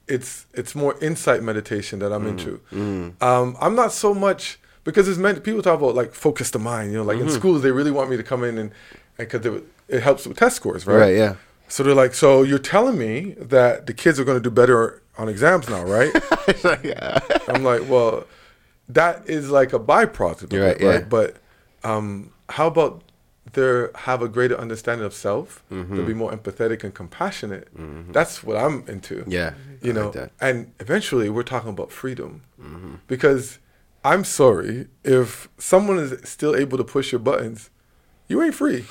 it's 0.08 0.46
it's 0.54 0.74
more 0.76 0.96
insight 1.02 1.44
meditation 1.44 2.00
that 2.00 2.12
I'm 2.14 2.24
Mm. 2.26 2.30
into. 2.30 2.62
Um, 3.26 3.58
I'm 3.60 3.76
not 3.76 3.92
so 3.92 4.14
much 4.14 4.60
because 4.84 5.08
it's 5.08 5.18
meant 5.20 5.44
people 5.44 5.62
talk 5.62 5.80
about 5.80 5.96
like 5.96 6.14
focus 6.14 6.50
the 6.52 6.60
mind. 6.60 6.92
You 6.92 6.98
know, 7.00 7.04
like 7.04 7.20
in 7.20 7.30
schools 7.30 7.62
they 7.62 7.72
really 7.72 7.92
want 7.92 8.10
me 8.10 8.18
to 8.18 8.24
come 8.24 8.44
in 8.44 8.58
and 8.58 8.72
because 9.18 9.46
it, 9.46 9.64
it 9.88 10.02
helps 10.04 10.26
with 10.26 10.38
test 10.38 10.56
scores, 10.56 10.86
right? 10.88 10.98
Right, 10.98 11.16
yeah. 11.16 11.36
So 11.70 11.84
they're 11.84 11.96
like, 11.96 12.14
so 12.14 12.44
you're 12.44 12.60
telling 12.60 12.98
me 12.98 13.36
that 13.40 13.88
the 13.88 13.94
kids 13.94 14.20
are 14.20 14.24
going 14.24 14.38
to 14.38 14.50
do 14.50 14.54
better 14.54 15.02
on 15.18 15.28
exams 15.28 15.68
now, 15.68 15.84
right? 15.84 16.14
yeah. 16.84 17.20
I'm 17.50 17.64
like, 17.64 17.90
well, 17.90 18.26
that 18.88 19.28
is 19.28 19.50
like 19.50 19.74
a 19.74 19.80
byproduct 19.80 20.54
You're 20.54 20.64
it, 20.64 20.68
right, 20.68 20.82
yeah. 20.82 20.88
right? 20.88 21.10
But 21.10 21.36
um, 21.84 22.32
how 22.50 22.68
about 22.68 23.04
they 23.54 23.88
have 23.96 24.22
a 24.22 24.28
greater 24.28 24.58
understanding 24.58 25.06
of 25.06 25.14
self? 25.14 25.64
They'll 25.70 26.06
be 26.06 26.14
more 26.14 26.32
empathetic 26.32 26.84
and 26.84 26.94
compassionate. 26.94 27.68
That's 28.14 28.44
what 28.44 28.58
I'm 28.58 28.84
into. 28.88 29.24
Yeah, 29.28 29.52
mm-hmm. 29.52 29.86
you 29.86 29.92
I 29.92 29.96
know. 29.96 30.12
like. 30.16 30.32
And 30.42 30.74
eventually, 30.80 31.30
we're 31.30 31.44
talking 31.44 31.70
about 31.70 31.92
freedom, 31.92 32.44
because 33.08 33.60
I'm 34.04 34.24
sorry 34.24 34.88
if 35.04 35.50
someone 35.58 36.00
is 36.00 36.30
still 36.30 36.56
able 36.56 36.78
to 36.78 36.84
push 36.84 37.12
your 37.12 37.20
buttons, 37.20 37.70
you 38.28 38.42
ain't 38.42 38.56
free 38.56 38.86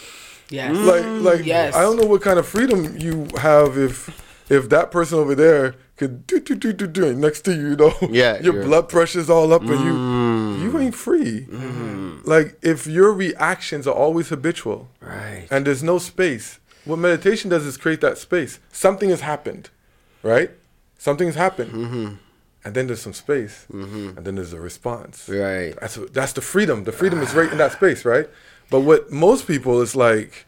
Yes. 0.50 0.76
like 0.76 1.04
like 1.04 1.46
Yes. 1.46 1.74
I 1.74 1.82
don't 1.82 1.96
know 1.96 2.06
what 2.06 2.22
kind 2.22 2.38
of 2.38 2.46
freedom 2.46 2.96
you 2.98 3.26
have 3.38 3.76
if 3.76 4.10
if 4.48 4.68
that 4.68 4.90
person 4.90 5.18
over 5.18 5.34
there 5.34 5.74
could 5.96 6.26
do 6.26 6.38
do 6.40 6.54
do 6.54 6.72
do 6.72 6.86
do 6.86 7.14
next 7.14 7.40
to 7.46 7.54
you, 7.54 7.70
you 7.70 7.76
know. 7.76 7.94
Yeah, 8.10 8.38
your 8.46 8.62
blood 8.64 8.88
pressure's 8.88 9.28
all 9.28 9.52
up 9.52 9.62
and 9.62 9.80
you 9.80 10.64
you 10.64 10.78
ain't 10.78 10.94
free. 10.94 11.46
Like 12.26 12.58
if 12.62 12.86
your 12.86 13.12
reactions 13.12 13.86
are 13.86 13.94
always 13.94 14.28
habitual 14.28 14.88
Right. 15.00 15.46
and 15.50 15.66
there's 15.66 15.82
no 15.82 15.98
space, 15.98 16.58
what 16.84 16.98
meditation 16.98 17.50
does 17.50 17.64
is 17.64 17.76
create 17.76 18.00
that 18.00 18.18
space. 18.18 18.58
Something 18.72 19.10
has 19.10 19.20
happened, 19.20 19.70
right? 20.22 20.50
Something 20.98 21.28
has 21.28 21.36
happened. 21.36 21.72
Mm-hmm. 21.72 22.14
And 22.64 22.74
then 22.74 22.88
there's 22.88 23.00
some 23.02 23.12
space, 23.12 23.64
mm-hmm. 23.72 24.18
and 24.18 24.26
then 24.26 24.34
there's 24.34 24.52
a 24.52 24.60
response. 24.60 25.28
Right. 25.28 25.72
That's 25.80 25.94
that's 26.12 26.32
the 26.32 26.40
freedom. 26.40 26.82
The 26.82 26.90
freedom 26.90 27.20
is 27.22 27.32
right 27.32 27.50
in 27.50 27.58
that 27.58 27.72
space, 27.72 28.04
right? 28.04 28.28
But 28.70 28.80
what 28.80 29.12
most 29.12 29.46
people 29.46 29.80
is 29.82 29.94
like, 29.94 30.46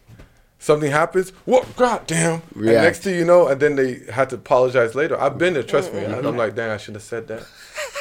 something 0.58 0.90
happens, 0.90 1.30
what? 1.44 1.64
God 1.76 2.06
damn! 2.06 2.42
And 2.54 2.64
next 2.66 3.00
thing 3.00 3.14
you 3.16 3.24
know, 3.24 3.48
and 3.48 3.60
then 3.60 3.76
they 3.76 4.00
had 4.12 4.30
to 4.30 4.36
apologize 4.36 4.94
later. 4.94 5.20
I've 5.20 5.38
been 5.38 5.54
there. 5.54 5.62
Trust 5.62 5.92
me. 5.94 6.04
I'm 6.04 6.36
like, 6.36 6.54
dang, 6.54 6.70
I 6.70 6.76
should 6.76 6.94
have 6.94 7.02
said 7.02 7.28
that. 7.28 7.44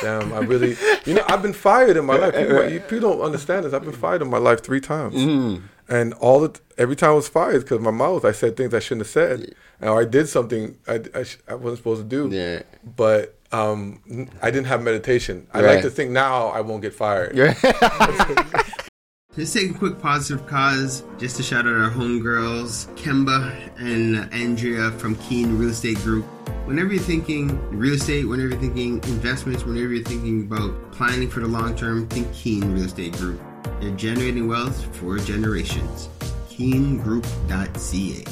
damn, 0.01 0.33
I 0.33 0.39
really, 0.39 0.75
you 1.05 1.13
know, 1.13 1.23
I've 1.27 1.41
been 1.41 1.53
fired 1.53 1.97
in 1.97 2.05
my 2.05 2.15
life. 2.17 2.35
People, 2.35 2.69
you- 2.69 2.79
people 2.91 3.11
don't 3.13 3.21
understand 3.21 3.65
this. 3.65 3.73
I've 3.73 3.83
been 3.83 3.91
fired 3.93 4.21
in 4.21 4.29
my 4.29 4.37
life 4.37 4.63
three 4.63 4.81
times, 4.81 5.15
Mm. 5.15 5.61
and 5.87 6.13
all 6.15 6.39
the 6.41 6.59
every 6.77 6.95
time 6.95 7.11
I 7.11 7.13
was 7.13 7.27
fired 7.29 7.61
because 7.61 7.79
my 7.79 7.91
mouth, 7.91 8.25
I 8.25 8.31
said 8.31 8.57
things 8.57 8.73
I 8.73 8.79
shouldn't 8.79 9.01
have 9.07 9.11
said, 9.11 9.53
or 9.81 9.99
I 10.01 10.05
did 10.05 10.27
something 10.29 10.77
I, 10.87 11.01
I, 11.15 11.23
sh- 11.23 11.37
I 11.47 11.55
wasn't 11.55 11.77
supposed 11.77 12.01
to 12.01 12.07
do. 12.29 12.35
Yeah. 12.35 12.61
But 12.95 13.35
um, 13.51 14.01
I 14.41 14.51
didn't 14.51 14.67
have 14.67 14.83
meditation. 14.83 15.47
I 15.53 15.61
Right. 15.61 15.75
like 15.75 15.83
to 15.83 15.89
think 15.89 16.11
now 16.11 16.47
I 16.47 16.61
won't 16.61 16.81
get 16.81 16.93
fired. 16.93 17.33
Let's 19.37 19.53
take 19.53 19.69
a 19.69 19.73
quick 19.75 19.99
positive 20.01 20.47
cause 20.47 21.03
just 21.19 21.37
to 21.37 21.43
shout 21.43 21.67
out 21.67 21.73
our 21.73 21.91
homegirls, 21.91 22.87
Kemba 22.95 23.69
and 23.77 24.33
Andrea 24.33 24.89
from 24.93 25.15
Keen 25.17 25.59
Real 25.59 25.69
Estate 25.69 25.97
Group. 25.97 26.25
Whenever 26.65 26.91
you're 26.91 27.03
thinking 27.03 27.55
real 27.69 27.93
estate, 27.93 28.25
whenever 28.25 28.49
you're 28.49 28.59
thinking 28.59 28.95
investments, 29.03 29.63
whenever 29.63 29.93
you're 29.93 30.03
thinking 30.03 30.41
about 30.41 30.91
planning 30.91 31.29
for 31.29 31.41
the 31.41 31.47
long 31.47 31.75
term, 31.75 32.07
think 32.07 32.33
Keen 32.33 32.73
Real 32.73 32.85
Estate 32.85 33.13
Group. 33.13 33.39
They're 33.79 33.91
generating 33.91 34.47
wealth 34.47 34.83
for 34.95 35.19
generations. 35.19 36.09
KeenGroup.ca. 36.49 38.25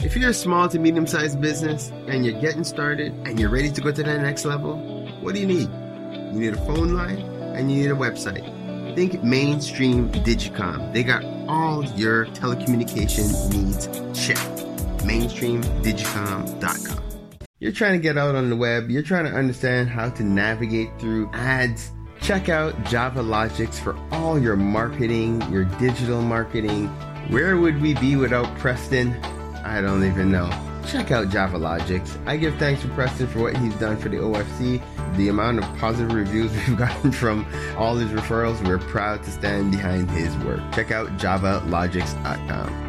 If 0.02 0.16
you're 0.16 0.32
a 0.32 0.34
small 0.34 0.68
to 0.70 0.80
medium 0.80 1.06
sized 1.06 1.40
business 1.40 1.92
and 2.08 2.26
you're 2.26 2.42
getting 2.42 2.64
started 2.64 3.14
and 3.28 3.40
you're 3.40 3.52
ready 3.52 3.70
to 3.70 3.82
go 3.82 3.92
to 3.92 4.02
the 4.02 4.18
next 4.18 4.46
level, 4.46 4.76
what 5.22 5.36
do 5.36 5.42
you 5.42 5.46
need? 5.46 5.70
You 6.34 6.40
need 6.40 6.56
a 6.56 6.66
phone 6.66 6.96
line 6.96 7.20
and 7.56 7.72
you 7.72 7.84
need 7.84 7.92
a 7.92 7.96
website. 7.96 8.44
Think 8.96 9.24
mainstream 9.24 10.12
Digicom. 10.12 10.94
They 10.94 11.04
got 11.04 11.24
all 11.48 11.86
your 11.86 12.26
telecommunication 12.28 13.54
needs 13.54 13.88
checked. 14.20 14.69
Mainstreamdigicom.com. 15.02 17.04
You're 17.60 17.74
trying 17.74 17.94
to 17.94 18.00
get 18.00 18.18
out 18.18 18.36
on 18.36 18.50
the 18.50 18.56
web, 18.56 18.90
you're 18.90 19.04
trying 19.04 19.26
to 19.26 19.32
understand 19.32 19.90
how 19.90 20.10
to 20.12 20.24
navigate 20.24 20.98
through 20.98 21.30
ads. 21.34 21.92
Check 22.22 22.48
out 22.48 22.82
Java 22.86 23.22
Logics 23.22 23.78
for 23.78 23.98
all 24.12 24.40
your 24.40 24.56
marketing, 24.56 25.42
your 25.52 25.66
digital 25.66 26.22
marketing. 26.22 26.88
Where 27.30 27.58
would 27.58 27.82
we 27.82 27.94
be 27.96 28.16
without 28.16 28.58
Preston? 28.58 29.14
I 29.64 29.82
don't 29.82 30.06
even 30.06 30.32
know. 30.32 30.50
Check 30.88 31.12
out 31.12 31.30
Java 31.30 31.58
Logics. 31.58 32.18
I 32.26 32.38
give 32.38 32.56
thanks 32.56 32.82
to 32.82 32.88
Preston 32.90 33.28
for 33.28 33.42
what 33.42 33.58
he's 33.58 33.76
done 33.76 33.98
for 33.98 34.10
the 34.10 34.18
OFC. 34.18 34.82
The 35.18 35.28
amount 35.28 35.60
of 35.60 35.66
positive 35.78 36.14
reviews 36.14 36.52
we've 36.68 36.78
gotten 36.78 37.12
from 37.12 37.46
all 37.78 37.96
his 37.96 38.12
referrals, 38.12 38.66
we're 38.66 38.80
proud 38.80 39.24
to 39.24 39.32
stand 39.32 39.72
behind 39.72 40.10
his 40.10 40.36
work. 40.38 40.62
Check 40.74 40.92
out 40.92 41.10
javalogics.com. 41.18 42.89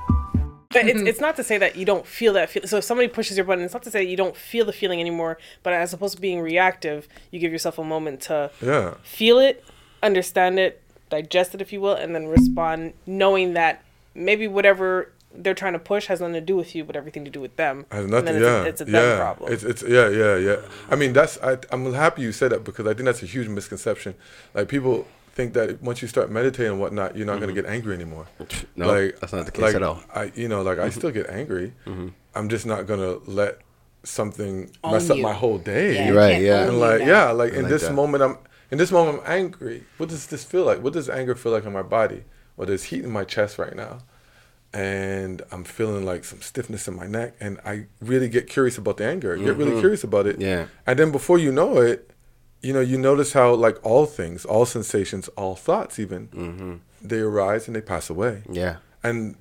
But 0.73 0.87
it's, 0.87 0.97
mm-hmm. 0.99 1.07
it's 1.07 1.19
not 1.19 1.35
to 1.35 1.43
say 1.43 1.57
that 1.57 1.75
you 1.75 1.85
don't 1.85 2.05
feel 2.05 2.33
that 2.33 2.49
feel. 2.49 2.65
So 2.65 2.77
if 2.77 2.83
somebody 2.83 3.07
pushes 3.07 3.37
your 3.37 3.45
button, 3.45 3.63
it's 3.63 3.73
not 3.73 3.83
to 3.83 3.91
say 3.91 4.03
that 4.05 4.09
you 4.09 4.17
don't 4.17 4.35
feel 4.35 4.65
the 4.65 4.73
feeling 4.73 4.99
anymore. 5.01 5.37
But 5.63 5.73
as 5.73 5.93
opposed 5.93 6.15
to 6.15 6.21
being 6.21 6.39
reactive, 6.41 7.07
you 7.29 7.39
give 7.39 7.51
yourself 7.51 7.77
a 7.77 7.83
moment 7.83 8.21
to 8.21 8.51
Yeah. 8.61 8.95
feel 9.03 9.39
it, 9.39 9.63
understand 10.01 10.59
it, 10.59 10.81
digest 11.09 11.53
it, 11.55 11.61
if 11.61 11.73
you 11.73 11.81
will, 11.81 11.93
and 11.93 12.15
then 12.15 12.27
respond, 12.27 12.93
knowing 13.05 13.53
that 13.53 13.83
maybe 14.15 14.47
whatever 14.47 15.11
they're 15.33 15.53
trying 15.53 15.73
to 15.73 15.79
push 15.79 16.07
has 16.07 16.19
nothing 16.19 16.33
to 16.33 16.41
do 16.41 16.55
with 16.55 16.75
you, 16.75 16.83
but 16.83 16.95
everything 16.95 17.23
to 17.23 17.31
do 17.31 17.39
with 17.39 17.55
them. 17.55 17.85
Has 17.91 18.01
And 18.03 18.11
nothing. 18.11 18.25
then 18.25 18.35
it's 18.35 18.43
yeah, 18.43 18.61
a, 18.61 18.63
it's 18.65 18.81
a 18.81 18.85
them 18.85 18.93
yeah. 18.95 19.15
problem. 19.17 19.53
It's 19.53 19.63
it's 19.63 19.83
yeah, 19.83 20.09
yeah, 20.09 20.35
yeah. 20.37 20.55
I 20.89 20.95
mean, 20.95 21.13
that's 21.13 21.37
I, 21.41 21.57
I'm 21.71 21.93
happy 21.93 22.21
you 22.21 22.31
said 22.33 22.51
that 22.51 22.63
because 22.63 22.85
I 22.85 22.93
think 22.93 23.05
that's 23.05 23.23
a 23.23 23.25
huge 23.25 23.47
misconception. 23.47 24.15
Like 24.53 24.67
people 24.67 25.07
think 25.41 25.53
that 25.53 25.81
once 25.81 26.01
you 26.01 26.07
start 26.07 26.31
meditating 26.31 26.71
and 26.73 26.79
whatnot, 26.81 27.15
you're 27.17 27.25
not 27.25 27.33
Mm-hmm. 27.37 27.43
going 27.45 27.55
to 27.55 27.61
get 27.61 27.69
angry 27.71 27.93
anymore. 27.95 28.27
No, 28.75 29.07
that's 29.19 29.33
not 29.33 29.45
the 29.45 29.51
case 29.51 29.61
like, 29.61 29.75
at 29.75 29.83
all. 29.83 29.95
Mm-hmm. 29.95 30.19
I, 30.19 30.31
you 30.35 30.47
know, 30.47 30.61
like 30.61 30.79
I 30.79 30.89
still 30.89 31.11
get 31.11 31.29
angry. 31.29 31.73
I'm 32.35 32.47
just 32.49 32.65
not 32.65 32.87
going 32.87 32.99
to 32.99 33.21
let 33.29 33.59
something 34.03 34.71
mess 34.83 35.09
Own 35.09 35.17
up 35.17 35.23
my 35.23 35.33
whole 35.33 35.57
day. 35.57 35.95
Yeah, 35.95 36.07
You're 36.07 36.15
right, 36.17 36.41
yeah. 36.41 36.67
And 36.67 36.79
like, 36.79 37.01
yeah, 37.01 37.31
like 37.31 37.53
in 37.53 37.63
like 37.63 37.69
this 37.69 37.83
that. 37.83 37.93
moment, 37.93 38.23
I'm 38.23 38.37
in 38.71 38.77
this 38.77 38.91
moment, 38.91 39.19
I'm 39.25 39.31
angry. 39.31 39.83
What 39.97 40.09
does 40.09 40.27
this 40.27 40.43
feel 40.43 40.63
like? 40.63 40.81
What 40.81 40.93
does 40.93 41.09
anger 41.09 41.35
feel 41.35 41.51
like 41.51 41.65
in 41.65 41.73
my 41.73 41.81
body? 41.83 42.23
Well, 42.55 42.67
there's 42.67 42.83
heat 42.85 43.03
in 43.03 43.11
my 43.11 43.23
chest 43.25 43.57
right 43.57 43.75
now, 43.75 43.99
and 44.73 45.41
I'm 45.51 45.63
feeling 45.63 46.05
like 46.05 46.23
some 46.23 46.41
stiffness 46.41 46.87
in 46.87 46.95
my 46.95 47.07
neck, 47.07 47.35
and 47.39 47.59
I 47.65 47.85
really 47.99 48.29
get 48.29 48.47
curious 48.47 48.77
about 48.77 48.97
the 48.97 49.05
anger. 49.05 49.35
Get 49.35 49.57
really 49.57 49.79
curious 49.79 50.03
about 50.03 50.25
it. 50.27 50.33
Mm-hmm. 50.33 50.41
Yeah. 50.41 50.65
And 50.87 50.97
then 50.99 51.11
before 51.11 51.37
you 51.37 51.51
know 51.51 51.77
it, 51.79 52.10
you 52.61 52.73
know, 52.73 52.79
you 52.81 52.97
notice 52.97 53.33
how 53.33 53.53
like 53.53 53.77
all 53.83 54.05
things, 54.05 54.45
all 54.45 54.65
sensations, 54.65 55.27
all 55.29 55.55
thoughts, 55.55 55.99
even 55.99 56.27
Mm-hmm. 56.27 56.73
they 57.01 57.19
arise 57.19 57.67
and 57.67 57.75
they 57.75 57.81
pass 57.81 58.09
away. 58.09 58.43
Yeah. 58.49 58.77
And 59.03 59.35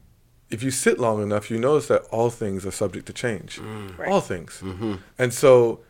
if 0.50 0.62
you 0.62 0.70
sit 0.70 0.98
long 0.98 1.22
enough, 1.22 1.50
you 1.50 1.59
notice 1.59 1.87
that 1.88 2.02
all 2.11 2.30
things 2.30 2.64
are 2.66 2.70
subject 2.72 3.06
to 3.06 3.12
change. 3.12 3.59
Mm. 3.61 4.09
All 4.09 4.20
things. 4.20 4.62
And 5.18 5.33
so 5.35 5.80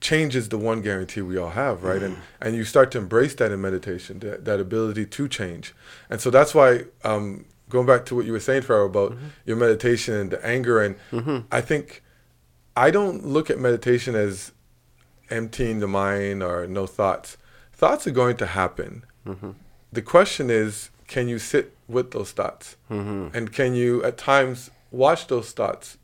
change 0.00 0.34
is 0.34 0.48
the 0.48 0.58
one 0.58 0.80
guarantee 0.82 1.20
we 1.20 1.36
all 1.36 1.50
have, 1.50 1.82
right? 1.84 2.02
And 2.02 2.16
and 2.40 2.54
you 2.56 2.64
start 2.64 2.90
to 2.92 2.98
embrace 2.98 3.34
that 3.36 3.50
in 3.52 3.60
meditation, 3.60 4.18
that, 4.20 4.44
that 4.44 4.60
ability 4.60 5.06
to 5.06 5.28
change. 5.28 5.74
And 6.10 6.20
so 6.20 6.30
that's 6.30 6.54
why 6.54 6.84
um, 7.04 7.44
going 7.68 7.86
back 7.86 8.04
to 8.06 8.14
what 8.16 8.24
you 8.24 8.32
were 8.32 8.40
saying, 8.40 8.62
Pharaoh, 8.62 8.86
about 8.86 9.16
your 9.44 9.56
meditation 9.56 10.14
and 10.14 10.30
the 10.30 10.44
anger, 10.46 10.80
and 10.80 11.44
I 11.50 11.60
think 11.60 12.02
I 12.76 12.90
don't 12.90 13.26
look 13.26 13.50
at 13.50 13.58
meditation 13.58 14.14
as 14.14 14.52
emptying 15.32 15.80
the 15.80 15.88
mind 15.88 16.42
or 16.42 16.66
no 16.66 16.86
thoughts. 16.86 17.36
Thoughts 17.72 18.06
are 18.06 18.10
going 18.22 18.36
to 18.36 18.46
happen. 18.46 19.04
the 19.92 20.02
question 20.02 20.50
is, 20.50 20.90
can 21.08 21.28
you 21.28 21.38
sit 21.38 21.66
with 21.88 22.10
those 22.12 22.30
thoughts, 22.32 22.76
Mm-hmm. 22.90 23.36
and 23.36 23.52
can 23.52 23.74
you 23.74 24.02
at 24.04 24.16
times 24.16 24.70
watch 24.90 25.26
those 25.26 25.52
thoughts 25.52 25.98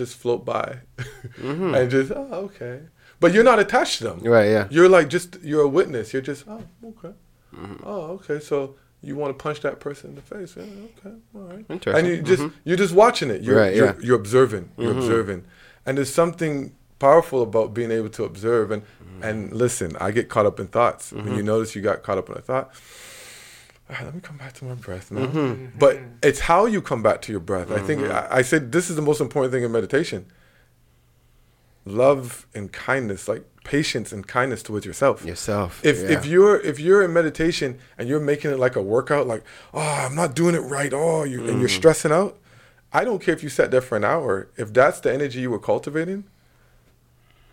just 0.00 0.16
float 0.16 0.44
by, 0.44 0.78
and 1.42 1.90
just 1.90 2.10
oh 2.14 2.28
okay, 2.48 2.80
but 3.20 3.32
you're 3.32 3.44
not 3.52 3.58
attached 3.58 3.98
to 3.98 4.04
them. 4.04 4.18
Mm-hmm. 4.18 4.28
Right, 4.28 4.50
yeah. 4.56 4.66
You're 4.70 4.88
like 4.88 5.08
just 5.08 5.38
you're 5.42 5.62
a 5.62 5.68
witness. 5.68 6.12
You're 6.12 6.22
just 6.32 6.44
oh 6.48 6.62
okay, 6.92 7.14
Mm-hmm. 7.56 7.76
oh 7.84 8.00
okay. 8.18 8.38
So 8.40 8.76
you 9.02 9.16
want 9.16 9.36
to 9.36 9.42
punch 9.42 9.60
that 9.60 9.80
person 9.80 10.10
in 10.10 10.16
the 10.16 10.22
face? 10.22 10.54
Yeah, 10.56 10.62
okay, 10.98 11.16
all 11.34 11.42
right. 11.42 11.64
Interesting. 11.68 12.06
And 12.06 12.08
you 12.08 12.22
just 12.22 12.44
you're 12.64 12.76
just 12.84 12.94
watching 12.94 13.30
it. 13.30 13.42
You're 13.42 13.58
Right, 13.58 13.74
you're, 13.74 13.86
yeah. 13.86 13.92
Mm-hmm. 13.92 14.06
you're 14.06 14.16
observing. 14.24 14.70
You're 14.78 14.92
observing, 14.98 15.44
and 15.86 15.96
there's 15.98 16.12
something 16.14 16.74
powerful 16.98 17.42
about 17.42 17.74
being 17.74 17.90
able 17.90 18.08
to 18.10 18.24
observe 18.24 18.70
and 18.70 18.82
Mm-hmm. 18.82 19.22
and 19.22 19.52
listen. 19.52 19.96
I 20.00 20.10
get 20.10 20.28
caught 20.28 20.44
up 20.46 20.58
in 20.58 20.66
thoughts. 20.66 21.12
When 21.12 21.36
you 21.36 21.42
notice 21.42 21.76
you 21.76 21.82
got 21.82 22.02
caught 22.02 22.18
up 22.18 22.28
in 22.30 22.36
a 22.36 22.40
thought. 22.40 22.72
"All 23.88 23.94
right, 23.96 24.04
let 24.06 24.12
me 24.14 24.20
come 24.20 24.36
back 24.38 24.54
to 24.54 24.64
my 24.64 24.74
breath 24.74 25.12
now. 25.12 25.26
Mm-hmm. 25.26 25.78
But 25.78 26.00
it's 26.22 26.40
how 26.40 26.66
you 26.66 26.82
come 26.82 27.00
back 27.02 27.22
to 27.22 27.30
your 27.32 27.40
breath. 27.40 27.70
I 27.70 27.78
think 27.78 28.02
I, 28.02 28.26
I 28.38 28.42
said 28.42 28.72
this 28.72 28.90
is 28.90 28.96
the 28.96 29.02
most 29.02 29.20
important 29.20 29.52
thing 29.52 29.62
in 29.62 29.70
meditation. 29.70 30.26
Love 31.86 32.46
and 32.54 32.72
kindness, 32.72 33.28
like 33.28 33.44
patience 33.62 34.10
and 34.10 34.26
kindness 34.26 34.62
towards 34.62 34.86
yourself. 34.86 35.24
Yourself, 35.24 35.84
If 35.84 35.98
yeah. 36.00 36.16
if 36.18 36.24
you're 36.26 36.58
if 36.60 36.80
you're 36.80 37.02
in 37.02 37.12
meditation 37.12 37.78
and 37.98 38.08
you're 38.08 38.20
making 38.20 38.50
it 38.50 38.58
like 38.58 38.74
a 38.74 38.82
workout, 38.82 39.26
like 39.26 39.44
oh 39.74 39.80
I'm 39.80 40.14
not 40.16 40.34
doing 40.34 40.54
it 40.54 40.60
right, 40.60 40.92
oh 40.94 41.24
you 41.24 41.40
and 41.46 41.56
Mm. 41.56 41.60
you're 41.60 41.68
stressing 41.68 42.10
out. 42.10 42.38
I 42.90 43.04
don't 43.04 43.20
care 43.20 43.34
if 43.34 43.42
you 43.42 43.48
sat 43.50 43.70
there 43.70 43.82
for 43.82 43.96
an 43.96 44.04
hour. 44.04 44.48
If 44.56 44.72
that's 44.72 45.00
the 45.00 45.12
energy 45.12 45.40
you 45.40 45.50
were 45.50 45.58
cultivating, 45.58 46.24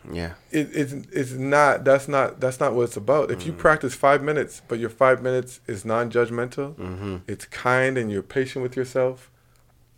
Yeah. 0.09 0.33
it, 0.51 0.69
it's 0.73 0.93
it's 1.11 1.31
not 1.33 1.83
that's 1.83 2.07
not 2.07 2.39
that's 2.39 2.59
not 2.59 2.73
what 2.73 2.83
it's 2.83 2.97
about. 2.97 3.29
If 3.31 3.39
Mm. 3.39 3.45
you 3.47 3.53
practice 3.53 3.93
five 3.93 4.23
minutes, 4.23 4.61
but 4.67 4.79
your 4.79 4.89
five 4.89 5.21
minutes 5.21 5.59
is 5.67 5.85
non-judgmental, 5.85 6.75
Mm-hmm. 6.75 7.15
it's 7.27 7.45
kind, 7.45 7.97
and 7.97 8.11
you're 8.11 8.23
patient 8.23 8.63
with 8.63 8.75
yourself. 8.75 9.29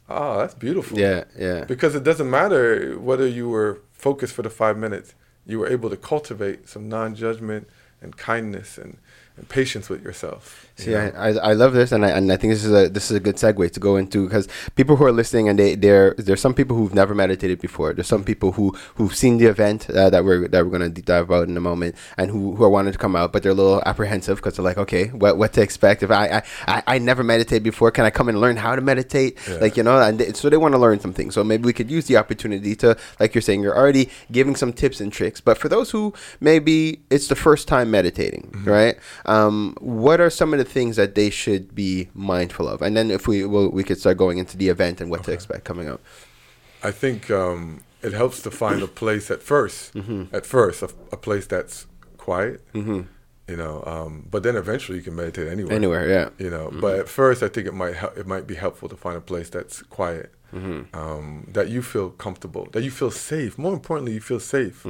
Oh, 0.09 0.37
that's 0.39 0.53
beautiful. 0.55 0.99
Yeah. 0.99 1.23
Yeah. 1.37 1.63
Because 1.63 1.95
it 1.95 2.03
doesn't 2.03 2.29
matter 2.29 2.99
whether 2.99 3.25
you 3.27 3.47
were 3.47 3.79
focused 3.93 4.33
for 4.33 4.41
the 4.41 4.49
five 4.49 4.77
minutes. 4.77 5.15
You 5.45 5.59
were 5.59 5.67
able 5.67 5.89
to 5.89 5.97
cultivate 5.97 6.67
some 6.67 6.89
non-judgment 6.89 7.67
and 8.01 8.15
kindness 8.17 8.77
and, 8.77 8.97
and 9.37 9.47
patience 9.47 9.89
with 9.89 10.03
yourself. 10.03 10.67
See? 10.75 10.95
I, 10.95 11.09
I, 11.09 11.29
I 11.29 11.53
love 11.53 11.73
this, 11.73 11.91
and 11.91 12.03
I, 12.03 12.09
and 12.09 12.31
I 12.31 12.37
think 12.37 12.51
this 12.53 12.63
is 12.63 12.71
a 12.71 12.89
this 12.89 13.11
is 13.11 13.17
a 13.17 13.19
good 13.19 13.35
segue 13.35 13.71
to 13.71 13.79
go 13.79 13.95
into 13.95 14.25
because 14.25 14.47
people 14.75 14.95
who 14.95 15.05
are 15.05 15.11
listening 15.11 15.47
and 15.47 15.59
they 15.59 15.75
there 15.75 16.15
there's 16.17 16.41
some 16.41 16.55
people 16.55 16.75
who've 16.75 16.95
never 16.95 17.13
meditated 17.13 17.61
before. 17.61 17.93
There's 17.93 18.07
some 18.07 18.23
people 18.23 18.53
who 18.53 18.75
who've 18.95 19.15
seen 19.15 19.37
the 19.37 19.45
event 19.45 19.89
uh, 19.89 20.09
that 20.09 20.25
we're 20.25 20.47
that 20.47 20.65
we're 20.65 20.71
gonna 20.71 20.89
deep 20.89 21.05
dive 21.05 21.25
about 21.25 21.47
in 21.47 21.55
a 21.55 21.61
moment, 21.61 21.95
and 22.17 22.31
who 22.31 22.55
who 22.55 22.63
are 22.63 22.69
wanting 22.69 22.91
to 22.91 22.97
come 22.97 23.15
out, 23.15 23.31
but 23.31 23.43
they're 23.43 23.51
a 23.51 23.55
little 23.55 23.83
apprehensive 23.85 24.37
because 24.37 24.55
they're 24.55 24.65
like, 24.65 24.77
okay, 24.79 25.09
what 25.09 25.37
what 25.37 25.53
to 25.53 25.61
expect? 25.61 26.01
If 26.01 26.09
I 26.09 26.27
I, 26.27 26.43
I, 26.67 26.83
I 26.95 26.97
never 26.97 27.23
meditated 27.23 27.61
before, 27.61 27.91
can 27.91 28.05
I 28.05 28.09
come 28.09 28.27
and 28.27 28.41
learn 28.41 28.57
how 28.57 28.75
to 28.75 28.81
meditate? 28.81 29.37
Yeah. 29.47 29.57
Like 29.57 29.77
you 29.77 29.83
know, 29.83 30.01
and 30.01 30.19
they, 30.19 30.33
so 30.33 30.49
they 30.49 30.57
want 30.57 30.73
to 30.73 30.79
learn 30.79 30.99
something. 30.99 31.29
So 31.29 31.43
maybe 31.43 31.65
we 31.65 31.73
could 31.73 31.91
use 31.91 32.07
the 32.07 32.17
opportunity 32.17 32.75
to, 32.77 32.97
like 33.19 33.35
you're 33.35 33.43
saying, 33.43 33.61
you're 33.61 33.77
already 33.77 34.09
giving 34.31 34.55
some 34.55 34.73
tips 34.73 34.99
and 34.99 35.13
tricks. 35.13 35.39
But 35.39 35.59
for 35.59 35.69
those 35.69 35.91
who 35.91 36.13
maybe 36.39 37.01
it's 37.11 37.27
the 37.27 37.35
first 37.35 37.67
time 37.67 37.91
meditating, 37.91 38.63
right? 38.63 38.97
Um, 39.25 39.77
what 39.79 40.19
are 40.19 40.31
some 40.31 40.51
of 40.53 40.59
the 40.59 40.62
things 40.63 40.95
that 40.95 41.15
they 41.15 41.29
should 41.29 41.73
be 41.75 42.09
mindful 42.13 42.67
of? 42.67 42.81
And 42.81 42.95
then 42.97 43.11
if 43.11 43.27
we 43.27 43.45
will, 43.45 43.69
we 43.69 43.83
could 43.83 43.99
start 43.99 44.17
going 44.17 44.37
into 44.37 44.57
the 44.57 44.69
event 44.69 45.01
and 45.01 45.09
what 45.11 45.23
to 45.25 45.31
expect 45.31 45.63
coming 45.65 45.87
up. 45.89 46.01
I 46.83 46.91
think 46.91 47.29
um, 47.31 47.81
it 48.01 48.13
helps 48.13 48.41
to 48.43 48.51
find 48.51 48.81
a 48.81 48.87
place 48.87 49.31
at 49.31 49.39
1st 49.41 50.33
At 50.33 50.45
first, 50.45 50.81
a, 50.83 50.89
a 51.11 51.17
place 51.17 51.45
that's 51.47 51.87
quiet. 52.17 52.61
You 53.45 53.57
know, 53.57 53.83
um, 53.85 54.27
but 54.31 54.43
then 54.43 54.55
eventually 54.55 54.97
you 54.99 55.03
can 55.03 55.15
meditate 55.15 55.49
anywhere. 55.49 55.73
Anywhere, 55.75 56.07
yeah. 56.07 56.29
You 56.39 56.49
know, 56.49 56.71
but 56.79 56.97
at 56.99 57.09
first, 57.09 57.43
I 57.43 57.49
think 57.49 57.67
it 57.67 57.73
might 57.73 57.95
help. 57.95 58.17
it 58.17 58.25
might 58.25 58.47
be 58.47 58.55
helpful 58.55 58.87
to 58.89 58.95
find 58.95 59.17
a 59.17 59.21
place 59.21 59.49
that's 59.49 59.81
quiet, 59.83 60.31
um, 60.93 61.47
that 61.51 61.67
you 61.69 61.81
feel 61.81 62.09
comfortable, 62.11 62.67
that 62.71 62.83
you 62.83 62.91
feel 62.91 63.11
safe. 63.11 63.57
More 63.57 63.73
importantly, 63.73 64.13
you 64.13 64.21
feel 64.21 64.39
safe. 64.39 64.85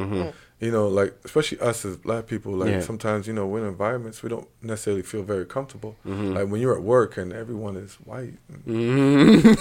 You 0.64 0.72
know, 0.72 0.88
like 0.88 1.14
especially 1.26 1.59
us 1.59 1.84
as 1.84 1.97
black 1.97 2.26
people, 2.26 2.53
like 2.53 2.70
Yeah. 2.70 2.80
sometimes 2.80 3.28
you 3.28 3.34
know 3.34 3.45
we're 3.45 3.59
in 3.59 3.68
environments 3.68 4.24
we 4.24 4.30
don't 4.30 4.47
necessarily 4.61 5.01
feel 5.03 5.22
very 5.22 5.45
comfortable. 5.45 5.97
Mm-hmm. 6.07 6.34
Like 6.36 6.47
when 6.47 6.61
you're 6.61 6.76
at 6.76 6.84
work 6.84 7.18
and 7.18 7.34
everyone 7.34 7.76
is 7.76 7.95
white, 7.95 8.36
mm-hmm. 8.66 9.53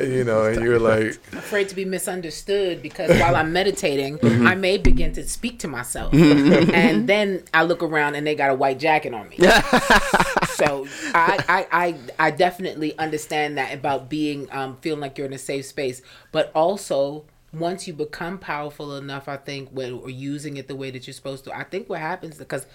you 0.00 0.22
know, 0.22 0.44
and 0.44 0.62
you're 0.62 0.78
like, 0.78 1.18
afraid 1.32 1.68
to 1.70 1.74
be 1.74 1.84
misunderstood 1.84 2.80
because 2.80 3.10
while 3.20 3.34
I'm 3.34 3.52
meditating, 3.52 4.18
mm-hmm. 4.18 4.46
I 4.46 4.54
may 4.54 4.78
begin 4.78 5.12
to 5.14 5.26
speak 5.28 5.58
to 5.60 5.68
myself, 5.68 6.14
and 6.14 7.08
then 7.08 7.42
I 7.52 7.64
look 7.64 7.82
around 7.82 8.14
and 8.14 8.24
they 8.24 8.36
got 8.36 8.50
a 8.50 8.54
white 8.54 8.78
jacket 8.78 9.12
on 9.14 9.28
me. 9.28 9.36
so 10.58 10.86
I, 11.12 11.44
I, 11.48 11.66
I, 11.72 11.94
I 12.20 12.30
definitely 12.30 12.96
understand 12.98 13.58
that 13.58 13.74
about 13.74 14.08
being 14.08 14.48
um, 14.52 14.76
feeling 14.80 15.00
like 15.00 15.18
you're 15.18 15.26
in 15.26 15.32
a 15.32 15.38
safe 15.38 15.66
space, 15.66 16.02
but 16.30 16.52
also. 16.54 17.24
Once 17.52 17.86
you 17.86 17.92
become 17.94 18.38
powerful 18.38 18.96
enough, 18.96 19.28
I 19.28 19.36
think 19.36 19.70
when 19.70 19.94
or 19.94 20.10
using 20.10 20.56
it 20.56 20.68
the 20.68 20.76
way 20.76 20.90
that 20.90 21.06
you're 21.06 21.14
supposed 21.14 21.44
to, 21.44 21.56
I 21.56 21.64
think 21.64 21.88
what 21.88 22.00
happens 22.00 22.36
because 22.36 22.66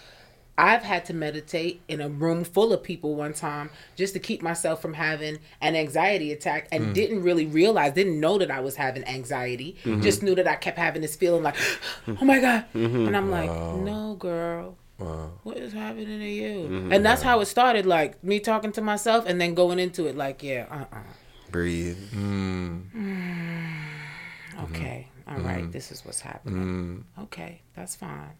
I've 0.57 0.83
had 0.83 1.05
to 1.05 1.13
meditate 1.13 1.81
in 1.87 1.99
a 1.99 2.09
room 2.09 2.43
full 2.43 2.73
of 2.73 2.83
people 2.83 3.15
one 3.15 3.33
time 3.33 3.71
just 3.95 4.13
to 4.13 4.19
keep 4.19 4.41
myself 4.43 4.81
from 4.81 4.93
having 4.93 5.39
an 5.61 5.75
anxiety 5.75 6.31
attack 6.31 6.67
and 6.71 6.93
didn't 6.93 7.23
really 7.23 7.47
realize, 7.47 7.93
didn't 7.93 8.19
know 8.19 8.37
that 8.37 8.51
I 8.51 8.59
was 8.59 8.75
having 8.75 9.03
anxiety. 9.05 9.77
Just 9.83 10.21
knew 10.21 10.35
that 10.35 10.47
I 10.47 10.55
kept 10.55 10.77
having 10.77 11.01
this 11.01 11.15
feeling 11.15 11.41
like, 11.41 11.55
oh 12.07 12.23
my 12.25 12.39
God. 12.39 12.65
And 12.73 13.17
I'm 13.17 13.31
like, 13.31 13.49
no, 13.49 14.15
girl. 14.19 14.77
What 15.43 15.57
is 15.57 15.73
happening 15.73 16.19
to 16.19 16.25
you? 16.25 16.89
And 16.91 17.03
that's 17.05 17.23
how 17.23 17.39
it 17.39 17.47
started, 17.47 17.85
like 17.85 18.23
me 18.23 18.39
talking 18.39 18.71
to 18.73 18.81
myself 18.81 19.25
and 19.25 19.41
then 19.41 19.55
going 19.55 19.79
into 19.79 20.05
it, 20.05 20.15
like, 20.15 20.43
yeah, 20.43 20.67
uh 20.69 20.95
uh 20.95 21.01
Breathe. 21.51 21.97
Mm-hmm. 24.55 24.75
Okay. 24.75 25.07
all 25.27 25.37
right. 25.37 25.63
Mm-hmm. 25.63 25.71
This 25.71 25.91
is 25.91 26.05
what's 26.05 26.21
happening. 26.21 27.03
Mm-hmm. 27.15 27.23
Okay. 27.23 27.61
That's 27.75 27.95
fine. 27.95 28.31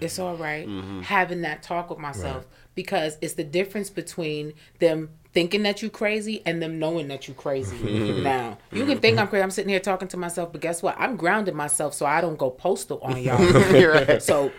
It's 0.00 0.18
all 0.18 0.36
right 0.36 0.68
having 1.04 1.40
that 1.42 1.62
talk 1.62 1.88
with 1.88 1.98
myself 1.98 2.44
because 2.74 3.16
it's 3.22 3.32
the 3.32 3.44
difference 3.44 3.88
between 3.88 4.52
them 4.78 5.08
thinking 5.32 5.62
that 5.64 5.82
you 5.82 5.90
crazy 5.90 6.42
and 6.46 6.62
them 6.62 6.78
knowing 6.78 7.08
that 7.08 7.28
you 7.28 7.34
crazy. 7.34 7.76
now, 8.22 8.58
you 8.72 8.86
can 8.86 8.98
think 9.00 9.18
I'm 9.18 9.28
crazy. 9.28 9.42
I'm 9.42 9.50
sitting 9.50 9.68
here 9.68 9.80
talking 9.80 10.08
to 10.08 10.16
myself, 10.16 10.52
but 10.52 10.60
guess 10.60 10.82
what? 10.82 10.96
I'm 10.98 11.16
grounding 11.16 11.56
myself 11.56 11.94
so 11.94 12.06
I 12.06 12.20
don't 12.20 12.38
go 12.38 12.50
postal 12.50 13.00
on 13.02 13.22
y'all. 13.22 14.20
So 14.20 14.52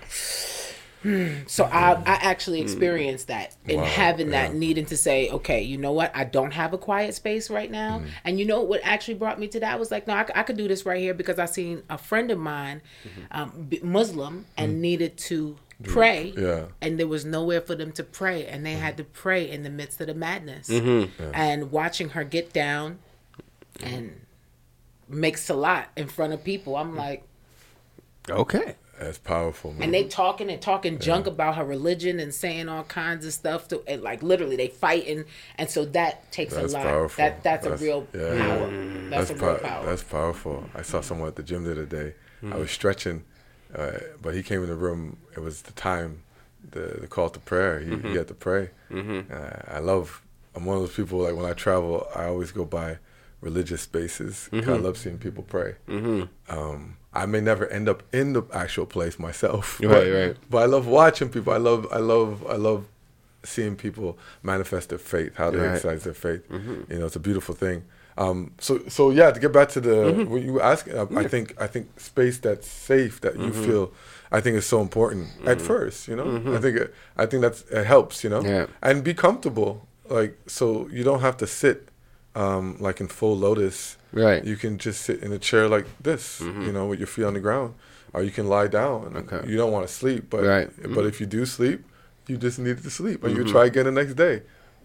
so 1.48 1.66
I, 1.66 1.96
mm. 1.96 2.08
I 2.08 2.14
actually 2.22 2.62
experienced 2.62 3.28
that 3.28 3.56
in 3.68 3.80
Wow, 3.80 3.86
having 3.86 4.30
that 4.32 4.52
yeah. 4.52 4.58
needing 4.58 4.86
to 4.88 4.98
say, 4.98 5.30
okay, 5.30 5.62
you 5.62 5.78
know 5.78 5.92
what? 5.92 6.12
I 6.16 6.24
don't 6.24 6.52
have 6.52 6.74
a 6.74 6.78
quiet 6.78 7.14
space 7.16 7.50
right 7.50 7.70
now. 7.70 8.00
Mm. 8.00 8.08
And 8.26 8.40
you 8.40 8.46
know 8.46 8.62
what 8.62 8.82
actually 8.84 9.16
brought 9.16 9.40
me 9.40 9.48
to 9.50 9.60
that? 9.60 9.74
I 9.74 9.76
was 9.76 9.92
like, 9.92 10.08
no, 10.08 10.14
I 10.14 10.44
could 10.44 10.58
do 10.58 10.68
this 10.68 10.86
right 10.86 11.00
here 11.00 11.14
because 11.14 11.40
I 11.40 11.46
seen 11.46 11.84
a 11.90 11.98
friend 11.98 12.32
of 12.32 12.40
mine, 12.40 12.82
mm-hmm. 13.04 13.22
um, 13.32 13.68
b- 13.70 13.80
Muslim, 13.84 14.46
and 14.58 14.76
mm. 14.76 14.80
needed 14.80 15.18
to 15.18 15.58
pray. 15.84 16.34
Yeah. 16.38 16.66
And 16.82 17.00
there 17.00 17.08
was 17.08 17.26
nowhere 17.26 17.62
for 17.62 17.76
them 17.76 17.92
to 17.94 18.04
pray. 18.04 18.48
And 18.48 18.66
they 18.66 18.74
had 18.74 18.98
to 18.98 19.04
pray 19.04 19.50
in 19.50 19.64
the 19.64 19.70
midst 19.70 20.02
of 20.02 20.08
the 20.08 20.16
madness. 20.16 20.70
Mm-hmm. 20.70 21.32
And 21.34 21.72
watching 21.72 22.10
her 22.10 22.24
get 22.24 22.54
down 22.54 23.00
mm-hmm. 23.80 23.94
and 23.94 24.22
make 25.08 25.38
salat 25.38 25.90
in 25.96 26.08
front 26.08 26.34
of 26.34 26.44
people, 26.44 26.76
I'm 26.76 26.96
like, 26.96 27.24
Okay. 28.30 28.76
That's 29.00 29.18
powerful, 29.18 29.74
man. 29.74 29.84
and 29.84 29.94
they 29.94 30.04
talking 30.06 30.50
and 30.50 30.62
talking 30.62 31.00
junk 31.00 31.28
about 31.28 31.56
her 31.56 31.64
religion 31.66 32.20
and 32.20 32.34
saying 32.34 32.68
all 32.70 32.84
kinds 32.84 33.26
of 33.26 33.34
stuff 33.34 33.68
to 33.70 33.84
and 33.88 34.02
like 34.02 34.24
literally 34.24 34.56
they 34.56 34.68
fighting 34.68 35.26
and 35.58 35.70
so 35.70 35.86
that 35.86 36.32
takes 36.32 36.54
That's 36.56 36.74
a 36.74 36.78
lot 36.78 36.86
powerful. 36.86 37.24
that 37.24 37.44
that's, 37.44 37.64
That's- 37.64 37.82
a 37.82 37.84
real 37.84 38.08
yeah. 38.14 38.38
power 38.38 38.70
that's, 39.10 39.30
a 39.30 39.36
real 39.36 39.56
pow- 39.58 39.68
power 39.68 39.86
That's 39.86 40.04
powerful. 40.04 40.70
I 40.76 40.82
saw 40.82 41.02
someone 41.02 41.28
at 41.28 41.36
the 41.36 41.44
gym 41.44 41.64
the 41.64 41.72
other 41.74 41.86
day. 41.86 42.14
I 42.52 42.56
was 42.58 42.70
stretching, 42.72 43.24
uh, 43.76 43.92
but 44.22 44.34
he 44.36 44.44
came 44.44 44.62
in 44.64 44.70
the 44.70 44.76
room. 44.76 45.18
It 45.36 45.40
was 45.40 45.64
the 45.64 45.72
time, 45.74 46.24
the, 46.72 46.98
the 47.02 47.08
call 47.08 47.30
to 47.30 47.40
prayer. 47.40 47.80
He, 47.80 47.96
he 48.10 48.16
had 48.16 48.28
to 48.28 48.34
pray. 48.36 48.70
Uh, 48.92 49.24
I 49.68 49.80
love. 49.80 50.22
I'm 50.56 50.66
one 50.66 50.76
of 50.76 50.82
those 50.84 50.94
people. 50.96 51.20
Like 51.20 51.36
when 51.36 51.46
I 51.46 51.54
travel, 51.54 52.08
I 52.16 52.26
always 52.26 52.52
go 52.52 52.64
by 52.66 52.98
religious 53.42 53.82
spaces. 53.82 54.50
'cause 54.52 54.68
I 54.68 54.74
love 54.78 54.98
seeing 54.98 55.18
people 55.18 55.44
pray. 55.44 55.76
Um, 56.50 56.98
I 57.24 57.26
may 57.26 57.42
never 57.42 57.66
end 57.78 57.88
up 57.90 58.04
in 58.20 58.28
the 58.34 58.44
actual 58.64 58.86
place 58.86 59.16
myself. 59.28 59.80
Right, 59.82 59.90
but, 59.90 60.08
right. 60.20 60.36
But 60.52 60.58
I 60.66 60.66
love 60.76 60.86
watching 60.88 61.30
people. 61.36 61.52
I 61.54 61.58
love. 61.70 61.82
I 61.92 61.98
love. 62.14 62.32
I 62.48 62.58
love 62.70 62.82
seeing 63.44 63.76
people 63.76 64.18
manifest 64.44 64.90
their 64.90 64.98
faith, 65.14 65.32
how 65.36 65.50
they 65.52 65.60
Right. 65.60 65.76
exercise 65.76 66.04
their 66.04 66.14
faith. 66.28 66.44
You 66.92 67.00
know, 67.00 67.06
it's 67.10 67.16
a 67.16 67.26
beautiful 67.30 67.56
thing. 67.56 67.84
Um, 68.18 68.52
so, 68.60 68.74
so 68.88 69.12
yeah, 69.12 69.30
to 69.32 69.40
get 69.40 69.52
back 69.54 69.70
to 69.76 69.80
the 69.88 70.26
what 70.32 70.42
you 70.42 70.54
were 70.54 70.64
asking, 70.74 70.94
uh, 70.98 71.06
I 71.24 71.28
think 71.34 71.46
I 71.66 71.68
think 71.74 71.86
space 72.12 72.38
that's 72.40 72.68
safe 72.68 73.16
that 73.22 73.34
you 73.40 73.52
feel, 73.54 73.84
I 74.32 74.40
think 74.42 74.58
is 74.58 74.66
so 74.66 74.80
important 74.82 75.28
at 75.46 75.62
first. 75.62 76.08
You 76.10 76.16
know, 76.20 76.30
I 76.56 76.60
think 76.64 76.74
it, 76.84 76.94
I 77.16 77.26
think 77.28 77.42
that's 77.46 77.62
it 77.80 77.86
helps. 77.86 78.24
You 78.24 78.32
know, 78.34 78.42
Yeah. 78.54 78.66
and 78.88 79.04
be 79.04 79.14
comfortable. 79.14 79.72
Like 80.10 80.34
so, 80.48 80.88
you 80.98 81.04
don't 81.04 81.22
have 81.22 81.38
to 81.38 81.48
sit 81.48 81.78
um, 82.42 82.66
like 82.80 83.02
in 83.02 83.08
full 83.08 83.36
lotus. 83.38 83.98
Right. 84.14 84.44
You 84.50 84.56
can 84.56 84.78
just 84.78 85.00
sit 85.02 85.18
in 85.26 85.32
a 85.34 85.40
chair 85.40 85.68
like 85.76 85.86
this. 86.02 86.40
You 86.42 86.72
know, 86.76 86.86
with 86.90 87.00
your 87.00 87.08
feet 87.08 87.26
on 87.26 87.34
the 87.34 87.40
ground, 87.48 87.74
or 88.14 88.24
you 88.24 88.32
can 88.32 88.48
lie 88.48 88.68
down. 88.68 89.00
Okay. 89.22 89.42
You 89.50 89.58
don't 89.58 89.72
want 89.72 89.88
to 89.88 89.94
sleep, 90.02 90.22
but 90.30 90.44
Right. 90.44 90.70
but 90.96 91.06
if 91.06 91.20
you 91.20 91.26
do 91.28 91.46
sleep, 91.46 91.80
you 92.28 92.38
just 92.38 92.58
need 92.60 92.78
to 92.84 92.90
sleep, 92.90 93.24
and 93.24 93.34
Mm-hmm. 93.34 93.46
you 93.48 93.52
try 93.54 93.66
again 93.66 93.86
the 93.86 93.92
next 94.02 94.14
day, 94.16 94.36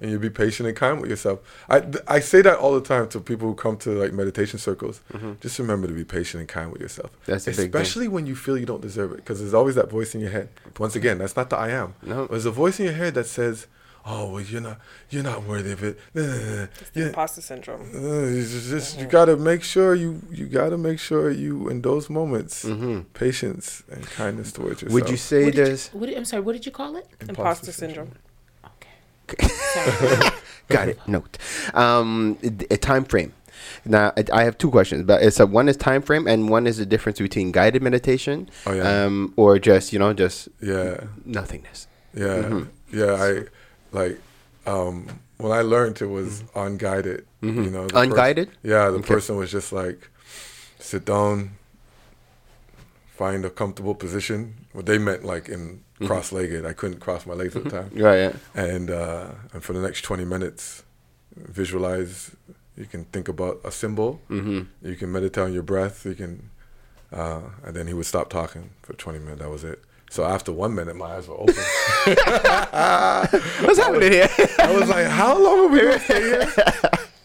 and 0.00 0.11
you 0.11 0.18
be 0.18 0.30
patient 0.44 0.66
and 0.68 0.76
kind 0.76 1.00
with 1.00 1.11
yourself. 1.11 1.38
I 1.68 1.78
th- 1.80 2.05
I 2.16 2.18
say 2.20 2.40
that 2.42 2.57
all 2.62 2.74
the 2.80 2.86
time 2.94 3.07
to 3.11 3.20
people 3.20 3.46
who 3.48 3.55
come 3.55 3.76
to 3.84 3.90
like 4.03 4.12
meditation 4.12 4.59
circles. 4.59 4.96
Just 5.40 5.59
remember 5.59 5.86
to 5.92 5.94
be 5.94 6.05
patient 6.18 6.38
and 6.42 6.48
kind 6.59 6.68
with 6.72 6.80
yourself. 6.86 7.11
Mm-hmm. 7.12 7.30
That's 7.32 7.46
a 7.46 7.50
big 7.50 7.57
thing. 7.57 7.66
especially 7.66 8.09
when 8.09 8.24
you 8.26 8.34
feel 8.44 8.57
you 8.59 8.66
don't 8.72 8.82
deserve 8.82 9.11
it, 9.12 9.18
because 9.22 9.38
there's 9.40 9.55
always 9.61 9.76
that 9.80 9.88
voice 9.90 10.11
in 10.16 10.20
your 10.20 10.30
head. 10.38 10.48
Once 10.78 10.96
again, 10.96 11.16
that's 11.18 11.36
not 11.36 11.48
the 11.50 11.57
I 11.57 11.70
am. 11.82 11.88
No. 12.03 12.26
there's 12.26 12.46
a 12.46 12.50
voice 12.64 12.76
in 12.80 12.86
your 12.86 12.94
head 13.03 13.14
that 13.14 13.26
says, 13.38 13.66
"Oh, 14.05 14.32
well, 14.32 14.40
you're 14.42 14.61
not 14.61 14.78
you're 15.11 15.22
not 15.22 15.44
worthy 15.44 15.72
of 15.72 15.82
it." 15.82 15.98
Yeah. 16.14 16.66
Imposter 17.07 17.40
syndrome. 17.40 17.82
Uh, 17.94 18.26
you 18.26 18.42
just, 18.42 18.68
just- 18.70 18.98
you 19.00 19.07
gotta 19.07 19.36
make 19.36 19.62
sure 19.62 19.94
you 19.94 20.20
you 20.30 20.46
gotta 20.46 20.76
make 20.78 20.98
sure 20.98 21.30
you 21.30 21.68
in 21.68 21.82
those 21.82 22.09
moments 22.11 22.66
patience 23.14 23.82
and 23.90 24.05
kindness 24.07 24.53
towards 24.53 24.82
yourself. 24.82 24.88
Mm-hmm. 24.88 24.94
Would 24.94 25.11
you 25.11 25.16
say 25.16 25.44
What 25.44 25.55
did 25.55 25.66
there's 25.66 25.90
you, 25.92 26.00
what 26.00 26.09
I'm 26.16 26.24
sorry. 26.24 26.42
What 26.42 26.53
did 26.53 26.66
you 26.66 26.72
call 26.72 26.96
it? 26.96 27.07
Imposter 27.28 27.72
syndrome. 27.72 28.12
Okay. 28.64 29.48
Got 30.68 30.88
it 30.88 30.98
note 31.07 31.36
um 31.74 32.38
a 32.70 32.76
time 32.76 33.05
frame 33.05 33.32
now 33.84 34.12
I- 34.16 34.24
i 34.32 34.42
have 34.44 34.57
two 34.57 34.70
questions 34.70 35.05
but 35.05 35.22
it's 35.22 35.38
a 35.38 35.46
one 35.46 35.68
is 35.68 35.76
time 35.76 36.00
frame 36.03 36.26
and 36.26 36.48
one 36.48 36.66
is 36.66 36.78
the 36.78 36.86
difference 36.86 37.18
between 37.18 37.53
guided 37.53 37.82
meditation 37.82 38.48
Oh, 38.66 38.72
yeah. 38.72 39.05
um 39.05 39.34
or 39.36 39.59
just 39.59 39.92
you 39.92 39.98
know 39.98 40.12
just 40.14 40.48
Yeah, 40.61 41.05
nothingness 41.24 41.88
yeah, 42.14 42.24
Mm-hmm. 42.42 42.98
yeah. 42.98 43.12
I 43.14 43.30
like 43.93 44.20
um, 44.66 45.07
when 45.38 45.53
I 45.53 45.62
learned 45.62 46.01
it 46.03 46.07
was 46.07 46.45
unguided. 46.55 47.26
You 47.40 47.51
know, 47.51 47.62
the 47.62 47.70
pers- 47.70 47.90
Mm-hmm. 47.90 47.97
Unguided? 48.12 48.49
yeah, 48.62 48.86
the 48.90 48.99
Okay. 48.99 49.14
person 49.14 49.36
was 49.36 49.51
just 49.51 49.72
like, 49.72 50.09
sit 50.78 51.05
down, 51.05 51.53
find 53.16 53.45
a 53.45 53.51
comfortable 53.51 53.95
position. 53.95 54.55
What 54.72 54.86
they 54.86 54.99
meant 54.99 55.24
like 55.24 55.49
in 55.49 55.82
Mm-hmm. 55.95 56.07
cross-legged. 56.09 56.66
I 56.66 56.72
couldn't 56.72 56.99
cross 56.99 57.26
my 57.26 57.34
legs 57.34 57.55
at 57.55 57.62
the 57.62 57.70
time. 57.70 57.90
right 57.95 58.16
yeah 58.24 58.32
and 58.57 58.90
uh, 58.90 59.26
and 59.53 59.62
for 59.62 59.72
the 59.72 59.78
next 59.80 60.03
20 60.03 60.24
minutes 60.24 60.82
visualize 61.36 62.34
you 62.76 62.86
can 62.86 63.05
think 63.12 63.28
about 63.28 63.61
a 63.64 63.70
symbol 63.70 64.20
mm-hmm. 64.28 64.62
you 64.88 64.97
can 64.97 65.12
meditate 65.12 65.45
on 65.45 65.53
your 65.53 65.62
breath 65.62 66.05
you 66.05 66.16
can 66.16 66.51
uh, 67.12 67.43
and 67.64 67.76
then 67.76 67.86
he 67.86 67.95
would 67.95 68.07
stop 68.07 68.30
talking 68.30 68.70
for 68.82 68.95
20 68.95 69.20
minutes 69.20 69.40
that 69.43 69.49
was 69.49 69.62
it 69.62 69.80
so 70.12 70.24
after 70.24 70.52
one 70.52 70.74
minute 70.74 70.96
my 70.96 71.06
eyes 71.16 71.28
were 71.28 71.36
open 71.44 71.54
what's 73.64 73.78
happening 73.78 74.12
here 74.12 74.28
i 74.58 74.76
was 74.78 74.88
like 74.88 75.06
how 75.06 75.38
long 75.38 75.60
are 75.60 75.68
we 75.68 75.80
gonna 75.80 75.98
stay 76.00 76.20
here 76.22 76.52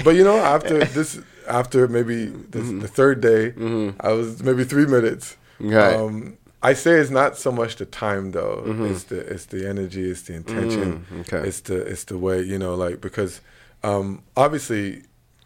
but 0.04 0.16
you 0.16 0.24
know 0.24 0.38
after 0.38 0.84
this 0.98 1.20
after 1.48 1.88
maybe 1.88 2.26
this, 2.28 2.70
the 2.82 2.88
third 2.88 3.22
day 3.22 3.54
i 4.02 4.12
was 4.12 4.44
maybe 4.44 4.64
three 4.64 4.86
minutes 4.86 5.38
Right. 5.60 5.96
um, 5.96 6.38
I 6.62 6.74
say 6.74 6.92
it's 7.00 7.10
not 7.10 7.36
so 7.36 7.52
much 7.52 7.78
the 7.78 7.86
time 7.86 8.32
though. 8.32 8.64
It's 8.92 9.06
the 9.06 9.20
it's 9.34 9.46
the 9.46 9.68
energy, 9.68 10.08
it's 10.12 10.22
the 10.24 10.36
intention, 10.36 11.06
Mm, 11.12 11.22
okay. 11.22 11.48
it's 11.48 11.62
the 11.62 11.78
it's 11.78 12.04
the 12.04 12.18
way 12.18 12.42
you 12.44 12.60
know 12.60 12.76
like 12.76 13.02
because 13.02 13.42
um, 13.84 14.22
obviously 14.36 15.04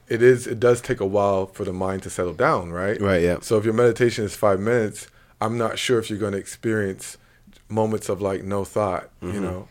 it 0.10 0.22
is 0.22 0.48
it 0.48 0.60
does 0.60 0.82
take 0.82 1.00
a 1.00 1.06
while 1.06 1.46
for 1.46 1.64
the 1.64 1.72
mind 1.72 2.04
to 2.04 2.10
settle 2.10 2.34
down, 2.34 2.72
right? 2.72 3.00
Right, 3.00 3.22
yeah. 3.22 3.38
So 3.42 3.58
if 3.58 3.64
your 3.64 3.74
meditation 3.74 4.26
is 4.26 4.36
five 4.36 4.60
minutes, 4.60 5.08
I'm 5.40 5.58
not 5.58 5.80
sure 5.80 5.98
if 6.00 6.10
you're 6.10 6.20
going 6.20 6.34
to 6.34 6.38
experience 6.40 7.18
moments 7.72 8.10
of 8.10 8.22
like 8.22 8.44
no 8.44 8.64
thought, 8.66 9.10
Mm-hmm. 9.22 9.34
you 9.36 9.42
know. 9.42 9.68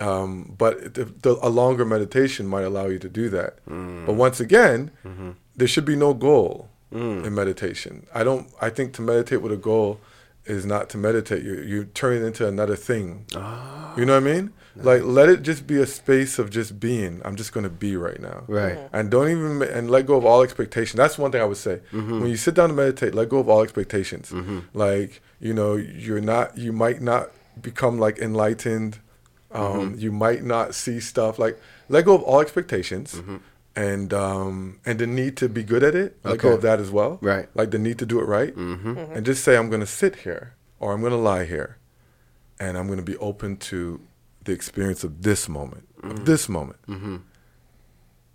Um, 0.00 0.54
but 0.58 0.94
the, 0.94 1.04
the, 1.04 1.38
a 1.40 1.48
longer 1.48 1.84
meditation 1.84 2.46
might 2.48 2.62
allow 2.64 2.86
you 2.86 2.98
to 2.98 3.08
do 3.08 3.28
that. 3.30 3.64
Mm. 3.66 4.06
But 4.06 4.14
once 4.14 4.40
again, 4.40 4.90
Mm-hmm. 5.04 5.30
there 5.56 5.68
should 5.68 5.84
be 5.84 5.96
no 5.96 6.14
goal 6.14 6.68
Mm. 6.92 7.24
in 7.26 7.34
meditation. 7.34 8.06
I 8.14 8.22
don't. 8.24 8.46
I 8.60 8.70
think 8.70 8.92
to 8.94 9.02
meditate 9.02 9.42
with 9.42 9.50
a 9.52 9.56
goal 9.56 9.98
is 10.46 10.64
not 10.64 10.88
to 10.90 10.98
meditate. 10.98 11.42
You 11.42 11.54
you 11.72 11.84
turn 11.86 12.12
it 12.16 12.22
into 12.24 12.46
another 12.46 12.76
thing. 12.76 13.24
Ah. 13.34 13.92
You 13.96 14.04
know 14.06 14.14
what 14.14 14.28
I 14.30 14.32
mean? 14.34 14.52
Like 14.76 15.02
let 15.04 15.28
it 15.28 15.42
just 15.42 15.66
be 15.66 15.76
a 15.80 15.86
space 15.86 16.38
of 16.38 16.50
just 16.50 16.80
being. 16.80 17.20
I'm 17.24 17.36
just 17.36 17.52
gonna 17.52 17.68
be 17.68 17.96
right 17.96 18.20
now. 18.20 18.44
Right. 18.48 18.78
And 18.92 19.10
don't 19.10 19.30
even 19.30 19.62
and 19.62 19.90
let 19.90 20.06
go 20.06 20.16
of 20.16 20.24
all 20.24 20.42
expectation. 20.42 20.96
That's 20.96 21.16
one 21.16 21.30
thing 21.30 21.40
I 21.40 21.44
would 21.44 21.56
say. 21.56 21.80
Mm-hmm. 21.92 22.20
When 22.20 22.30
you 22.30 22.36
sit 22.36 22.54
down 22.54 22.70
to 22.70 22.74
meditate, 22.74 23.14
let 23.14 23.28
go 23.28 23.38
of 23.38 23.48
all 23.48 23.62
expectations. 23.62 24.32
Like 24.72 25.22
you 25.40 25.54
know, 25.54 25.76
you're 25.76 26.20
not. 26.20 26.56
You 26.58 26.72
might 26.72 27.00
not 27.02 27.30
become 27.60 27.98
like 27.98 28.18
enlightened. 28.18 28.98
Um, 29.52 29.62
Mm-hmm. 29.92 30.00
You 30.00 30.10
might 30.10 30.42
not 30.42 30.74
see 30.74 30.98
stuff. 30.98 31.38
Like 31.38 31.60
let 31.88 32.04
go 32.06 32.14
of 32.16 32.22
all 32.22 32.40
expectations. 32.40 33.14
Mm-hmm. 33.14 33.36
And 33.76 34.12
um 34.14 34.78
and 34.86 34.98
the 34.98 35.06
need 35.06 35.36
to 35.38 35.48
be 35.48 35.62
good 35.62 35.82
at 35.84 35.94
it, 35.94 36.16
let 36.24 36.38
go 36.38 36.52
of 36.54 36.62
that 36.62 36.80
as 36.80 36.90
well. 36.90 37.18
Right. 37.20 37.48
Like 37.54 37.70
the 37.70 37.78
need 37.78 37.98
to 38.00 38.06
do 38.06 38.18
it 38.20 38.24
right, 38.24 38.54
Mm-hmm. 38.54 38.98
and 39.14 39.24
just 39.26 39.44
say 39.44 39.56
I'm 39.56 39.68
going 39.68 39.80
to 39.80 39.86
sit 39.86 40.16
here 40.26 40.54
or 40.80 40.92
I'm 40.92 41.00
going 41.00 41.12
to 41.12 41.16
lie 41.18 41.44
here, 41.44 41.78
and 42.60 42.76
I'm 42.78 42.86
going 42.86 42.98
to 42.98 43.04
be 43.04 43.16
open 43.18 43.56
to 43.70 44.00
the 44.44 44.52
experience 44.52 45.04
of 45.04 45.22
this 45.22 45.48
moment, 45.48 45.88
Mm-hmm. 45.96 46.10
of 46.10 46.26
this 46.26 46.48
moment, 46.48 46.80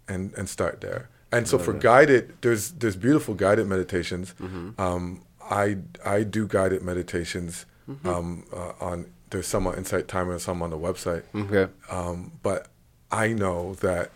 and 0.07 0.33
and 0.37 0.49
start 0.49 0.81
there. 0.81 1.09
And 1.31 1.47
so 1.47 1.59
for 1.59 1.73
guided, 1.73 2.33
there's 2.41 2.71
there's 2.71 2.95
beautiful 2.95 3.35
guided 3.35 3.67
meditations. 3.67 4.33
Mm-hmm. 4.41 4.81
Um, 4.81 5.21
I 5.51 5.77
I 6.05 6.23
do 6.23 6.47
guided 6.47 6.81
meditations. 6.81 7.65
Mm-hmm. 7.89 8.07
Um, 8.07 8.43
uh, 8.53 8.73
on 8.79 9.05
there's 9.29 9.47
some 9.47 9.67
on 9.67 9.75
Insight 9.77 10.07
Timer 10.07 10.31
and 10.31 10.41
some 10.41 10.61
on 10.63 10.69
the 10.71 10.77
website. 10.77 11.23
okay 11.35 11.71
Um, 11.91 12.31
but 12.41 12.67
I 13.11 13.33
know 13.33 13.75
that 13.75 14.09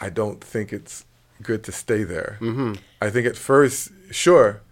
I 0.00 0.08
don't 0.10 0.42
think 0.42 0.72
it's 0.72 1.04
good 1.42 1.62
to 1.64 1.72
stay 1.72 2.04
there. 2.04 2.38
Mm-hmm. 2.40 2.74
I 3.02 3.10
think 3.10 3.26
at 3.26 3.36
first, 3.36 3.90
sure, 4.10 4.62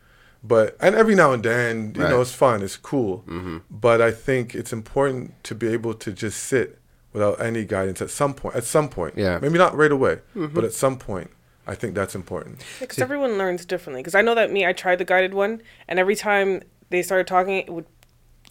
but 0.47 0.77
and 0.81 0.95
every 0.95 1.15
now 1.15 1.33
and 1.33 1.43
then, 1.43 1.95
you 1.97 2.03
know, 2.03 2.21
it's 2.21 2.33
fun, 2.33 2.63
it's 2.63 2.77
cool. 2.77 3.25
But 3.71 4.01
I 4.03 4.11
think 4.13 4.55
it's 4.55 4.73
important 4.73 5.43
to 5.45 5.55
be 5.55 5.69
able 5.69 5.95
to 5.95 6.13
just 6.13 6.45
sit 6.45 6.79
without 7.13 7.41
any 7.41 7.65
guidance 7.65 8.03
at 8.03 8.11
some 8.11 8.35
point. 8.35 8.55
At 8.57 8.65
some 8.65 8.89
point, 8.89 9.15
Yeah. 9.17 9.39
maybe 9.41 9.57
not 9.59 9.75
right 9.77 9.91
away, 9.93 10.19
but 10.35 10.65
at 10.65 10.73
some 10.73 10.99
point, 10.99 11.31
I 11.67 11.75
think 11.75 11.95
that's 11.95 12.15
important. 12.15 12.63
Because 12.81 12.99
everyone 12.99 13.39
learns 13.39 13.65
differently. 13.65 14.01
Because 14.03 14.15
I 14.15 14.21
know 14.23 14.35
that 14.35 14.53
me, 14.53 14.67
I 14.67 14.73
tried 14.73 14.97
the 14.99 15.05
guided 15.05 15.33
one, 15.33 15.63
and 15.89 15.99
every 15.99 16.17
time 16.17 16.63
they 16.91 17.03
started 17.03 17.27
talking, 17.27 17.55
it 17.55 17.71
would 17.71 17.87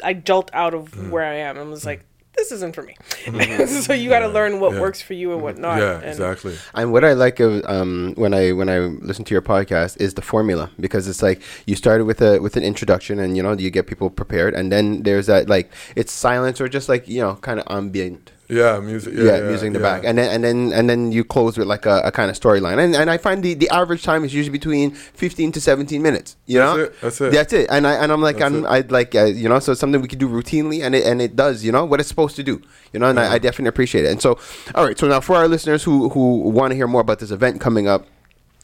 I 0.03 0.13
jolt 0.13 0.49
out 0.53 0.73
of 0.73 0.89
Mm. 0.91 1.11
where 1.11 1.23
I 1.23 1.35
am 1.35 1.55
and 1.59 1.69
was 1.69 1.85
like, 1.85 2.03
"This 2.35 2.51
isn't 2.51 2.73
for 2.75 2.83
me." 2.83 2.95
so 3.67 3.93
you 3.93 4.09
got 4.09 4.19
to 4.19 4.27
learn 4.27 4.59
what 4.59 4.73
Yeah. 4.73 4.81
works 4.81 5.01
for 5.01 5.13
you 5.13 5.31
and 5.33 5.41
what 5.41 5.57
not. 5.57 5.77
yeah, 5.79 5.95
and 5.95 6.05
exactly. 6.05 6.55
And 6.73 6.91
what 6.91 7.03
I 7.03 7.13
like 7.13 7.39
of 7.39 7.63
um, 7.65 8.13
when 8.15 8.33
I 8.33 8.51
when 8.53 8.69
I 8.69 8.79
listen 8.79 9.23
to 9.25 9.33
your 9.33 9.41
podcast 9.41 9.99
is 10.01 10.13
the 10.15 10.21
formula 10.21 10.69
because 10.79 11.07
it's 11.07 11.21
like 11.21 11.41
you 11.65 11.75
started 11.75 12.05
with 12.05 12.21
a 12.21 12.39
with 12.39 12.57
an 12.57 12.63
introduction 12.63 13.19
and 13.19 13.37
you 13.37 13.43
know 13.43 13.53
you 13.53 13.69
get 13.71 13.87
people 13.87 14.09
prepared 14.09 14.53
and 14.53 14.71
then 14.71 15.03
there's 15.03 15.27
that 15.27 15.47
like 15.49 15.71
it's 15.95 16.11
silence 16.11 16.59
or 16.59 16.67
just 16.67 16.89
like 16.89 17.07
you 17.07 17.21
know 17.21 17.35
kind 17.35 17.59
of 17.59 17.65
ambient 17.69 18.31
Yeah, 18.53 18.79
music. 18.79 19.13
yeah, 19.15 19.23
Yeah, 19.23 19.41
music 19.41 19.67
in 19.67 19.73
the 19.73 19.79
yeah. 19.79 19.89
back 19.97 20.03
and 20.05 20.17
then 20.17 20.29
and 20.35 20.43
then 20.43 20.71
and 20.77 20.89
then 20.89 21.11
you 21.11 21.23
close 21.23 21.57
with 21.57 21.67
like 21.67 21.85
a, 21.85 22.01
a 22.05 22.11
kind 22.11 22.29
of 22.31 22.39
storyline 22.39 22.77
and 22.83 22.95
and 22.95 23.09
I 23.09 23.17
find 23.17 23.43
the, 23.43 23.53
the 23.55 23.69
average 23.69 24.03
time 24.03 24.23
is 24.23 24.33
usually 24.33 24.51
between 24.57 24.91
15 24.91 25.51
to 25.53 25.61
17 25.61 26.01
minutes 26.01 26.35
you 26.45 26.59
That's 26.59 26.77
know 26.77 26.83
it, 26.83 27.01
that's 27.01 27.21
it. 27.21 27.31
that's 27.33 27.53
it 27.53 27.67
and 27.69 27.87
I 27.87 27.93
and 28.01 28.11
I'm 28.11 28.21
like 28.21 28.37
That's 28.37 28.53
I'm. 28.53 28.65
I'd 28.67 28.91
like 28.91 29.15
uh, 29.15 29.25
you 29.25 29.49
know 29.49 29.59
so 29.59 29.71
it's 29.73 29.81
something 29.81 30.01
we 30.01 30.07
could 30.07 30.19
do 30.19 30.29
routinely 30.29 30.83
and 30.83 30.93
it 30.95 31.05
and 31.05 31.21
it 31.21 31.35
does 31.35 31.63
you 31.65 31.71
know 31.71 31.85
what 31.85 31.99
it's 31.99 32.09
supposed 32.09 32.35
to 32.37 32.43
do 32.43 32.61
you 32.93 32.99
know 32.99 33.07
and 33.09 33.19
I, 33.19 33.33
I 33.33 33.37
definitely 33.39 33.69
appreciate 33.69 34.05
it 34.05 34.11
and 34.11 34.21
so 34.21 34.37
all 34.75 34.85
right 34.85 34.97
so 34.97 35.07
now 35.07 35.19
for 35.19 35.35
our 35.35 35.47
listeners 35.47 35.83
who 35.83 36.09
who 36.09 36.39
want 36.49 36.71
to 36.71 36.75
hear 36.75 36.87
more 36.87 37.01
about 37.01 37.19
this 37.19 37.31
event 37.31 37.59
coming 37.61 37.87
up 37.87 38.05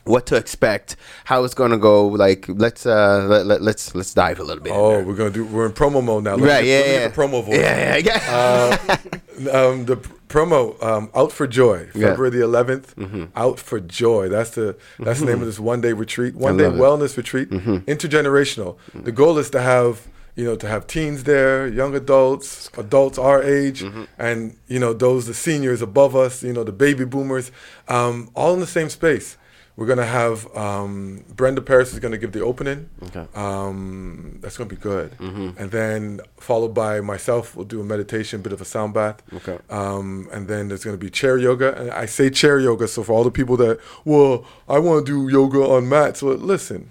what 0.06 0.26
to 0.26 0.36
expect 0.36 0.96
how 1.26 1.44
it's 1.44 1.54
going 1.54 1.70
to 1.72 1.78
go 1.78 2.08
like 2.08 2.46
let's 2.50 2.86
uh 2.86 3.26
let, 3.30 3.46
let, 3.46 3.62
let's 3.62 3.94
let's 3.94 4.14
dive 4.14 4.40
a 4.40 4.44
little 4.44 4.64
bit 4.64 4.74
Oh, 4.74 5.04
we're 5.04 5.14
gonna 5.16 5.30
do. 5.30 5.46
We're 5.46 5.68
in 5.68 5.72
promo 5.74 6.04
mode 6.04 6.24
now. 6.24 6.32
Let 6.36 6.40
me 6.42 6.48
right 6.48 6.64
get- 6.64 6.88
yeah 6.88 6.94
yeah 7.02 7.08
the 7.10 7.14
promo 7.16 7.44
voice. 7.46 7.58
yeah 7.60 7.98
yeah, 7.98 8.98
yeah. 9.38 9.52
um, 9.52 9.86
the 9.86 9.98
promo 10.28 10.82
um, 10.84 11.10
out 11.16 11.32
for 11.32 11.46
joy 11.48 11.80
Yeah. 11.80 11.86
Mm-hmm. 11.86 12.02
february 12.02 12.32
11th 12.38 13.30
out 13.36 13.60
for 13.60 13.80
joy 13.80 14.30
that's 14.30 14.52
the 14.52 14.76
that's 15.00 15.20
the 15.20 15.26
name 15.26 15.42
of 15.42 15.46
this 15.48 15.60
one 15.60 15.82
day 15.82 15.94
retreat 15.94 16.36
one 16.36 16.58
day 16.58 16.66
it. 16.66 16.72
Mm-hmm. 16.74 16.82
wellness 16.82 17.16
retreat 17.18 17.50
intergenerational 17.50 18.78
the 18.94 19.12
goal 19.12 19.38
is 19.38 19.50
to 19.52 19.62
have 19.62 20.08
you 20.36 20.46
know 20.46 20.56
to 20.56 20.68
have 20.68 20.88
teens 20.88 21.24
there 21.26 21.68
young 21.68 21.96
adults 21.96 22.70
adults 22.78 23.18
our 23.18 23.42
age 23.44 23.84
Mm-hmm. 23.84 24.04
and 24.18 24.56
you 24.68 24.80
know 24.80 24.94
those 24.94 25.26
the 25.28 25.34
seniors 25.34 25.82
above 25.82 26.16
us 26.16 26.44
you 26.44 26.54
know 26.54 26.64
the 26.64 26.72
baby 26.72 27.06
boomers 27.06 27.52
um, 27.88 28.30
all 28.36 28.54
in 28.54 28.60
the 28.60 28.68
same 28.68 28.90
space 28.90 29.38
we're 29.80 29.86
gonna 29.86 30.06
have 30.06 30.46
um, 30.58 31.24
Brenda 31.34 31.62
Paris 31.62 31.94
is 31.94 32.00
gonna 32.00 32.18
give 32.18 32.34
the 32.34 32.42
opening. 32.42 32.90
Okay. 33.04 33.26
Um, 33.34 34.40
that's 34.42 34.58
gonna 34.58 34.70
be 34.70 34.76
good. 34.76 35.12
Mm-hmm. 35.12 35.52
And 35.58 35.72
then 35.72 36.20
followed 36.36 36.74
by 36.74 37.00
myself, 37.00 37.56
we'll 37.56 37.64
do 37.64 37.80
a 37.80 37.86
meditation, 37.86 38.42
a 38.42 38.44
bit 38.44 38.52
of 38.52 38.60
a 38.60 38.66
sound 38.66 38.94
bath. 38.94 39.24
Okay. 39.34 39.58
Um, 39.70 40.28
and 40.34 40.50
then 40.50 40.68
there's 40.68 40.84
gonna 40.84 40.98
be 40.98 41.10
chair 41.10 41.38
yoga. 41.38 41.74
And 41.80 41.92
I 41.92 42.08
say 42.08 42.30
chair 42.30 42.60
yoga, 42.60 42.90
so 42.90 43.04
for 43.04 43.14
all 43.14 43.24
the 43.24 43.32
people 43.32 43.56
that, 43.56 43.80
well, 44.04 44.44
I 44.68 44.80
want 44.80 45.06
to 45.06 45.12
do 45.12 45.32
yoga 45.32 45.60
on 45.60 45.88
mats. 45.88 46.22
Well, 46.22 46.36
listen, 46.36 46.90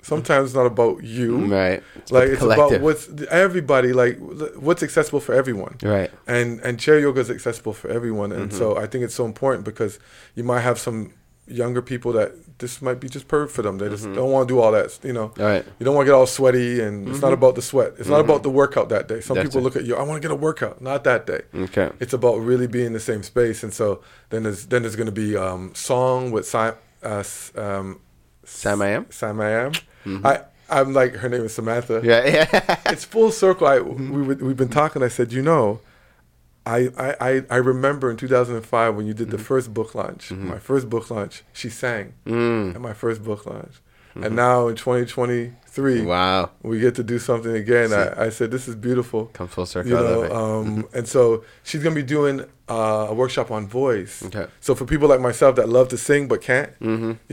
sometimes 0.00 0.46
it's 0.46 0.54
not 0.54 0.64
about 0.64 1.04
you. 1.04 1.44
Right. 1.44 1.82
It's 1.96 2.10
like 2.10 2.30
about 2.30 2.32
it's 2.32 2.42
about 2.42 2.80
what's 2.80 3.10
everybody 3.30 3.92
like 3.92 4.18
what's 4.56 4.82
accessible 4.82 5.20
for 5.20 5.34
everyone. 5.34 5.76
Right. 5.82 6.10
And 6.26 6.60
and 6.60 6.80
chair 6.80 6.98
yoga 6.98 7.20
is 7.20 7.30
accessible 7.30 7.74
for 7.74 7.90
everyone, 7.90 8.32
and 8.32 8.50
so 8.50 8.70
Mm-hmm. 8.70 8.84
I 8.84 8.86
think 8.86 9.04
it's 9.04 9.14
so 9.14 9.26
important 9.26 9.66
because 9.66 9.98
you 10.34 10.44
might 10.44 10.60
have 10.60 10.78
some 10.78 11.12
younger 11.50 11.82
people 11.82 12.12
that 12.12 12.32
this 12.58 12.80
might 12.82 13.00
be 13.00 13.08
just 13.08 13.26
perfect 13.26 13.54
for 13.56 13.62
them. 13.62 13.78
They 13.78 13.88
just 13.88 14.04
don't 14.04 14.30
want 14.30 14.48
to 14.48 14.54
do 14.54 14.60
all 14.60 14.72
that. 14.72 14.98
You 15.02 15.12
know, 15.12 15.28
Mm-hmm. 15.30 15.68
You 15.78 15.84
don't 15.84 15.94
want 15.94 16.06
to 16.06 16.10
get 16.12 16.14
all 16.16 16.26
sweaty, 16.26 16.80
and 16.80 17.08
it's 17.08 17.20
not 17.22 17.32
about 17.32 17.54
the 17.54 17.62
sweat. 17.62 17.94
It's 17.98 18.08
not 18.08 18.20
about 18.20 18.42
the 18.42 18.50
workout 18.50 18.88
that 18.90 19.08
day. 19.08 19.20
Some 19.20 19.36
Mm-hmm. 19.36 19.44
That's 19.44 19.54
people 19.54 19.60
it. 19.60 19.64
look 19.64 19.76
at 19.76 19.84
you. 19.84 19.96
I 19.96 20.02
want 20.02 20.20
to 20.22 20.26
get 20.28 20.32
a 20.32 20.36
workout. 20.38 20.80
Not 20.80 21.04
that 21.04 21.26
day. 21.26 21.42
Okay. 21.54 21.90
It's 22.00 22.12
about 22.12 22.36
really 22.36 22.66
being 22.66 22.86
in 22.86 22.92
the 22.92 23.00
same 23.00 23.22
space, 23.22 23.62
and 23.62 23.72
so 23.72 24.02
then 24.30 24.42
there's 24.44 24.66
then 24.66 24.82
there's 24.82 24.96
going 24.96 25.06
to 25.14 25.20
be 25.26 25.36
um, 25.36 25.74
song 25.74 26.30
with 26.30 26.46
Sam, 26.46 26.74
uh, 27.02 27.24
um, 27.56 28.00
Sam 28.44 28.82
I 28.82 28.88
am. 28.88 29.06
Sam 29.10 29.40
I 29.40 29.50
am. 29.50 29.72
I 30.24 30.40
I'm 30.68 30.92
like 30.92 31.14
her 31.16 31.28
name 31.28 31.42
is 31.44 31.54
Samantha. 31.54 32.00
Yeah, 32.04 32.24
yeah. 32.26 32.76
It's 32.86 33.04
full 33.04 33.32
circle. 33.32 33.66
I 33.66 33.80
we 33.80 34.22
would- 34.22 34.42
we've 34.42 34.56
been 34.56 34.68
talking. 34.68 35.02
I 35.02 35.08
said, 35.08 35.32
you 35.32 35.42
know, 35.42 35.80
I 36.66 36.90
I 37.20 37.44
I, 37.50 37.56
remember 37.56 38.10
in 38.10 38.16
2005 38.16 38.94
when 38.94 39.06
you 39.06 39.14
did 39.14 39.30
the 39.30 39.36
mm-hmm. 39.36 39.44
first 39.44 39.72
book 39.72 39.94
launch. 39.94 40.28
Mm-hmm. 40.28 40.48
My 40.48 40.58
first 40.58 40.90
book 40.90 41.10
launch, 41.10 41.42
she 41.52 41.70
sang 41.70 42.14
mm. 42.26 42.74
at 42.74 42.80
my 42.80 42.92
first 42.92 43.24
book 43.24 43.46
launch, 43.46 43.80
and 44.14 44.24
mm-hmm. 44.24 44.34
now 44.34 44.68
in 44.68 44.76
2023, 44.76 46.02
wow. 46.02 46.50
we 46.62 46.78
get 46.78 46.94
to 46.96 47.02
do 47.02 47.18
something 47.18 47.52
again. 47.52 47.92
I, 47.92 48.26
I 48.26 48.28
said, 48.28 48.50
this 48.50 48.68
is 48.68 48.74
beautiful. 48.74 49.26
Come 49.26 49.48
full 49.48 49.66
circle. 49.66 49.90
You 49.90 49.96
know, 49.96 50.34
um, 50.34 50.88
and 50.94 51.08
so 51.08 51.44
she's 51.62 51.82
gonna 51.82 51.94
be 51.94 52.02
doing 52.02 52.44
uh, 52.70 53.06
a 53.10 53.14
workshop 53.14 53.50
on 53.50 53.66
voice. 53.66 54.22
Okay. 54.28 54.46
So 54.60 54.74
for 54.74 54.84
people 54.86 55.08
like 55.08 55.20
myself 55.20 55.56
that 55.56 55.68
love 55.68 55.88
to 55.88 55.98
sing 55.98 56.28
but 56.28 56.40
can't, 56.40 56.70
you 56.80 56.88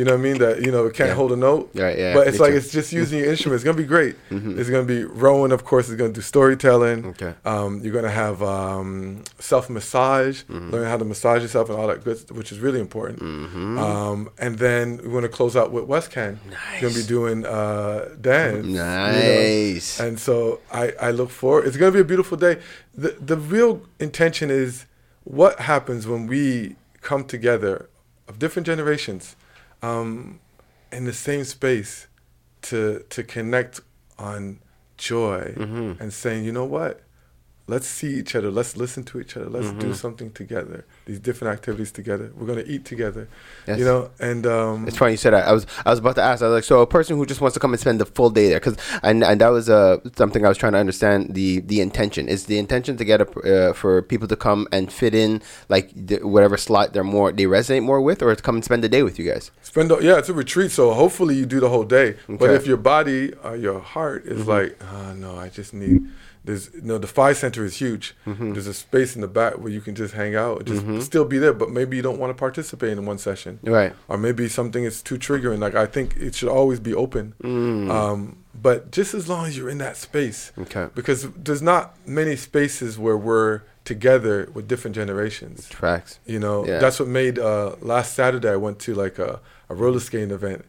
know 0.06 0.12
what 0.12 0.14
I 0.14 0.18
mean? 0.18 0.38
That 0.40 0.62
you 0.66 0.72
know 0.72 0.90
can't 0.90 1.10
Yeah. 1.10 1.16
hold 1.22 1.32
a 1.32 1.36
note. 1.36 1.70
Right, 1.76 1.98
yeah, 1.98 2.14
But 2.16 2.28
it's 2.28 2.40
like 2.40 2.52
too. 2.52 2.58
it's 2.58 2.72
just 2.72 2.92
using 2.92 3.20
your 3.20 3.30
instrument. 3.30 3.56
It's 3.58 3.64
gonna 3.64 3.78
be 3.78 3.92
great. 3.98 4.16
It's 4.32 4.70
gonna 4.70 4.84
be 4.98 5.04
Rowan, 5.04 5.52
of 5.52 5.64
course, 5.64 5.86
is 5.90 5.96
gonna 5.96 6.14
do 6.22 6.22
storytelling. 6.22 7.06
Okay. 7.14 7.34
Um, 7.46 7.82
you're 7.84 7.94
gonna 7.94 8.18
have 8.26 8.42
um, 8.42 9.24
self 9.40 9.70
massage, 9.70 10.44
learn 10.50 10.86
how 10.88 10.98
to 10.98 11.06
massage 11.06 11.42
yourself 11.44 11.70
and 11.70 11.78
all 11.80 11.88
that 11.88 12.04
good, 12.04 12.18
which 12.32 12.52
is 12.52 12.60
really 12.60 12.80
important. 12.80 13.22
Um, 13.22 14.30
and 14.40 14.58
then 14.58 14.98
we're 15.04 15.14
gonna 15.20 15.30
close 15.30 15.56
out 15.56 15.72
with 15.72 15.86
West 15.86 16.10
Can. 16.12 16.40
Nice. 16.50 16.82
Gonna 16.82 16.94
be 16.94 17.04
doing 17.04 17.46
uh, 17.46 18.10
dance. 18.20 18.66
you 18.66 18.74
know. 18.74 19.12
Nice. 19.12 20.00
And 20.00 20.20
so 20.20 20.60
I, 20.72 20.94
I 21.00 21.12
look 21.12 21.30
forward. 21.30 21.68
It's 21.68 21.78
going 21.78 21.92
to 21.92 21.96
be 21.96 22.02
a 22.02 22.06
beautiful 22.14 22.38
day. 22.38 22.58
The 22.96 23.16
the 23.20 23.38
real 23.38 23.82
intention 24.00 24.50
is 24.50 24.86
what 25.28 25.60
happens 25.60 26.08
when 26.08 26.26
we 26.28 26.76
come 27.02 27.26
together 27.26 27.90
of 28.28 28.40
different 28.40 28.66
generations 28.66 29.36
um, 29.82 30.40
in 30.92 31.04
the 31.06 31.14
same 31.14 31.44
space 31.44 32.08
to 32.62 33.04
to 33.10 33.24
connect 33.24 33.82
on 34.18 34.60
joy 34.98 35.54
and 36.00 36.12
saying, 36.14 36.44
you 36.46 36.52
know 36.52 36.66
what? 36.66 37.02
Let's 37.70 37.86
see 37.86 38.16
each 38.20 38.34
other. 38.34 38.50
Let's 38.50 38.78
listen 38.78 39.04
to 39.06 39.20
each 39.20 39.36
other. 39.36 39.50
Let's 39.50 39.72
do 39.74 39.94
something 39.94 40.32
together. 40.32 40.86
These 41.06 41.20
different 41.20 41.54
activities 41.54 41.92
together. 41.92 42.32
We're 42.36 42.48
gonna 42.48 42.64
eat 42.66 42.86
together. 42.86 43.28
Yes. 43.68 43.80
You 43.80 43.86
know, 43.86 44.10
and 44.20 44.48
um, 44.48 44.88
It's 44.88 44.96
funny 44.98 45.12
you 45.12 45.18
said 45.18 45.34
that. 45.34 45.46
I 45.48 45.52
was 45.52 45.68
I 45.86 45.90
was 45.90 46.00
about 46.00 46.16
to 46.16 46.22
ask. 46.22 46.42
I 46.42 46.48
was 46.48 46.56
like, 46.56 46.64
so 46.64 46.80
a 46.80 46.88
person 46.88 47.18
who 47.18 47.26
just 47.26 47.42
wants 47.42 47.56
to 47.56 47.60
come 47.60 47.74
and 47.74 47.80
spend 47.80 48.00
the 48.00 48.06
full 48.06 48.30
day 48.30 48.48
there, 48.48 48.60
because 48.62 48.78
and, 49.04 49.22
and 49.22 49.42
that 49.42 49.50
was 49.50 49.70
uh, 49.70 49.98
something 50.16 50.46
I 50.46 50.48
was 50.48 50.58
trying 50.58 50.72
to 50.74 50.78
understand. 50.80 51.34
The 51.34 51.60
the 51.60 51.82
intention 51.82 52.30
is 52.30 52.46
the 52.46 52.58
intention 52.58 52.96
to 52.98 53.04
get 53.04 53.20
a, 53.20 53.28
uh, 53.70 53.74
for 53.74 54.02
people 54.02 54.30
to 54.30 54.38
come 54.38 54.68
and 54.72 54.90
fit 54.92 55.14
in 55.14 55.42
like 55.68 55.92
the, 55.94 56.26
whatever 56.26 56.56
slot 56.56 56.94
they're 56.94 57.04
more 57.04 57.34
they 57.34 57.46
resonate 57.46 57.84
more 57.84 58.00
with, 58.00 58.22
or 58.24 58.34
to 58.34 58.42
come 58.42 58.56
and 58.56 58.64
spend 58.64 58.82
the 58.82 58.90
day 58.90 59.04
with 59.04 59.20
you 59.20 59.26
guys. 59.30 59.52
Spend 59.62 59.90
the, 59.92 59.98
yeah, 60.00 60.18
it's 60.18 60.30
a 60.30 60.34
retreat, 60.34 60.72
so 60.72 60.94
hopefully 60.94 61.36
you 61.36 61.46
do 61.46 61.60
the 61.60 61.70
whole 61.70 61.84
day. 61.84 62.16
But 62.28 62.36
Okay. 62.36 62.46
Mm-hmm. 62.46 62.56
if 62.56 62.66
your 62.68 62.78
body 62.78 63.34
or 63.44 63.58
your 63.58 63.80
heart 63.82 64.26
is 64.26 64.48
like, 64.48 64.82
oh 64.94 65.14
no, 65.14 65.36
I 65.36 65.50
just 65.50 65.74
need 65.74 66.08
there's 66.48 66.74
you 66.74 66.82
know 66.82 66.98
the 66.98 67.06
Phi 67.08 67.34
Center 67.34 67.64
is 67.64 67.78
huge. 67.78 68.16
Mm-hmm. 68.26 68.54
There's 68.54 68.66
a 68.66 68.74
space 68.74 69.16
in 69.16 69.22
the 69.22 69.28
back 69.28 69.54
where 69.60 69.72
you 69.72 69.82
can 69.82 69.94
just 69.94 70.14
hang 70.16 70.36
out, 70.36 70.66
just 70.66 71.06
still 71.06 71.26
be 71.26 71.38
there, 71.38 71.54
but 71.54 71.70
maybe 71.70 71.96
you 71.96 72.02
don't 72.02 72.18
want 72.18 72.32
to 72.32 72.40
participate 72.40 72.92
in 72.98 73.06
one 73.06 73.20
session, 73.20 73.60
Right. 73.64 73.94
Or 74.08 74.18
maybe 74.18 74.48
something 74.50 74.84
is 74.84 75.02
too 75.04 75.18
triggering. 75.20 75.60
Like 75.60 75.76
I 75.76 75.86
think 75.86 76.16
it 76.18 76.34
should 76.34 76.50
always 76.50 76.80
be 76.80 76.94
open. 76.96 77.34
Um, 77.92 78.38
but 78.60 78.92
just 78.92 79.14
as 79.14 79.30
long 79.30 79.46
as 79.46 79.56
you're 79.56 79.70
in 79.70 79.78
that 79.78 79.98
space, 79.98 80.52
Mm. 80.58 80.64
Okay. 80.64 80.88
because 80.96 81.30
there's 81.46 81.62
not 81.62 81.96
many 82.08 82.36
spaces 82.36 82.98
where 82.98 83.18
we're 83.18 83.62
together 83.86 84.50
with 84.54 84.68
different 84.68 84.96
generations. 84.96 85.68
Facts. 85.68 86.20
You 86.26 86.40
know, 86.40 86.66
Yeah. 86.66 86.80
that's 86.80 87.00
what 87.00 87.08
made 87.08 87.40
uh, 87.40 87.76
last 87.82 88.14
Saturday. 88.14 88.50
I 88.50 88.56
went 88.58 88.80
to 88.80 88.94
like 88.96 89.18
a, 89.20 89.40
a 89.70 89.76
roller 89.76 90.00
skating 90.00 90.32
event 90.32 90.66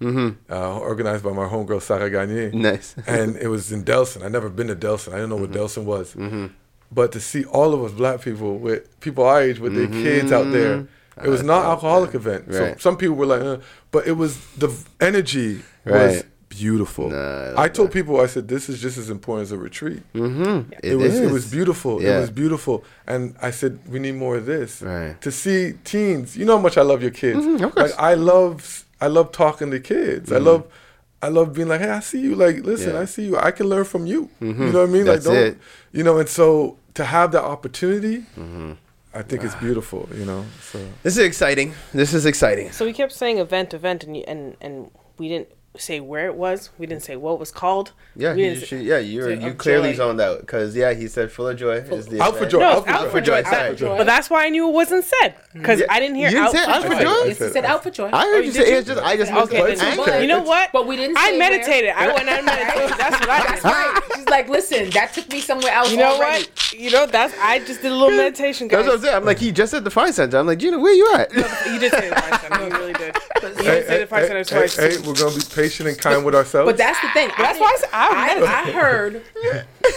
uh, 0.51 0.79
organized 0.79 1.23
by 1.25 1.33
my 1.33 1.47
homegirl 1.49 1.81
Sarah. 1.83 2.11
Mm-hmm. 2.11 2.61
Nice. 2.61 2.95
and 3.07 3.37
it 3.37 3.49
was 3.49 3.71
in 3.73 3.85
Delson. 3.85 4.23
I'd 4.25 4.33
never 4.33 4.49
been 4.49 4.67
to 4.69 4.77
Delson. 4.77 5.09
I 5.13 5.17
didn't 5.17 5.31
know 5.31 5.37
what 5.37 5.51
Mm-hmm. 5.51 5.81
Delson 5.81 5.85
was. 5.85 6.51
But 6.91 7.13
to 7.13 7.21
see 7.21 7.45
all 7.45 7.75
of 7.75 7.85
us 7.85 7.93
black 7.93 8.23
people 8.23 8.59
with 8.59 8.99
people 9.01 9.25
our 9.25 9.43
age 9.43 9.59
with 9.61 9.75
their 9.75 9.89
kids 9.89 10.33
out 10.33 10.51
there, 10.51 10.87
it 11.23 11.29
was 11.29 11.43
not 11.43 11.65
alcoholic 11.67 12.15
event. 12.15 12.45
So 12.53 12.61
Mm-hmm. 12.61 12.79
Some 12.81 12.97
people 12.97 13.17
were 13.17 13.27
like, 13.27 13.43
uh, 13.43 13.59
but 13.91 14.07
it 14.07 14.13
was 14.13 14.39
the 14.57 14.71
energy 15.01 15.61
was 15.85 16.25
beautiful. 16.49 17.11
Nah, 17.11 17.53
I 17.61 17.65
I 17.65 17.69
told 17.69 17.93
people, 17.93 18.21
I 18.21 18.27
said, 18.27 18.49
this 18.49 18.69
is 18.71 18.81
just 18.81 18.97
as 18.99 19.11
important 19.11 19.43
as 19.49 19.53
a 19.53 19.59
retreat. 19.59 20.03
Mm-hmm. 20.15 20.73
It, 20.83 20.97
was 20.97 21.19
it 21.19 21.31
was 21.31 21.51
beautiful. 21.51 22.03
Yeah. 22.03 22.17
It 22.17 22.21
was 22.21 22.31
beautiful, 22.31 22.85
and 23.07 23.37
I 23.43 23.51
said 23.51 23.79
we 23.87 23.99
need 23.99 24.15
more 24.15 24.37
of 24.37 24.47
this. 24.47 24.81
Right. 24.83 25.21
To 25.21 25.31
see 25.31 25.75
teens, 25.85 26.37
you 26.39 26.45
know 26.47 26.57
how 26.57 26.63
much 26.63 26.79
I 26.79 26.83
love 26.83 27.03
your 27.03 27.11
kids. 27.23 27.45
Mhm, 27.45 27.61
course. 27.61 27.77
Like 27.77 28.01
I 28.01 28.15
love, 28.15 28.85
I 29.01 29.07
love 29.07 29.33
talking 29.33 29.71
to 29.71 29.81
kids. 29.81 30.33
I 30.33 30.39
love, 30.39 30.67
I 31.23 31.29
love 31.29 31.53
being 31.55 31.69
like, 31.69 31.81
hey, 31.81 31.91
I 31.91 32.01
see 32.01 32.21
you. 32.21 32.35
Like, 32.35 32.65
listen, 32.65 32.89
Mm-hmm. 32.89 32.97
Yeah. 32.97 33.03
I 33.03 33.05
see 33.07 33.25
you. 33.27 33.37
I 33.39 33.51
can 33.51 33.67
learn 33.69 33.85
from 33.85 34.07
you. 34.07 34.29
Mhm. 34.41 34.59
You 34.59 34.73
know 34.73 34.81
what 34.81 34.89
I 34.89 34.93
mean? 34.93 35.05
That's 35.05 35.27
like, 35.27 35.35
don't, 35.35 35.47
it. 35.47 35.59
you 35.93 36.03
know. 36.05 36.19
And 36.19 36.29
so 36.29 36.77
to 36.95 37.05
have 37.05 37.33
that 37.33 37.45
opportunity, 37.45 38.19
Mm-hmm. 38.37 38.73
I 39.15 39.23
think 39.23 39.43
it's 39.43 39.55
beautiful. 39.57 40.09
You 40.15 40.25
know. 40.27 40.45
So 40.71 40.79
This 41.03 41.17
is 41.17 41.25
exciting. 41.25 41.75
This 41.95 42.13
is 42.15 42.27
exciting. 42.27 42.71
So 42.73 42.85
we 42.85 42.93
kept 42.93 43.13
saying 43.13 43.39
event, 43.39 43.73
event, 43.75 44.05
and 44.05 44.17
and 44.29 44.57
and 44.61 44.91
we 45.19 45.29
didn't 45.29 45.49
say 45.79 46.01
where 46.01 46.27
it 46.27 46.35
was. 46.35 46.71
We 46.79 46.87
didn't 46.87 47.03
say 47.05 47.17
what 47.17 47.35
it 47.35 47.39
was 47.41 47.51
called. 47.51 47.93
Yeah, 48.17 48.35
we 48.35 48.43
you, 48.43 48.49
didn't 48.51 48.61
say- 48.61 48.67
should- 48.67 48.83
yeah, 48.83 48.99
you 48.99 49.29
you 49.31 49.55
clearly 49.55 49.93
joy. 49.93 49.97
zoned 49.97 50.21
out 50.21 50.41
because 50.41 50.75
yeah, 50.77 50.93
he 50.93 51.09
said 51.09 51.31
full 51.33 51.49
of 51.49 51.57
joy 51.57 51.77
is 51.77 52.07
the 52.07 52.21
Out 52.21 52.37
for 52.37 52.47
joy. 52.47 52.59
No, 52.61 52.67
Out 52.71 52.85
for 52.85 52.91
out 52.91 53.03
joy. 53.05 53.11
for 53.11 53.21
joy. 53.21 53.39
Out 53.39 53.47
for 53.47 53.55
Out 53.55 53.69
for 53.71 53.75
joy. 53.75 53.87
joy. 53.89 53.97
But 53.99 54.07
that's 54.07 54.29
why 54.31 54.45
I 54.45 54.49
knew 54.49 54.69
it 54.69 54.73
wasn't 54.73 55.05
said 55.05 55.35
because 55.53 55.81
Yeah. 55.81 55.87
I 55.91 56.01
didn't 56.01 56.17
hear 56.17 56.31
You 56.31 56.39
out 56.39 56.53
said 56.53 56.65
for 56.65 56.71
out 56.71 56.83
for 56.83 56.89
joy. 56.91 57.01
joy? 57.03 57.25
Yes, 57.29 57.39
he 57.39 57.49
said 57.49 57.65
out 57.65 57.83
for 57.83 57.91
joy. 57.91 58.11
I 58.13 58.25
heard 58.27 58.39
you 58.41 58.45
you 58.47 58.53
say 58.53 58.71
you? 58.73 58.77
it's 58.79 58.89
just 58.89 59.01
I 59.03 59.17
just 59.17 59.33
Okay, 59.33 59.63
missed 59.63 59.81
then 59.83 59.97
the 59.97 60.21
you- 60.23 60.27
know 60.29 60.43
what? 60.43 60.71
But 60.73 60.87
we 60.87 60.97
didn't 60.97 61.17
I 61.19 61.37
meditated. 61.39 61.95
where. 61.95 62.11
I 62.11 62.13
went 62.13 62.29
on 62.29 62.45
meditation. 62.45 62.97
That's 62.99 63.21
what 63.21 63.31
I 63.31 63.39
That's 63.47 63.63
did. 63.63 63.69
right. 63.69 64.01
She's 64.17 64.29
like, 64.29 64.49
listen, 64.49 64.91
that 64.91 65.13
took 65.13 65.31
me 65.33 65.41
somewhere 65.41 65.73
else 65.73 65.91
You 65.91 65.99
know 65.99 66.15
already. 66.17 66.45
what? 66.45 66.73
You 66.73 66.91
know 66.91 67.07
that's 67.07 67.35
I 67.41 67.61
just 67.61 67.81
did 67.83 67.93
a 67.93 67.95
little 67.95 68.17
meditation, 68.17 68.69
guys. 68.69 68.85
That's 68.85 68.89
what 68.89 68.95
I'm 68.97 69.01
saying. 69.03 69.15
I'm 69.17 69.25
like 69.25 69.39
he 69.39 69.53
just 69.53 69.71
said 69.71 69.85
the 69.85 69.91
fine 69.91 70.13
center. 70.13 70.39
I'm 70.39 70.47
like 70.47 70.59
Gina, 70.59 70.79
where 70.79 70.93
you 70.93 71.13
at? 71.15 71.33
You 71.33 71.79
did 71.79 71.93
say 71.93 72.09
the 72.11 72.15
Phi 72.17 72.37
Center. 72.39 72.65
You 72.65 72.71
really 72.77 72.93
did. 72.93 73.17
You 73.43 73.49
hey, 73.49 73.65
did 73.65 73.87
say 73.87 73.99
the 74.01 74.07
Phi 74.07 74.27
Center 74.27 74.45
twice. 74.45 74.77
hey, 74.77 74.91
hey, 74.91 74.97
we're 74.99 75.15
gonna 75.15 75.35
be 75.35 75.41
patient 75.69 75.89
and 75.89 75.99
kind 75.99 76.25
with 76.25 76.35
ourselves. 76.35 76.67
But 76.71 76.77
that's 76.79 77.01
the 77.01 77.09
thing. 77.11 77.31
That's 77.39 77.59
why 77.61 77.67
I 77.67 77.77
said- 77.81 77.89
I 77.93 78.45
I, 78.47 78.69
I 78.69 78.71
heard, 78.73 79.23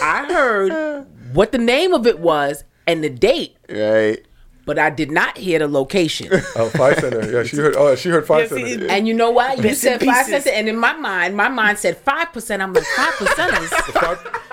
I 0.02 0.24
heard 0.32 1.06
what 1.32 1.52
the 1.52 1.58
name 1.58 1.92
of 1.92 2.06
it 2.06 2.18
was 2.18 2.64
and 2.86 3.02
the 3.02 3.08
date, 3.10 3.56
Right. 3.70 4.24
but 4.66 4.78
I 4.78 4.90
did 4.90 5.10
not 5.10 5.38
hear 5.38 5.58
the 5.60 5.68
location. 5.68 6.28
oh, 6.56 6.68
Phi 6.70 6.94
Center. 6.94 7.30
Yeah, 7.30 7.42
she 7.44 7.56
heard. 7.56 7.74
Oh, 7.76 7.94
she 7.94 8.08
heard 8.10 8.26
Phi 8.26 8.40
Yeah, 8.42 8.46
see, 8.48 8.70
Center. 8.72 8.86
And 8.90 9.06
you 9.08 9.14
know 9.14 9.30
what? 9.30 9.56
You 9.56 9.62
Bits 9.62 9.80
said 9.80 10.00
five 10.00 10.26
pieces. 10.26 10.34
percent, 10.44 10.56
and 10.56 10.68
in 10.68 10.76
my 10.78 10.92
mind, 10.94 11.36
my 11.36 11.48
mind 11.48 11.78
said 11.78 11.96
five 11.98 12.32
percent. 12.32 12.60
I'm 12.62 12.72
like 12.72 12.84
five 12.84 13.14
percenters. 13.14 14.38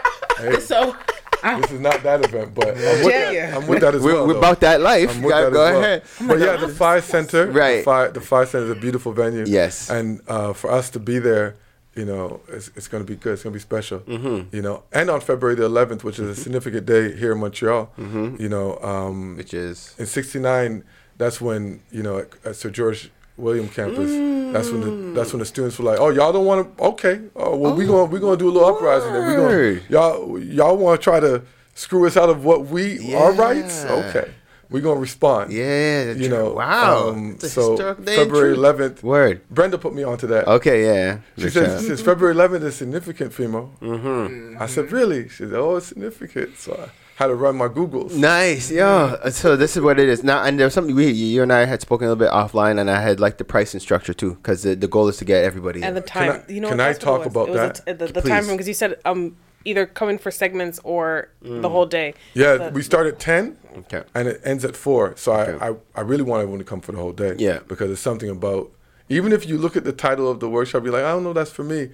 So 0.61 0.95
I, 0.95 1.18
this 1.43 1.71
is 1.71 1.79
not 1.79 2.03
that 2.03 2.23
event, 2.25 2.53
but 2.55 2.69
I'm 2.69 2.75
with, 2.75 3.03
Tell 3.13 3.33
ya. 3.33 3.57
I'm 3.57 3.67
with 3.67 3.81
that 3.81 3.95
as 3.95 4.01
We're, 4.01 4.13
well. 4.13 4.27
we're 4.27 4.33
though. 4.33 4.39
about 4.39 4.59
that 4.61 4.81
life. 4.81 5.09
I'm 5.11 5.17
You 5.21 5.25
with 5.27 5.31
gotta 5.31 5.45
that 5.45 5.53
go 5.53 5.65
as 5.65 5.73
well. 5.73 5.83
ahead. 5.83 6.03
But 6.27 6.39
yeah, 6.39 6.55
the 6.57 6.67
Phi 6.73 6.99
Center, 6.99 7.47
Right. 7.51 7.77
The 7.77 7.83
Fire, 7.83 8.11
the 8.11 8.21
Phi 8.21 8.45
Center 8.45 8.65
is 8.65 8.71
a 8.71 8.75
beautiful 8.75 9.11
venue. 9.13 9.45
Yes. 9.47 9.89
and 9.89 10.21
uh, 10.27 10.53
for 10.53 10.71
us 10.71 10.89
to 10.91 10.99
be 10.99 11.19
there, 11.19 11.55
you 11.95 12.05
know, 12.05 12.39
it's, 12.47 12.69
it's 12.75 12.87
going 12.87 13.03
to 13.03 13.07
be 13.07 13.15
good. 13.17 13.33
It's 13.33 13.43
going 13.43 13.51
to 13.53 13.57
be 13.57 13.61
special. 13.61 13.99
Mm-hmm. 14.01 14.55
You 14.55 14.61
know, 14.61 14.83
and 14.93 15.09
on 15.09 15.19
February 15.21 15.55
the 15.55 15.67
11th, 15.67 16.03
which 16.03 16.19
is 16.19 16.29
a 16.37 16.41
significant 16.41 16.85
day 16.85 17.15
here 17.15 17.31
in 17.33 17.39
Montreal. 17.39 17.91
Mm-hmm. 17.97 18.41
You 18.41 18.47
know, 18.49 18.77
um, 18.79 19.35
Which 19.37 19.53
is 19.53 19.95
in 19.97 20.05
'69, 20.05 20.83
that's 21.17 21.41
when 21.41 21.81
you 21.91 22.03
know 22.03 22.19
at, 22.19 22.29
at 22.45 22.55
Sir 22.55 22.69
George 22.69 23.11
William 23.39 23.69
campus. 23.69 24.11
That's 24.53 24.69
when 24.69 24.81
the 24.81 25.19
that's 25.19 25.31
when 25.33 25.39
the 25.39 25.45
students 25.45 25.77
were 25.79 25.85
like, 25.85 25.99
"Oh, 25.99 26.09
y'all 26.09 26.31
don't 26.33 26.45
want 26.45 26.77
to? 26.77 26.83
Okay, 26.83 27.21
oh 27.35 27.55
well, 27.55 27.75
we 27.75 27.85
gonna 27.85 28.05
we 28.05 28.19
gonna 28.19 28.37
do 28.37 28.49
a 28.49 28.51
little 28.51 28.69
uprising. 28.69 29.13
Then 29.13 29.27
we 29.27 29.35
gonna 29.35 29.81
y'all 29.89 30.39
y'all 30.39 30.77
want 30.77 30.99
to 30.99 31.03
try 31.03 31.19
to 31.19 31.43
screw 31.73 32.05
us 32.07 32.17
out 32.17 32.29
of 32.29 32.43
what 32.43 32.65
we 32.67 33.13
our 33.15 33.31
rights? 33.33 33.85
Okay, 33.85 34.31
we 34.69 34.81
gonna 34.81 34.99
respond. 34.99 35.51
yeah. 35.51 36.11
you 36.11 36.29
know. 36.29 36.53
Wow. 36.53 37.09
um, 37.09 37.39
so 37.39 37.71
historical 37.71 38.03
day 38.03 38.13
in 38.13 38.19
February 38.19 38.55
11th, 38.55 39.03
Word. 39.03 39.41
Brenda 39.49 39.77
put 39.77 39.93
me 39.93 40.03
onto 40.03 40.27
that. 40.27 40.47
Okay. 40.47 40.85
Yeah. 40.85 41.19
She 41.37 41.43
Good 41.43 41.53
said, 41.53 41.65
job. 41.65 41.81
says 41.81 42.01
February 42.01 42.35
11th 42.35 42.63
is 42.63 42.75
significant, 42.75 43.31
Fimo. 43.33 43.77
Mm-hmm. 43.79 44.61
I 44.61 44.67
said, 44.67 44.91
really? 44.91 45.27
She 45.29 45.37
said, 45.37 45.53
oh, 45.53 45.77
it's 45.77 45.87
significant. 45.87 46.57
So 46.57 46.73
I 46.73 46.89
had 47.19 47.27
to 47.27 47.35
run 47.35 47.57
my 47.57 47.67
Googles. 47.67 48.13
Nice, 48.15 48.71
yo. 48.71 49.17
So 49.31 49.57
this 49.57 49.75
is 49.75 49.83
what 49.83 49.99
it 49.99 50.07
is 50.07 50.23
now, 50.23 50.41
and 50.43 50.57
there's 50.57 50.73
something 50.73 50.95
we, 50.95 51.07
you 51.11 51.43
and 51.43 51.51
I 51.51 51.65
had 51.65 51.81
spoken 51.81 52.07
a 52.07 52.11
little 52.13 52.25
bit 52.25 52.31
offline, 52.31 52.79
and 52.79 52.89
I 52.89 53.01
had 53.01 53.19
like 53.19 53.37
the 53.37 53.43
pricing 53.43 53.81
structure 53.81 54.13
too, 54.13 54.35
because 54.35 54.63
the, 54.63 54.73
the 54.75 54.87
goal 54.87 55.09
is 55.09 55.17
to 55.17 55.25
get 55.25 55.43
everybody. 55.43 55.83
and 55.83 55.97
the 55.97 56.01
in. 56.01 56.07
time. 56.07 56.43
I- 56.47 56.51
you 56.51 56.61
know 56.61 56.69
can 56.69 56.79
I 56.79 56.93
that's 56.93 57.05
what 57.05 57.21
it 57.21 57.23
talk 57.33 57.33
was. 57.35 57.53
about 57.55 57.75
that? 57.85 57.89
A, 57.89 57.93
the, 57.93 58.07
the 58.13 58.21
time 58.21 58.43
frame 58.45 58.55
because 58.55 58.69
you 58.69 58.73
said 58.73 58.99
um 59.03 59.35
either 59.65 59.85
coming 59.85 60.17
for 60.17 60.31
segments 60.31 60.79
or 60.85 61.29
Mm. 61.43 61.61
the 61.61 61.67
whole 61.69 61.85
day. 61.85 62.13
Yeah, 62.33 62.55
The- 62.55 62.69
we 62.71 62.81
start 62.81 63.05
at 63.07 63.19
10 63.19 63.57
Okay. 63.79 64.03
and 64.15 64.29
it 64.29 64.39
ends 64.45 64.63
at 64.63 64.77
4. 64.77 65.17
So 65.17 65.33
Okay. 65.33 65.57
I, 65.65 65.69
I, 65.71 65.75
I 65.95 66.01
really 66.01 66.23
want 66.23 66.39
everyone 66.41 66.59
to 66.59 66.65
come 66.65 66.79
for 66.79 66.93
the 66.93 66.97
whole 66.99 67.11
day. 67.11 67.35
Yeah. 67.37 67.59
Because 67.67 67.91
it's 67.91 67.99
something 67.99 68.29
about, 68.29 68.71
even 69.09 69.33
if 69.33 69.45
you 69.45 69.57
look 69.57 69.75
at 69.75 69.83
the 69.83 69.91
title 69.91 70.31
of 70.31 70.39
the 70.39 70.47
workshop, 70.49 70.83
you're 70.85 70.93
like, 70.93 71.03
I 71.03 71.11
don't 71.11 71.25
know, 71.25 71.33
that's 71.33 71.51
for 71.51 71.63
me. 71.65 71.89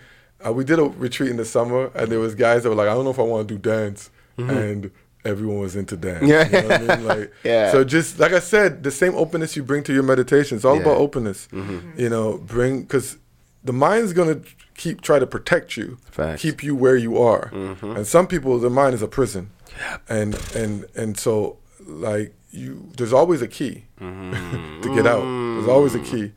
Uh, 0.45 0.53
we 0.53 0.63
did 0.63 0.77
a 0.77 0.83
retreat 0.83 1.31
in 1.31 1.37
the 1.37 1.45
summer, 1.45 1.89
and 1.95 2.11
there 2.11 2.19
was 2.19 2.35
guys 2.35 2.61
that 2.63 2.69
were 2.69 2.75
like, 2.75 2.87
I 2.87 2.93
don't 2.93 3.03
know 3.03 3.09
if 3.11 3.19
I 3.19 3.23
want 3.23 3.47
to 3.47 3.53
do 3.55 3.59
dance, 3.59 4.11
and 4.37 4.91
everyone 5.25 5.59
was 5.59 5.75
into 5.75 5.97
dance. 5.97 6.23
Mm-hmm. 6.23 6.53
Yeah. 6.53 6.61
you 6.61 6.67
know 6.67 6.75
I 6.75 6.95
mean? 6.97 7.05
Like, 7.07 7.33
Yeah. 7.43 7.71
So 7.71 7.83
just 7.83 8.19
like 8.19 8.31
I 8.33 8.39
said, 8.39 8.83
the 8.83 8.91
same 8.91 9.15
openness 9.15 9.55
you 9.55 9.63
bring 9.63 9.83
to 9.83 9.93
your 9.93 10.03
meditation. 10.03 10.55
It's 10.57 10.65
all 10.65 10.75
Yeah. 10.75 10.81
Mm-hmm. 10.81 10.89
about 10.89 11.01
openness. 11.01 11.47
You 11.97 12.09
know, 12.09 12.37
bring 12.37 12.81
because 12.83 13.17
the 13.63 13.73
mind's 13.73 14.13
gonna 14.13 14.41
keep 14.75 15.01
try 15.01 15.17
to 15.19 15.25
protect 15.27 15.75
you, 15.77 15.97
Facts. 16.11 16.41
keep 16.41 16.63
you 16.63 16.75
where 16.75 16.95
you 16.95 17.17
are. 17.21 17.49
Mm-hmm. 17.51 17.95
And 17.97 18.05
some 18.07 18.27
people, 18.27 18.59
the 18.59 18.69
mind 18.69 18.93
is 18.93 19.01
a 19.01 19.07
prison, 19.07 19.49
and 20.07 20.35
and 20.55 20.85
and 20.95 21.17
so 21.17 21.57
like 21.85 22.33
you, 22.51 22.89
there's 22.97 23.13
always 23.13 23.41
a 23.41 23.47
key 23.47 23.85
Mm-hmm. 23.99 24.81
to 24.81 24.95
get 24.95 25.05
out. 25.07 25.21
There's 25.23 25.67
always 25.67 25.95
a 25.95 25.99
key, 25.99 26.31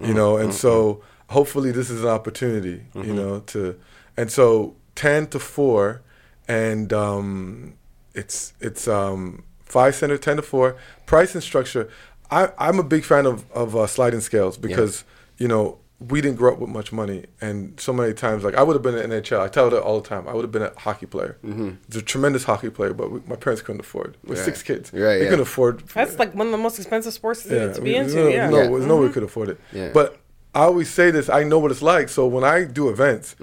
you 0.00 0.14
know. 0.14 0.36
And 0.38 0.54
so 0.54 1.02
hopefully 1.28 1.70
this 1.72 1.90
is 1.90 2.02
an 2.02 2.08
opportunity, 2.08 2.84
Mm-hmm. 2.94 3.08
you 3.08 3.14
know, 3.14 3.40
to 3.52 3.76
and 4.16 4.30
so 4.32 4.74
ten 4.94 5.26
to 5.28 5.38
four, 5.38 6.00
and 6.48 6.92
um, 6.92 7.74
it's 8.14 8.52
it's 8.60 8.86
um 8.88 9.44
Phi 9.64 9.90
Center 9.90 10.18
ten 10.18 10.36
to 10.36 10.42
four 10.42 10.76
price 11.06 11.34
and 11.34 11.42
structure. 11.42 11.88
I 12.30 12.50
I'm 12.58 12.78
a 12.78 12.84
big 12.84 13.04
fan 13.04 13.26
of 13.26 13.50
of 13.52 13.74
uh, 13.76 13.86
sliding 13.86 14.20
scales 14.20 14.56
because 14.56 15.04
you 15.38 15.48
know 15.48 15.78
we 15.98 16.22
didn't 16.22 16.38
grow 16.38 16.54
up 16.54 16.58
with 16.58 16.70
much 16.70 16.92
money, 16.92 17.26
and 17.42 17.78
so 17.78 17.92
many 17.92 18.14
times, 18.14 18.42
like 18.42 18.54
I 18.54 18.62
would 18.62 18.72
have 18.74 18.82
been 18.82 18.94
an 18.94 19.10
NHL. 19.10 19.38
I 19.40 19.48
tell 19.48 19.66
it 19.68 19.74
all 19.74 20.00
the 20.00 20.08
time. 20.08 20.26
I 20.26 20.32
would 20.32 20.42
have 20.42 20.50
been 20.50 20.62
a 20.62 20.72
hockey 20.78 21.04
player. 21.04 21.36
Mm-hmm. 21.44 21.72
It's 21.88 21.96
a 21.96 22.00
tremendous 22.02 22.44
hockey 22.44 22.70
player, 22.70 22.94
but 22.94 23.10
we, 23.10 23.20
my 23.26 23.36
parents 23.36 23.60
couldn't 23.60 23.80
afford. 23.82 24.16
We're 24.24 24.36
Right. 24.36 24.44
six 24.44 24.62
kids. 24.62 24.90
Right, 24.94 25.00
They 25.00 25.18
yeah. 25.24 25.24
couldn't 25.30 25.42
afford. 25.42 25.80
That's 25.88 26.18
like 26.18 26.34
one 26.34 26.46
of 26.46 26.52
the 26.52 26.58
most 26.58 26.78
expensive 26.78 27.12
sports 27.12 27.42
to, 27.42 27.74
to 27.74 27.80
be 27.82 27.90
we- 27.90 27.96
into. 27.96 28.14
No, 28.14 28.28
yeah. 28.28 28.48
no, 28.48 28.56
Yeah. 28.62 28.68
there's 28.70 28.86
no 28.86 28.96
way 29.02 29.10
could 29.10 29.24
afford 29.24 29.50
it. 29.50 29.60
Yeah. 29.72 29.90
But 29.92 30.18
I 30.54 30.60
always 30.62 30.88
say 30.88 31.10
this. 31.10 31.28
I 31.28 31.42
know 31.44 31.58
what 31.58 31.70
it's 31.70 31.82
like. 31.82 32.08
So 32.08 32.26
when 32.26 32.44
I 32.44 32.64
do 32.64 32.88
events, 32.88 33.36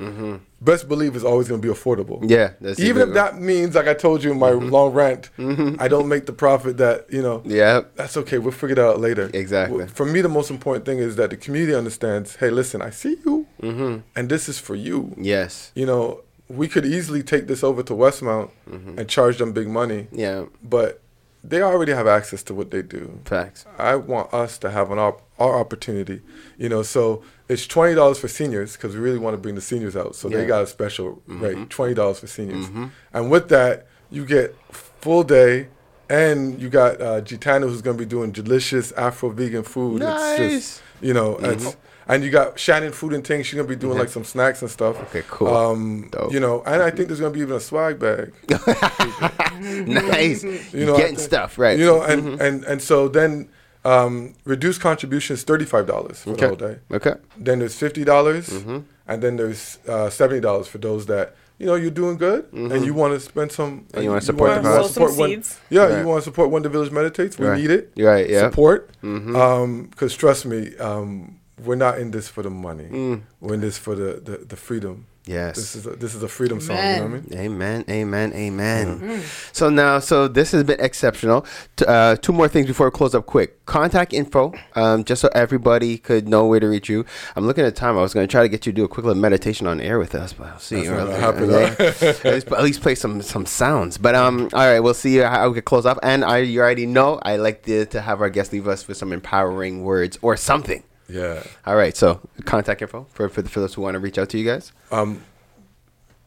best 0.62 0.88
believe 0.88 1.16
it's 1.16 1.24
always 1.24 1.48
going 1.48 1.62
to 1.62 1.68
be 1.68 1.74
affordable. 1.74 2.18
Mm-hmm. 2.20 2.32
Yeah, 2.32 2.52
that's 2.60 2.80
Even 2.80 3.10
if 3.10 3.14
that 3.14 3.40
means, 3.40 3.76
like 3.76 3.88
I 3.88 3.94
told 3.94 4.24
you 4.24 4.32
in 4.32 4.40
my 4.40 4.50
long 4.50 4.94
rant, 4.94 5.30
I 5.38 5.88
don't 5.88 6.08
make 6.08 6.26
the 6.26 6.34
profit 6.34 6.78
that 6.78 7.06
you 7.12 7.22
know. 7.22 7.40
Mm-hmm. 7.40 7.52
Yeah. 7.52 7.82
That's 7.96 8.18
okay. 8.18 8.38
We'll 8.40 8.52
figure 8.52 8.74
it 8.74 8.80
out 8.80 9.00
later. 9.00 9.30
Exactly. 9.34 9.88
For 9.88 10.06
me, 10.06 10.22
the 10.22 10.30
most 10.30 10.50
important 10.50 10.86
thing 10.86 11.00
is 11.00 11.16
that 11.18 11.30
the 11.30 11.38
community 11.38 11.76
understands. 11.76 12.36
Hey, 12.38 12.50
listen, 12.50 12.82
I 12.82 12.90
see 12.90 13.18
you, 13.26 13.46
and 13.62 14.30
this 14.30 14.50
is 14.50 14.60
for 14.60 14.76
you. 14.76 15.14
Yes. 15.18 15.72
You 15.76 15.86
know, 15.86 16.22
we 16.50 16.68
could 16.68 16.86
easily 16.86 17.24
take 17.24 17.48
this 17.48 17.64
over 17.64 17.84
to 17.84 17.94
Westmount 17.94 18.50
and 18.66 19.08
charge 19.10 19.38
them 19.38 19.52
big 19.54 19.68
money, 19.68 20.08
Yeah. 20.12 20.46
but 20.64 21.02
they 21.44 21.62
already 21.62 21.94
have 21.94 22.08
access 22.08 22.42
to 22.44 22.54
what 22.54 22.72
they 22.72 22.82
do. 22.82 23.20
Facts. 23.26 23.66
I 23.78 23.96
want 23.96 24.34
us 24.34 24.58
to 24.60 24.70
have 24.72 24.92
an 24.92 24.98
op- 25.00 25.22
our 25.40 25.60
opportunity, 25.60 26.22
you 26.58 26.68
know. 26.68 26.82
So 26.84 27.22
it's 27.50 27.66
twenty 27.68 27.96
dollars 27.96 28.20
for 28.20 28.28
seniors 28.28 28.74
because 28.74 28.94
we 28.94 29.00
really 29.00 29.20
want 29.20 29.34
to 29.34 29.38
bring 29.38 29.56
the 29.56 29.62
seniors 29.62 29.96
out. 29.96 30.16
So 30.16 30.30
Yeah. 30.30 30.38
they 30.38 30.46
got 30.46 30.64
a 30.64 30.68
special 30.68 31.22
mm-hmm. 31.28 31.42
rate, 31.42 31.70
twenty 31.70 31.94
dollars 31.94 32.20
for 32.20 32.28
seniors, 32.28 32.66
mm-hmm. 32.68 32.88
and 33.14 33.32
with 33.32 33.50
that 33.50 33.88
you 34.10 34.26
get 34.26 34.56
full 34.72 35.24
day, 35.24 35.68
and 36.10 36.60
you 36.62 36.70
got 36.70 37.02
uh, 37.02 37.22
Gitana 37.22 37.64
who's 37.64 37.82
going 37.82 37.98
to 37.98 38.04
be 38.04 38.08
doing 38.08 38.32
delicious 38.32 38.92
Afro 38.94 39.30
vegan 39.30 39.64
food. 39.64 40.02
It's 40.02 40.06
Nice. 40.10 40.38
just, 40.38 40.82
you 41.02 41.14
know, 41.14 41.38
it's, 41.38 41.66
mm-hmm. 41.66 42.12
and 42.12 42.24
you 42.24 42.32
got 42.32 42.58
Shannon 42.58 42.92
Food 42.94 43.14
and 43.14 43.26
Things. 43.26 43.46
She's 43.46 43.56
going 43.56 43.68
to 43.68 43.74
be 43.74 43.80
doing 43.80 43.98
like 43.98 44.10
some 44.10 44.24
snacks 44.24 44.62
and 44.62 44.72
stuff. 44.72 44.98
Okay, 45.04 45.24
cool. 45.28 45.50
Um, 45.50 46.10
you 46.32 46.40
know, 46.40 46.64
and 46.66 46.82
I 46.82 46.90
think 46.90 47.10
there's 47.10 47.20
going 47.20 47.34
to 47.34 47.38
be 47.38 47.42
even 47.42 47.58
a 47.58 47.60
swag 47.60 48.00
bag. 48.00 48.34
nice. 49.88 50.44
You 50.74 50.86
know, 50.86 50.98
Getting 50.98 51.16
think- 51.16 51.20
stuff 51.20 51.58
right. 51.58 51.78
You 51.78 51.86
know, 51.86 52.02
and 52.02 52.42
and 52.42 52.64
and 52.64 52.82
so 52.82 53.08
then 53.08 53.50
um, 53.88 54.34
reduced 54.46 54.80
contribution 54.82 55.34
is 55.36 55.44
thirty 55.44 55.66
five 55.66 55.86
dollars 55.88 56.18
for 56.24 56.34
the 56.36 56.48
whole 56.48 56.56
day. 56.68 56.76
Okay. 56.92 57.16
Then 57.38 57.60
there's 57.60 57.76
fifty 57.86 58.04
dollars, 58.04 58.50
Mm-hmm. 58.50 58.80
and 59.08 59.18
then 59.24 59.38
there's 59.38 59.80
uh, 59.88 60.10
seventy 60.10 60.42
dollars 60.42 60.68
for 60.68 60.80
those 60.88 61.06
that 61.14 61.36
you 61.60 61.66
know 61.66 61.76
you're 61.76 61.98
doing 62.04 62.18
good 62.18 62.42
and 62.54 62.86
you 62.86 62.94
want 63.02 63.14
to 63.14 63.20
spend 63.20 63.52
some. 63.52 63.72
Mm-hmm. 63.82 63.96
And 63.96 64.04
you 64.04 64.10
wanna 64.12 64.22
support 64.22 64.50
the 64.56 64.62
cause. 64.70 64.94
Sow 64.94 65.08
some 65.08 65.18
one- 65.20 65.30
seeds. 65.30 65.60
Yeah, 65.70 65.86
Right. 65.86 66.00
you 66.02 66.08
want 66.08 66.20
to 66.24 66.30
support 66.30 66.50
when 66.52 66.64
the 66.64 66.70
village 66.70 66.92
meditates. 66.92 67.38
We 67.40 67.48
Right. 67.48 67.60
need 67.62 67.72
it. 67.72 67.84
Right, 67.98 68.30
yeah. 68.30 68.42
Mm-hmm. 68.42 68.50
Support. 68.52 69.90
Because 69.92 70.14
trust 70.16 70.46
me, 70.46 70.76
um, 70.78 71.40
we're 71.66 71.76
not 71.88 71.98
in 72.00 72.12
this 72.12 72.28
for 72.28 72.44
the 72.44 72.50
money. 72.52 72.86
Mm. 72.92 73.22
We're 73.42 73.56
in 73.56 73.62
this 73.62 73.78
for 73.78 73.96
the 73.96 74.10
the, 74.24 74.38
the 74.46 74.56
freedom. 74.56 75.06
Yes. 75.28 75.56
This 75.58 75.76
is 75.76 75.86
a, 75.86 75.90
this 75.92 76.16
is 76.16 76.24
a 76.24 76.28
freedom 76.28 76.62
song. 76.62 76.78
You 76.78 76.82
know 76.84 77.02
what 77.04 77.04
I 77.04 77.08
mean? 77.08 77.28
Amen, 77.34 77.86
amen, 77.90 78.34
amen. 78.34 79.22
So 79.52 79.70
now, 79.70 80.00
so 80.00 80.28
this 80.28 80.52
has 80.54 80.64
been 80.64 80.80
exceptional. 80.80 81.46
Uh, 81.86 82.16
two 82.16 82.32
more 82.32 82.48
things 82.48 82.66
before 82.68 82.88
we 82.88 82.92
close 82.92 83.14
up 83.14 83.26
quick. 83.26 83.66
Contact 83.66 84.14
info, 84.14 84.54
um, 84.76 85.04
just 85.04 85.22
so 85.22 85.30
everybody 85.36 85.98
could 85.98 86.30
know 86.30 86.48
where 86.48 86.60
to 86.62 86.68
reach 86.68 86.88
you. 86.88 87.06
I'm 87.36 87.46
looking 87.46 87.66
at 87.66 87.76
time. 87.76 87.98
I 87.98 88.02
was 88.02 88.14
going 88.14 88.26
to 88.26 88.32
try 88.32 88.42
to 88.42 88.48
get 88.50 88.66
you 88.66 88.72
to 88.72 88.76
do 88.76 88.86
a 88.86 88.88
quick 88.88 89.06
little 89.06 89.22
meditation 89.22 89.68
on 89.68 89.82
air 89.82 90.00
with 90.00 90.16
us, 90.16 90.32
but 90.32 90.48
I'll 90.48 90.60
see. 90.60 90.88
That's 90.88 90.90
not 90.90 91.08
Okay. 91.10 91.20
happen, 91.20 91.44
Okay. 91.52 91.88
at, 92.30 92.34
least, 92.34 92.48
at 92.52 92.64
least 92.64 92.82
play 92.82 92.96
some 92.96 93.22
some 93.22 93.46
sounds. 93.46 93.98
But 93.98 94.16
um, 94.16 94.50
all 94.54 94.66
right, 94.66 94.80
we'll 94.80 94.94
see 94.94 95.18
how 95.18 95.50
we 95.50 95.56
can 95.56 95.64
close 95.64 95.86
off. 95.86 96.00
And 96.02 96.24
I, 96.24 96.38
you 96.40 96.62
already 96.62 96.86
know, 96.86 97.20
I 97.24 97.36
like 97.36 97.64
to, 97.64 97.86
to 97.88 98.00
have 98.02 98.22
our 98.22 98.30
guests 98.30 98.54
leave 98.54 98.68
us 98.68 98.88
with 98.88 98.96
some 98.96 99.12
empowering 99.12 99.84
words 99.84 100.18
or 100.22 100.38
something. 100.38 100.84
Yeah. 101.10 101.44
All 101.66 101.76
right, 101.76 101.96
so 101.96 102.20
contact 102.46 102.82
info 102.82 103.06
for 103.14 103.30
for, 103.30 103.42
the, 103.42 103.50
for 103.50 103.60
those 103.62 103.74
who 103.76 103.82
want 103.82 103.96
to 103.96 104.00
reach 104.00 104.18
out 104.18 104.30
to 104.30 104.38
you 104.38 104.46
guys. 104.46 104.72
Um, 104.92 105.22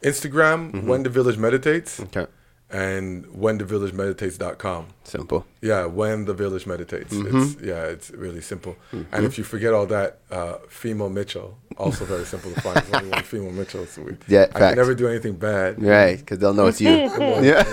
Instagram, 0.03 0.83
when 0.85 1.03
the 1.03 1.09
village 1.09 1.37
meditates. 1.37 1.99
Okay, 1.99 2.25
and 2.71 3.25
when 3.33 3.57
the 3.57 3.65
village 3.65 3.93
meditates.com. 3.93 4.87
simple. 5.03 5.45
Yeah, 5.61 5.85
when 5.85 6.25
the 6.25 6.33
village 6.33 6.65
meditates. 6.65 7.13
Mm-hmm. 7.13 7.37
It's 7.37 7.61
yeah, 7.61 7.83
it's 7.85 8.09
really 8.11 8.41
simple. 8.41 8.77
And 9.11 9.25
if 9.25 9.37
you 9.37 9.43
forget 9.43 9.73
all 9.73 9.85
that, 9.87 10.19
uh 10.31 10.55
Fimo 10.69 11.11
Mitchell, 11.11 11.57
also 11.77 12.05
very 12.05 12.25
simple 12.25 12.51
to 12.51 12.61
find. 12.61 12.77
There's 12.77 12.93
only 13.03 13.09
one 13.11 13.23
Fimo 13.31 13.53
Mitchell, 13.53 13.85
so 13.85 14.01
we, 14.03 14.17
Yeah, 14.27 14.43
I 14.55 14.59
facts. 14.59 14.59
can 14.59 14.75
never 14.77 14.95
do 14.95 15.07
anything 15.07 15.35
bad. 15.35 15.81
Right, 15.83 16.17
because 16.17 16.39
they'll 16.39 16.53
know 16.53 16.67
it's 16.67 16.81
you. 16.81 16.89
yeah. 17.51 17.63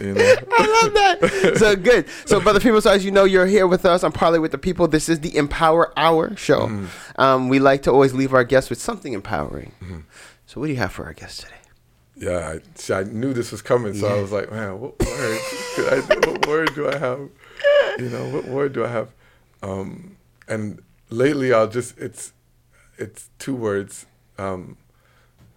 You 0.00 0.14
know? 0.14 0.22
I 0.58 0.82
love 0.82 0.94
that. 0.94 1.56
So 1.56 1.76
good. 1.76 2.06
So, 2.26 2.40
brother 2.40 2.60
people, 2.60 2.80
so 2.80 2.90
as 2.90 3.04
you 3.04 3.10
know, 3.10 3.24
you're 3.24 3.46
here 3.46 3.66
with 3.66 3.84
us 3.84 4.02
I'm 4.02 4.12
Parlay 4.12 4.38
with 4.38 4.52
the 4.52 4.58
People. 4.58 4.88
This 4.88 5.08
is 5.08 5.20
the 5.20 5.36
Empower 5.36 5.92
Hour 5.98 6.36
show. 6.36 6.86
Um, 7.16 7.48
we 7.48 7.58
like 7.58 7.82
to 7.82 7.90
always 7.92 8.12
leave 8.12 8.34
our 8.34 8.44
guests 8.44 8.68
with 8.68 8.80
something 8.80 9.12
empowering. 9.12 9.72
So, 10.46 10.60
what 10.60 10.66
do 10.66 10.72
you 10.72 10.78
have 10.78 10.92
for 10.92 11.04
our 11.04 11.12
guests 11.12 11.42
today? 11.42 11.54
Yeah, 12.16 12.54
I, 12.56 12.60
see, 12.74 12.94
I 12.94 13.02
knew 13.04 13.32
this 13.34 13.52
was 13.52 13.60
coming, 13.62 13.92
so 13.94 14.06
I 14.08 14.20
was 14.20 14.32
like, 14.32 14.50
man, 14.50 14.80
what 14.80 14.98
word? 14.98 15.40
could 15.74 15.92
I, 15.92 16.30
what 16.30 16.46
word 16.46 16.74
do 16.74 16.88
I 16.88 16.96
have? 16.96 17.28
You 17.98 18.08
know, 18.08 18.28
what 18.30 18.46
word 18.46 18.72
do 18.72 18.84
I 18.84 18.88
have? 18.88 19.10
Um, 19.62 20.16
and 20.48 20.82
lately, 21.10 21.52
I'll 21.52 21.68
just 21.68 21.98
it's 21.98 22.32
it's 22.98 23.28
two 23.38 23.54
words. 23.54 24.06
Um, 24.38 24.76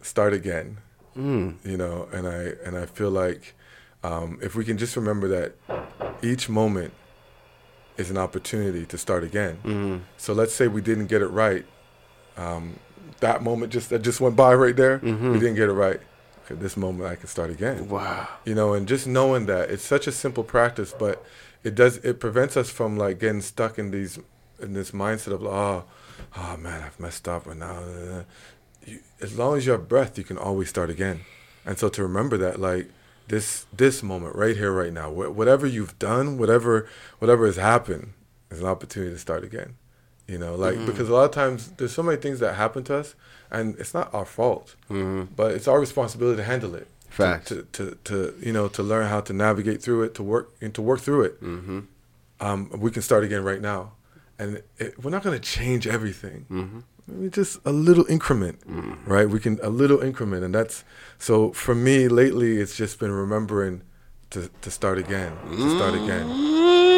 start 0.01 0.33
again. 0.33 0.77
You 1.15 1.77
know, 1.77 2.07
and 2.13 2.27
I 2.27 2.53
and 2.65 2.77
I 2.77 2.85
feel 2.85 3.11
like 3.11 3.53
um, 4.03 4.39
if 4.41 4.55
we 4.55 4.63
can 4.65 4.77
just 4.77 4.95
remember 4.95 5.27
that 5.27 5.53
each 6.21 6.49
moment 6.49 6.93
is 7.97 8.09
an 8.09 8.17
opportunity 8.17 8.85
to 8.85 8.97
start 8.97 9.23
again. 9.23 10.03
So 10.17 10.33
let's 10.33 10.53
say 10.53 10.67
we 10.67 10.81
didn't 10.81 11.07
get 11.07 11.21
it 11.21 11.27
right. 11.27 11.65
Um, 12.37 12.79
that 13.19 13.43
moment 13.43 13.73
just 13.73 13.89
that 13.89 14.01
just 14.01 14.21
went 14.21 14.35
by 14.35 14.53
right 14.55 14.75
there. 14.75 14.99
We 14.99 15.39
didn't 15.39 15.55
get 15.55 15.67
it 15.69 15.73
right. 15.73 15.99
Okay, 16.45 16.55
this 16.55 16.77
moment 16.77 17.09
I 17.11 17.15
can 17.15 17.27
start 17.27 17.49
again. 17.49 17.89
Wow. 17.89 18.27
You 18.45 18.55
know, 18.55 18.73
and 18.73 18.87
just 18.87 19.05
knowing 19.05 19.45
that 19.47 19.69
it's 19.69 19.83
such 19.83 20.07
a 20.07 20.11
simple 20.11 20.43
practice, 20.43 20.95
but 20.97 21.23
it 21.63 21.75
does 21.75 21.97
it 21.97 22.19
prevents 22.19 22.55
us 22.55 22.69
from 22.69 22.97
like 22.97 23.19
getting 23.19 23.41
stuck 23.41 23.77
in 23.77 23.91
these 23.91 24.17
in 24.61 24.73
this 24.73 24.91
mindset 24.91 25.33
of 25.33 25.43
oh, 25.43 25.83
oh 26.37 26.57
man, 26.57 26.81
I've 26.81 26.99
messed 26.99 27.27
up 27.27 27.47
and 27.47 27.59
now. 27.59 27.83
You, 28.85 28.99
as 29.21 29.37
long 29.37 29.57
as 29.57 29.65
you 29.65 29.73
have 29.73 29.89
breath, 29.89 30.17
you 30.17 30.23
can 30.23 30.37
always 30.37 30.69
start 30.69 30.89
again. 30.89 31.21
And 31.65 31.77
so 31.77 31.89
to 31.89 32.01
remember 32.01 32.37
that, 32.37 32.59
like 32.61 32.89
this 33.29 33.65
this 33.75 34.03
moment 34.03 34.35
right 34.35 34.55
here, 34.57 34.71
right 34.71 34.93
now, 34.93 35.09
wh- 35.11 35.35
whatever 35.35 35.65
you've 35.65 35.97
done, 35.99 36.37
whatever 36.37 36.87
whatever 37.19 37.45
has 37.45 37.55
happened, 37.55 38.13
is 38.51 38.59
an 38.59 38.65
opportunity 38.67 39.11
to 39.13 39.19
start 39.19 39.43
again. 39.43 39.75
You 40.27 40.37
know, 40.37 40.53
like 40.55 40.75
Mm-hmm. 40.75 40.85
because 40.85 41.09
a 41.09 41.13
lot 41.13 41.25
of 41.25 41.31
times 41.31 41.71
there's 41.77 41.91
so 41.93 42.03
many 42.03 42.17
things 42.17 42.39
that 42.39 42.53
happen 42.55 42.83
to 42.85 42.95
us, 42.97 43.15
and 43.49 43.75
it's 43.79 43.93
not 43.93 44.13
our 44.13 44.25
fault, 44.25 44.75
but 45.35 45.51
it's 45.55 45.67
our 45.67 45.79
responsibility 45.79 46.37
to 46.37 46.43
handle 46.43 46.75
it. 46.75 46.87
to- 47.09 47.23
Mm-hmm. 47.47 47.55
To, 47.55 47.55
to, 47.77 47.97
to, 48.09 48.15
you 48.47 48.53
know 48.53 48.67
to 48.77 48.83
learn 48.83 49.07
how 49.13 49.21
to 49.21 49.33
navigate 49.33 49.81
through 49.81 50.03
it, 50.03 50.13
to 50.15 50.23
work 50.23 50.45
and 50.61 50.71
to 50.75 50.81
work 50.81 50.99
through 51.01 51.23
it. 51.29 51.35
Mm-hmm. 51.43 51.79
Um, 52.41 52.69
we 52.85 52.89
can 52.91 53.01
start 53.01 53.23
again 53.23 53.43
right 53.43 53.61
now, 53.61 53.93
and 54.37 54.61
it, 54.77 55.03
we're 55.03 55.11
not 55.11 55.23
going 55.23 55.37
to 55.39 55.45
change 55.57 55.87
everything. 55.87 56.45
Maybe 57.09 57.29
just 57.29 57.59
a 57.65 57.71
little 57.71 58.05
increment, 58.09 58.67
mm. 58.67 58.97
right? 59.05 59.29
We 59.29 59.39
can 59.39 59.59
a 59.61 59.69
little 59.69 60.01
increment, 60.01 60.43
and 60.43 60.53
that's 60.53 60.83
so 61.17 61.51
for 61.51 61.75
me 61.75 62.07
lately. 62.07 62.57
It's 62.57 62.75
just 62.75 62.99
been 62.99 63.11
remembering 63.11 63.81
to 64.31 64.49
to 64.61 64.71
start 64.71 64.97
again, 64.97 65.33
to 65.49 65.75
start 65.77 65.93
again. 65.95 66.27
Mm. 66.27 66.88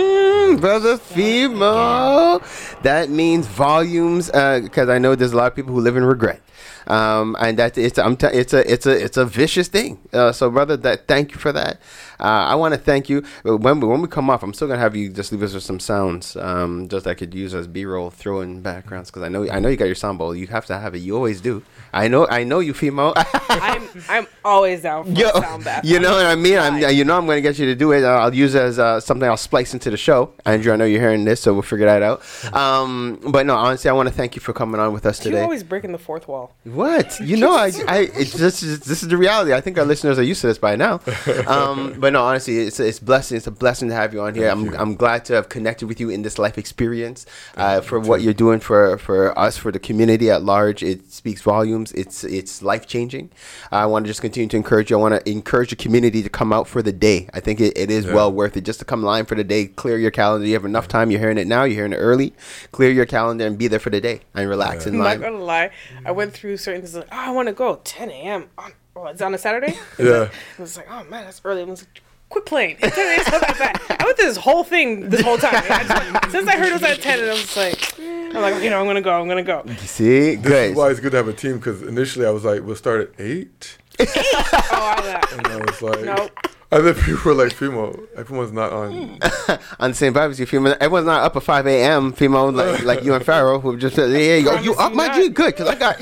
Brother 0.59 0.97
Fimo. 0.97 2.41
That 2.83 3.09
means 3.09 3.47
volumes, 3.47 4.27
because 4.27 4.89
I 4.89 4.97
know 4.97 5.15
there's 5.15 5.33
a 5.33 5.37
lot 5.37 5.47
of 5.47 5.55
people 5.55 5.73
who 5.73 5.79
live 5.81 5.97
in 5.97 6.03
regret. 6.03 6.41
um, 6.87 7.35
and 7.39 7.57
that 7.59 7.77
it's 7.77 7.99
I'm 7.99 8.17
t- 8.17 8.27
it's 8.27 8.53
a 8.53 8.71
it's 8.71 8.85
a 8.87 9.03
it's 9.05 9.15
a 9.17 9.23
vicious 9.25 9.67
thing. 9.67 9.99
Uh, 10.11 10.31
so, 10.31 10.49
brother, 10.49 10.75
that 10.77 11.07
thank 11.07 11.31
you 11.31 11.37
for 11.37 11.51
that. 11.51 11.79
Uh, 12.19 12.23
I 12.51 12.55
want 12.55 12.73
to 12.73 12.79
thank 12.79 13.07
you. 13.07 13.23
Uh, 13.45 13.55
When 13.57 13.79
we, 13.79 13.87
when 13.87 14.01
we 14.01 14.07
come 14.07 14.29
off, 14.31 14.41
I'm 14.43 14.53
still 14.53 14.67
gonna 14.67 14.79
have 14.79 14.95
you 14.95 15.09
just 15.09 15.31
leave 15.31 15.43
us 15.43 15.53
with 15.53 15.63
some 15.63 15.79
sounds, 15.79 16.35
um, 16.35 16.87
just 16.89 17.05
I 17.05 17.13
could 17.13 17.33
use 17.35 17.53
as 17.53 17.67
B-roll, 17.67 18.09
throw 18.09 18.41
in 18.41 18.61
backgrounds 18.61 19.09
because 19.11 19.21
I 19.21 19.29
know 19.29 19.47
I 19.49 19.59
know 19.59 19.69
you 19.69 19.77
got 19.77 19.85
your 19.85 19.95
sound 19.95 20.17
bowl. 20.17 20.35
You 20.35 20.47
have 20.47 20.65
to 20.67 20.77
have 20.79 20.95
it. 20.95 20.99
You 20.99 21.15
always 21.15 21.39
do. 21.39 21.61
I 21.93 22.07
know 22.07 22.27
I 22.27 22.43
know 22.43 22.59
you, 22.59 22.73
Fimo. 22.73 23.13
I'm 23.49 23.87
I'm 24.09 24.27
always 24.45 24.81
down 24.81 25.03
for 25.05 25.11
Yo, 25.11 25.29
sound 25.31 25.63
bath. 25.63 25.83
you 25.83 25.99
know 25.99 26.11
what 26.11 26.25
I 26.25 26.35
mean? 26.35 26.57
I'm, 26.57 26.77
you 26.77 27.03
know 27.03 27.17
I'm 27.17 27.25
going 27.25 27.37
to 27.37 27.41
get 27.41 27.59
you 27.59 27.65
to 27.65 27.75
do 27.75 27.91
it. 27.91 28.03
Uh, 28.03 28.19
I'll 28.19 28.33
use 28.33 28.55
it 28.55 28.61
as 28.61 28.79
uh, 28.79 28.99
something 28.99 29.27
I'll 29.27 29.37
splice 29.37 29.73
into 29.73 29.89
the 29.89 29.97
show. 29.97 30.33
Andrew, 30.45 30.71
I 30.71 30.77
know 30.77 30.85
you're 30.85 31.01
hearing 31.01 31.25
this, 31.25 31.41
so 31.41 31.53
we'll 31.53 31.61
figure 31.63 31.85
that 31.85 32.01
out. 32.01 32.21
Um, 32.53 33.19
but 33.27 33.45
no, 33.45 33.55
honestly, 33.55 33.89
I 33.89 33.93
want 33.93 34.07
to 34.09 34.15
thank 34.15 34.35
you 34.35 34.41
for 34.41 34.53
coming 34.53 34.79
on 34.79 34.93
with 34.93 35.05
us 35.05 35.17
today. 35.17 35.29
You're 35.31 35.37
today. 35.37 35.43
always 35.43 35.63
breaking 35.63 35.91
the 35.91 35.97
fourth 35.97 36.27
wall. 36.27 36.55
What? 36.63 37.19
You 37.19 37.37
know, 37.37 37.53
I, 37.53 37.71
I, 37.87 37.97
it's 38.13 38.33
this 38.33 38.63
is 38.63 38.79
this 38.81 39.03
is 39.03 39.09
the 39.09 39.17
reality. 39.17 39.53
I 39.53 39.61
think 39.61 39.77
our 39.77 39.85
listeners 39.85 40.17
are 40.17 40.23
used 40.23 40.41
to 40.41 40.47
this 40.47 40.57
by 40.57 40.75
now. 40.75 41.01
Um, 41.47 41.99
but 41.99 42.13
no, 42.13 42.23
honestly, 42.23 42.59
it's 42.59 42.79
it's 42.79 42.99
blessing. 42.99 43.35
It's 43.35 43.47
a 43.47 43.51
blessing 43.51 43.89
to 43.89 43.95
have 43.95 44.13
you 44.13 44.21
on 44.21 44.35
here. 44.35 44.47
I'm 44.49 44.73
I'm 44.75 44.95
glad 44.95 45.25
to 45.25 45.33
have 45.33 45.49
connected 45.49 45.87
with 45.87 45.99
you 45.99 46.09
in 46.09 46.21
this 46.21 46.37
life 46.37 46.57
experience. 46.57 47.25
Uh, 47.55 47.81
for 47.81 47.99
what 47.99 48.21
you're 48.21 48.33
doing 48.33 48.59
for 48.59 48.97
for 48.97 49.37
us, 49.37 49.57
for 49.57 49.71
the 49.71 49.79
community 49.79 50.29
at 50.29 50.43
large, 50.43 50.83
it 50.83 51.11
speaks 51.11 51.41
volumes. 51.41 51.80
It's 51.93 52.23
it's 52.23 52.61
life 52.61 52.85
changing. 52.85 53.31
I 53.71 53.87
want 53.87 54.05
to 54.05 54.09
just 54.09 54.21
continue 54.21 54.47
to 54.49 54.57
encourage 54.57 54.91
you. 54.91 54.97
I 54.97 55.01
want 55.01 55.15
to 55.25 55.31
encourage 55.31 55.71
the 55.71 55.75
community 55.75 56.21
to 56.21 56.29
come 56.29 56.53
out 56.53 56.67
for 56.67 56.81
the 56.83 56.91
day. 56.91 57.27
I 57.33 57.39
think 57.39 57.59
it, 57.59 57.75
it 57.77 57.89
is 57.89 58.05
Yeah. 58.05 58.13
well 58.13 58.31
worth 58.31 58.55
it 58.57 58.61
just 58.61 58.77
to 58.79 58.85
come 58.85 59.01
line 59.01 59.25
for 59.25 59.33
the 59.35 59.43
day. 59.43 59.65
Clear 59.65 59.97
your 59.97 60.11
calendar. 60.11 60.45
You 60.45 60.53
have 60.53 60.65
enough 60.65 60.87
time. 60.87 61.09
You're 61.09 61.19
hearing 61.19 61.39
it 61.39 61.47
now. 61.47 61.63
You're 61.63 61.77
hearing 61.77 61.93
it 61.93 61.97
early. 61.97 62.33
Clear 62.71 62.91
your 62.91 63.05
calendar 63.07 63.47
and 63.47 63.57
be 63.57 63.67
there 63.67 63.79
for 63.79 63.89
the 63.89 63.99
day 64.01 64.21
and 64.35 64.47
relax 64.47 64.85
in 64.85 64.93
I'm 64.95 64.99
not 65.01 65.21
gonna 65.21 65.43
lie. 65.43 65.71
I 66.05 66.11
went 66.11 66.33
through 66.33 66.57
certain 66.57 66.81
things 66.81 66.93
like, 66.95 67.07
oh, 67.11 67.17
I 67.17 67.31
want 67.31 67.47
to 67.47 67.53
go 67.53 67.79
10 67.83 68.11
a.m. 68.11 68.49
on. 68.57 68.73
Oh, 68.95 69.07
it's 69.07 69.21
on 69.21 69.33
a 69.33 69.37
Saturday. 69.37 69.73
Yeah. 69.97 70.27
I 70.57 70.61
was 70.61 70.75
like, 70.75 70.87
oh 70.91 71.03
man, 71.05 71.23
that's 71.23 71.41
early. 71.45 71.61
I 71.61 71.63
was 71.65 71.81
like, 71.83 72.01
quit 72.31 72.45
playing. 72.45 72.77
It's 72.79 72.95
10 72.95 73.07
a.m. 73.07 73.19
It's 73.19 73.31
not 73.31 73.41
that 73.41 73.57
bad. 73.59 73.97
I 74.01 74.05
went 74.05 74.17
through 74.17 74.27
this 74.27 74.37
whole 74.37 74.63
thing 74.63 75.09
this 75.09 75.21
whole 75.21 75.37
time. 75.37 75.53
I 75.53 75.83
just- 75.83 76.31
since 76.31 76.47
I 76.47 76.57
heard 76.57 76.69
it 76.69 76.73
was 76.73 76.83
at 76.83 77.01
10, 77.01 77.19
and 77.19 77.29
I 77.29 77.33
was 77.33 77.55
like, 77.57 77.99
I'm 77.99 78.41
like, 78.41 78.63
you 78.63 78.69
know, 78.69 78.79
I'm 78.79 78.85
gonna 78.87 79.01
go. 79.01 79.11
I'm 79.21 79.27
gonna 79.27 79.43
go. 79.43 79.63
See, 79.79 80.35
This 80.35 80.45
good. 80.47 80.71
is 80.71 80.75
why 80.75 80.89
it's 80.89 80.99
good 80.99 81.11
to 81.11 81.17
have 81.17 81.27
a 81.27 81.33
team 81.33 81.57
because 81.57 81.81
initially 81.83 82.25
I 82.25 82.29
was 82.31 82.43
like, 82.45 82.63
we'll 82.63 82.75
start 82.77 83.01
at 83.01 83.19
eight. 83.19 83.77
Oh, 83.99 84.05
I 84.07 85.01
that. 85.03 85.31
And 85.33 85.47
I 85.47 85.57
was 85.57 85.81
like, 85.81 86.01
Nope. 86.05 86.31
And 86.71 86.87
then 86.87 86.93
people 87.03 87.21
were 87.25 87.33
like, 87.33 87.53
Fimo, 87.53 88.07
everyone's 88.15 88.53
not 88.53 88.71
on. 88.71 89.19
on 89.79 89.91
the 89.91 89.93
same 89.93 90.13
vibe 90.13 90.29
as 90.29 90.39
you, 90.39 90.45
Fimo. 90.45 90.75
Everyone's 90.79 91.05
not 91.05 91.23
up 91.23 91.35
at 91.35 91.43
5 91.43 91.67
a.m. 91.67 92.13
Fimo 92.13 92.53
like, 92.53 92.83
like 92.85 93.03
you 93.03 93.13
and 93.13 93.25
Pharaoh 93.25 93.59
who 93.59 93.77
just 93.77 93.95
said, 93.95 94.09
"Yeah, 94.11 94.37
you, 94.37 94.43
go. 94.45 94.59
you 94.59 94.73
up, 94.75 94.93
my 94.93 95.13
G? 95.13 95.29
Good, 95.29 95.55
cause 95.55 95.67
I 95.67 95.75
got." 95.75 95.99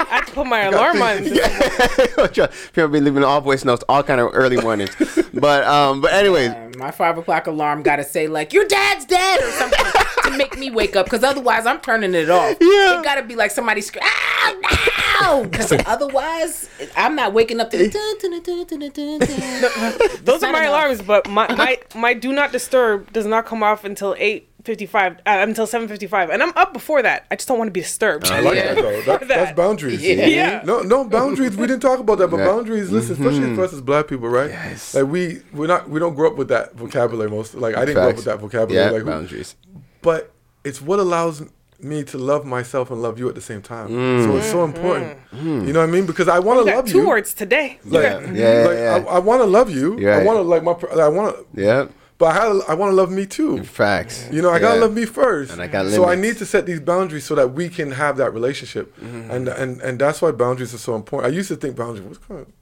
I 0.00 0.04
had 0.14 0.26
to 0.26 0.32
put 0.32 0.46
my 0.46 0.62
alarm 0.62 1.00
on. 1.02 1.18
Fimo 1.18 2.92
be 2.92 3.00
leaving 3.00 3.22
all 3.24 3.40
voice 3.40 3.64
notes, 3.64 3.84
all 3.88 4.02
kind 4.02 4.20
of 4.20 4.30
early 4.32 4.56
mornings. 4.56 4.94
But 5.34 5.64
um, 5.64 6.00
but 6.00 6.12
anyways, 6.12 6.50
Uh, 6.50 6.70
my 6.76 6.90
five 6.90 7.18
o'clock 7.18 7.46
alarm 7.46 7.82
got 7.82 7.96
to 7.96 8.04
say 8.04 8.26
like 8.26 8.52
your 8.52 8.66
dad's 8.66 9.04
dead 9.04 9.40
or 9.40 9.50
something 9.52 10.07
to 10.24 10.36
make 10.36 10.58
me 10.58 10.70
wake 10.70 10.96
up 10.96 11.06
because 11.06 11.24
otherwise 11.24 11.66
I'm 11.66 11.80
turning 11.80 12.14
it 12.14 12.30
off. 12.30 12.56
Yeah. 12.60 12.98
it 13.00 13.04
got 13.04 13.16
to 13.16 13.22
be 13.22 13.36
like 13.36 13.50
somebody 13.50 13.80
scream, 13.80 14.04
"Ah, 14.04 15.18
no!" 15.22 15.44
Because 15.44 15.72
otherwise 15.86 16.68
I'm 16.96 17.14
not 17.16 17.32
waking 17.32 17.60
up 17.60 17.70
to 17.70 17.78
the. 17.78 17.88
Those 20.24 20.42
are 20.42 20.52
my 20.52 20.60
enough. 20.60 20.68
alarms, 20.70 21.02
but 21.02 21.28
my, 21.28 21.52
my 21.54 21.78
my 21.94 22.14
do 22.14 22.32
not 22.32 22.52
disturb 22.52 23.12
does 23.12 23.26
not 23.26 23.46
come 23.46 23.62
off 23.62 23.84
until 23.84 24.14
8:55 24.14 25.12
uh, 25.18 25.20
until 25.26 25.66
7:55, 25.66 26.30
and 26.32 26.42
I'm 26.42 26.52
up 26.56 26.72
before 26.72 27.02
that. 27.02 27.26
I 27.30 27.36
just 27.36 27.48
don't 27.48 27.58
want 27.58 27.68
to 27.68 27.72
be 27.72 27.80
disturbed. 27.80 28.26
I 28.26 28.40
like 28.40 28.56
Yeah. 28.56 28.74
that 28.74 28.82
though. 28.82 29.00
That, 29.02 29.20
That. 29.20 29.28
That's 29.28 29.56
boundaries. 29.56 30.02
Yeah. 30.02 30.24
see? 30.24 30.34
Yeah. 30.36 30.62
No, 30.64 30.80
no 30.82 31.04
boundaries. 31.04 31.56
We 31.56 31.66
didn't 31.66 31.82
talk 31.82 32.00
about 32.00 32.18
that, 32.18 32.28
but 32.28 32.38
Yeah. 32.38 32.46
boundaries. 32.46 32.90
Listen, 32.90 33.12
especially 33.14 33.54
for 33.54 33.64
us 33.64 33.72
as 33.72 33.80
black 33.80 34.08
people, 34.08 34.28
right? 34.28 34.50
Yes. 34.50 34.94
Like 34.94 35.06
we 35.06 35.42
we're 35.52 35.66
not 35.66 35.88
we 35.88 36.00
don't 36.00 36.14
grow 36.14 36.30
up 36.30 36.36
with 36.36 36.48
that 36.48 36.74
vocabulary. 36.76 37.30
Most 37.30 37.54
like 37.54 37.76
I 37.76 37.84
didn't 37.84 38.02
grow 38.02 38.10
up 38.10 38.16
with 38.16 38.24
that 38.26 38.40
vocabulary. 38.40 38.86
Yeah, 38.86 38.90
like, 38.92 39.02
who- 39.02 39.10
boundaries. 39.10 39.54
But 40.02 40.32
it's 40.64 40.80
what 40.80 40.98
allows 40.98 41.42
me 41.80 42.02
to 42.02 42.18
love 42.18 42.44
myself 42.44 42.90
and 42.90 43.00
love 43.00 43.18
you 43.18 43.28
at 43.28 43.34
the 43.36 43.40
same 43.40 43.62
time. 43.62 43.88
Mm. 43.88 44.24
So 44.24 44.36
it's 44.36 44.50
so 44.50 44.56
mm-hmm. 44.66 44.76
important. 44.76 45.18
Mm. 45.32 45.66
You 45.66 45.72
know 45.72 45.80
what 45.80 45.88
I 45.88 45.92
mean? 45.92 46.06
Because 46.06 46.26
I 46.28 46.40
want 46.40 46.58
to 46.60 46.64
got 46.70 46.76
love 46.78 46.86
two 46.88 46.98
you. 46.98 47.08
words 47.08 47.32
today. 47.34 47.78
Like, 47.84 48.02
got- 48.02 48.34
Yeah, 48.34 48.62
yeah, 48.62 48.66
like, 48.68 48.76
yeah. 48.78 49.04
I, 49.10 49.16
I 49.16 49.18
want 49.20 49.42
to 49.42 49.46
love 49.46 49.70
you. 49.70 49.98
You're 49.98 50.14
I 50.20 50.24
want 50.24 50.38
to 50.38 50.42
like 50.42 50.62
my. 50.64 50.72
I 51.00 51.08
want 51.08 51.36
to. 51.36 51.46
Yeah, 51.62 51.86
But 52.18 52.26
I, 52.26 52.32
had, 52.34 52.62
I 52.68 52.74
want 52.74 52.90
to 52.90 52.96
love 52.96 53.12
me 53.12 53.26
too. 53.26 53.62
facts. 53.62 54.28
You 54.32 54.42
know, 54.42 54.50
I 54.50 54.58
gotta 54.58 54.80
love 54.80 54.92
me 54.92 55.04
first. 55.04 55.52
And 55.52 55.62
I 55.62 55.68
got 55.68 55.86
so 55.90 56.04
I 56.08 56.16
need 56.16 56.36
to 56.38 56.46
set 56.46 56.66
these 56.66 56.80
boundaries 56.80 57.24
so 57.24 57.36
that 57.36 57.52
we 57.52 57.68
can 57.68 57.92
have 57.92 58.16
that 58.16 58.32
relationship, 58.34 58.86
Mm-hmm. 58.98 59.30
and 59.30 59.48
and 59.48 59.80
and 59.80 59.98
that's 60.00 60.20
why 60.20 60.32
boundaries 60.32 60.74
are 60.74 60.78
so 60.78 60.96
important. 60.96 61.32
I 61.32 61.36
used 61.36 61.48
to 61.48 61.56
think 61.56 61.76
boundaries. 61.76 62.02
What's 62.08 62.18
going? 62.18 62.52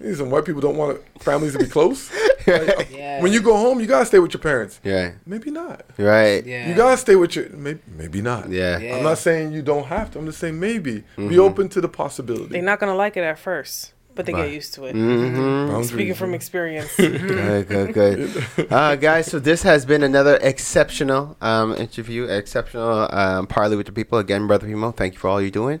These 0.00 0.18
some 0.18 0.30
white 0.30 0.44
people 0.44 0.60
don't 0.60 0.76
want 0.76 0.98
families 1.22 1.52
to 1.52 1.60
be 1.60 1.66
close. 1.66 2.10
Like, 2.46 2.90
Yeah. 2.94 3.22
When 3.22 3.32
you 3.32 3.40
go 3.42 3.56
home, 3.56 3.80
you 3.80 3.86
gotta 3.86 4.06
stay 4.06 4.18
with 4.18 4.32
your 4.34 4.40
parents. 4.40 4.80
Yeah, 4.84 5.12
Maybe 5.26 5.50
not. 5.50 5.84
right. 5.98 6.44
Yeah. 6.44 6.68
You 6.68 6.74
gotta 6.74 6.96
stay 6.96 7.16
with 7.16 7.36
your 7.36 7.48
maybe 7.50 7.80
maybe 7.96 8.20
not. 8.20 8.50
Yeah. 8.50 8.78
Yeah. 8.78 8.96
I'm 8.96 9.02
not 9.04 9.18
saying 9.18 9.52
you 9.52 9.62
don't 9.62 9.86
have 9.86 10.10
to. 10.12 10.18
I'm 10.18 10.26
just 10.26 10.38
saying 10.38 10.58
maybe 10.58 11.04
Mm-hmm. 11.16 11.28
be 11.28 11.38
open 11.38 11.68
to 11.70 11.80
the 11.80 11.88
possibility. 11.88 12.46
They're 12.52 12.62
not 12.62 12.80
gonna 12.80 12.94
like 12.94 13.16
it 13.16 13.22
at 13.24 13.38
first, 13.38 13.92
but 14.14 14.26
they 14.26 14.32
get 14.32 14.50
used 14.52 14.74
to 14.74 14.86
it. 14.86 14.94
Mm-hmm. 14.96 15.82
Speaking 15.84 16.14
from 16.14 16.34
experience. 16.34 16.94
Good, 16.96 17.68
good, 17.68 17.94
good. 17.94 18.46
Uh, 18.70 18.96
guys, 18.96 19.26
so 19.30 19.38
this 19.38 19.62
has 19.62 19.84
been 19.84 20.02
another 20.02 20.36
exceptional 20.42 21.36
um, 21.40 21.74
interview, 21.76 22.24
exceptional 22.24 23.08
um, 23.12 23.46
parley 23.46 23.76
with 23.76 23.86
the 23.86 23.92
people. 23.92 24.18
Again, 24.18 24.46
Brother 24.46 24.66
Fimo, 24.66 24.94
thank 24.94 25.14
you 25.14 25.20
for 25.20 25.28
all 25.28 25.40
you're 25.40 25.50
doing. 25.50 25.80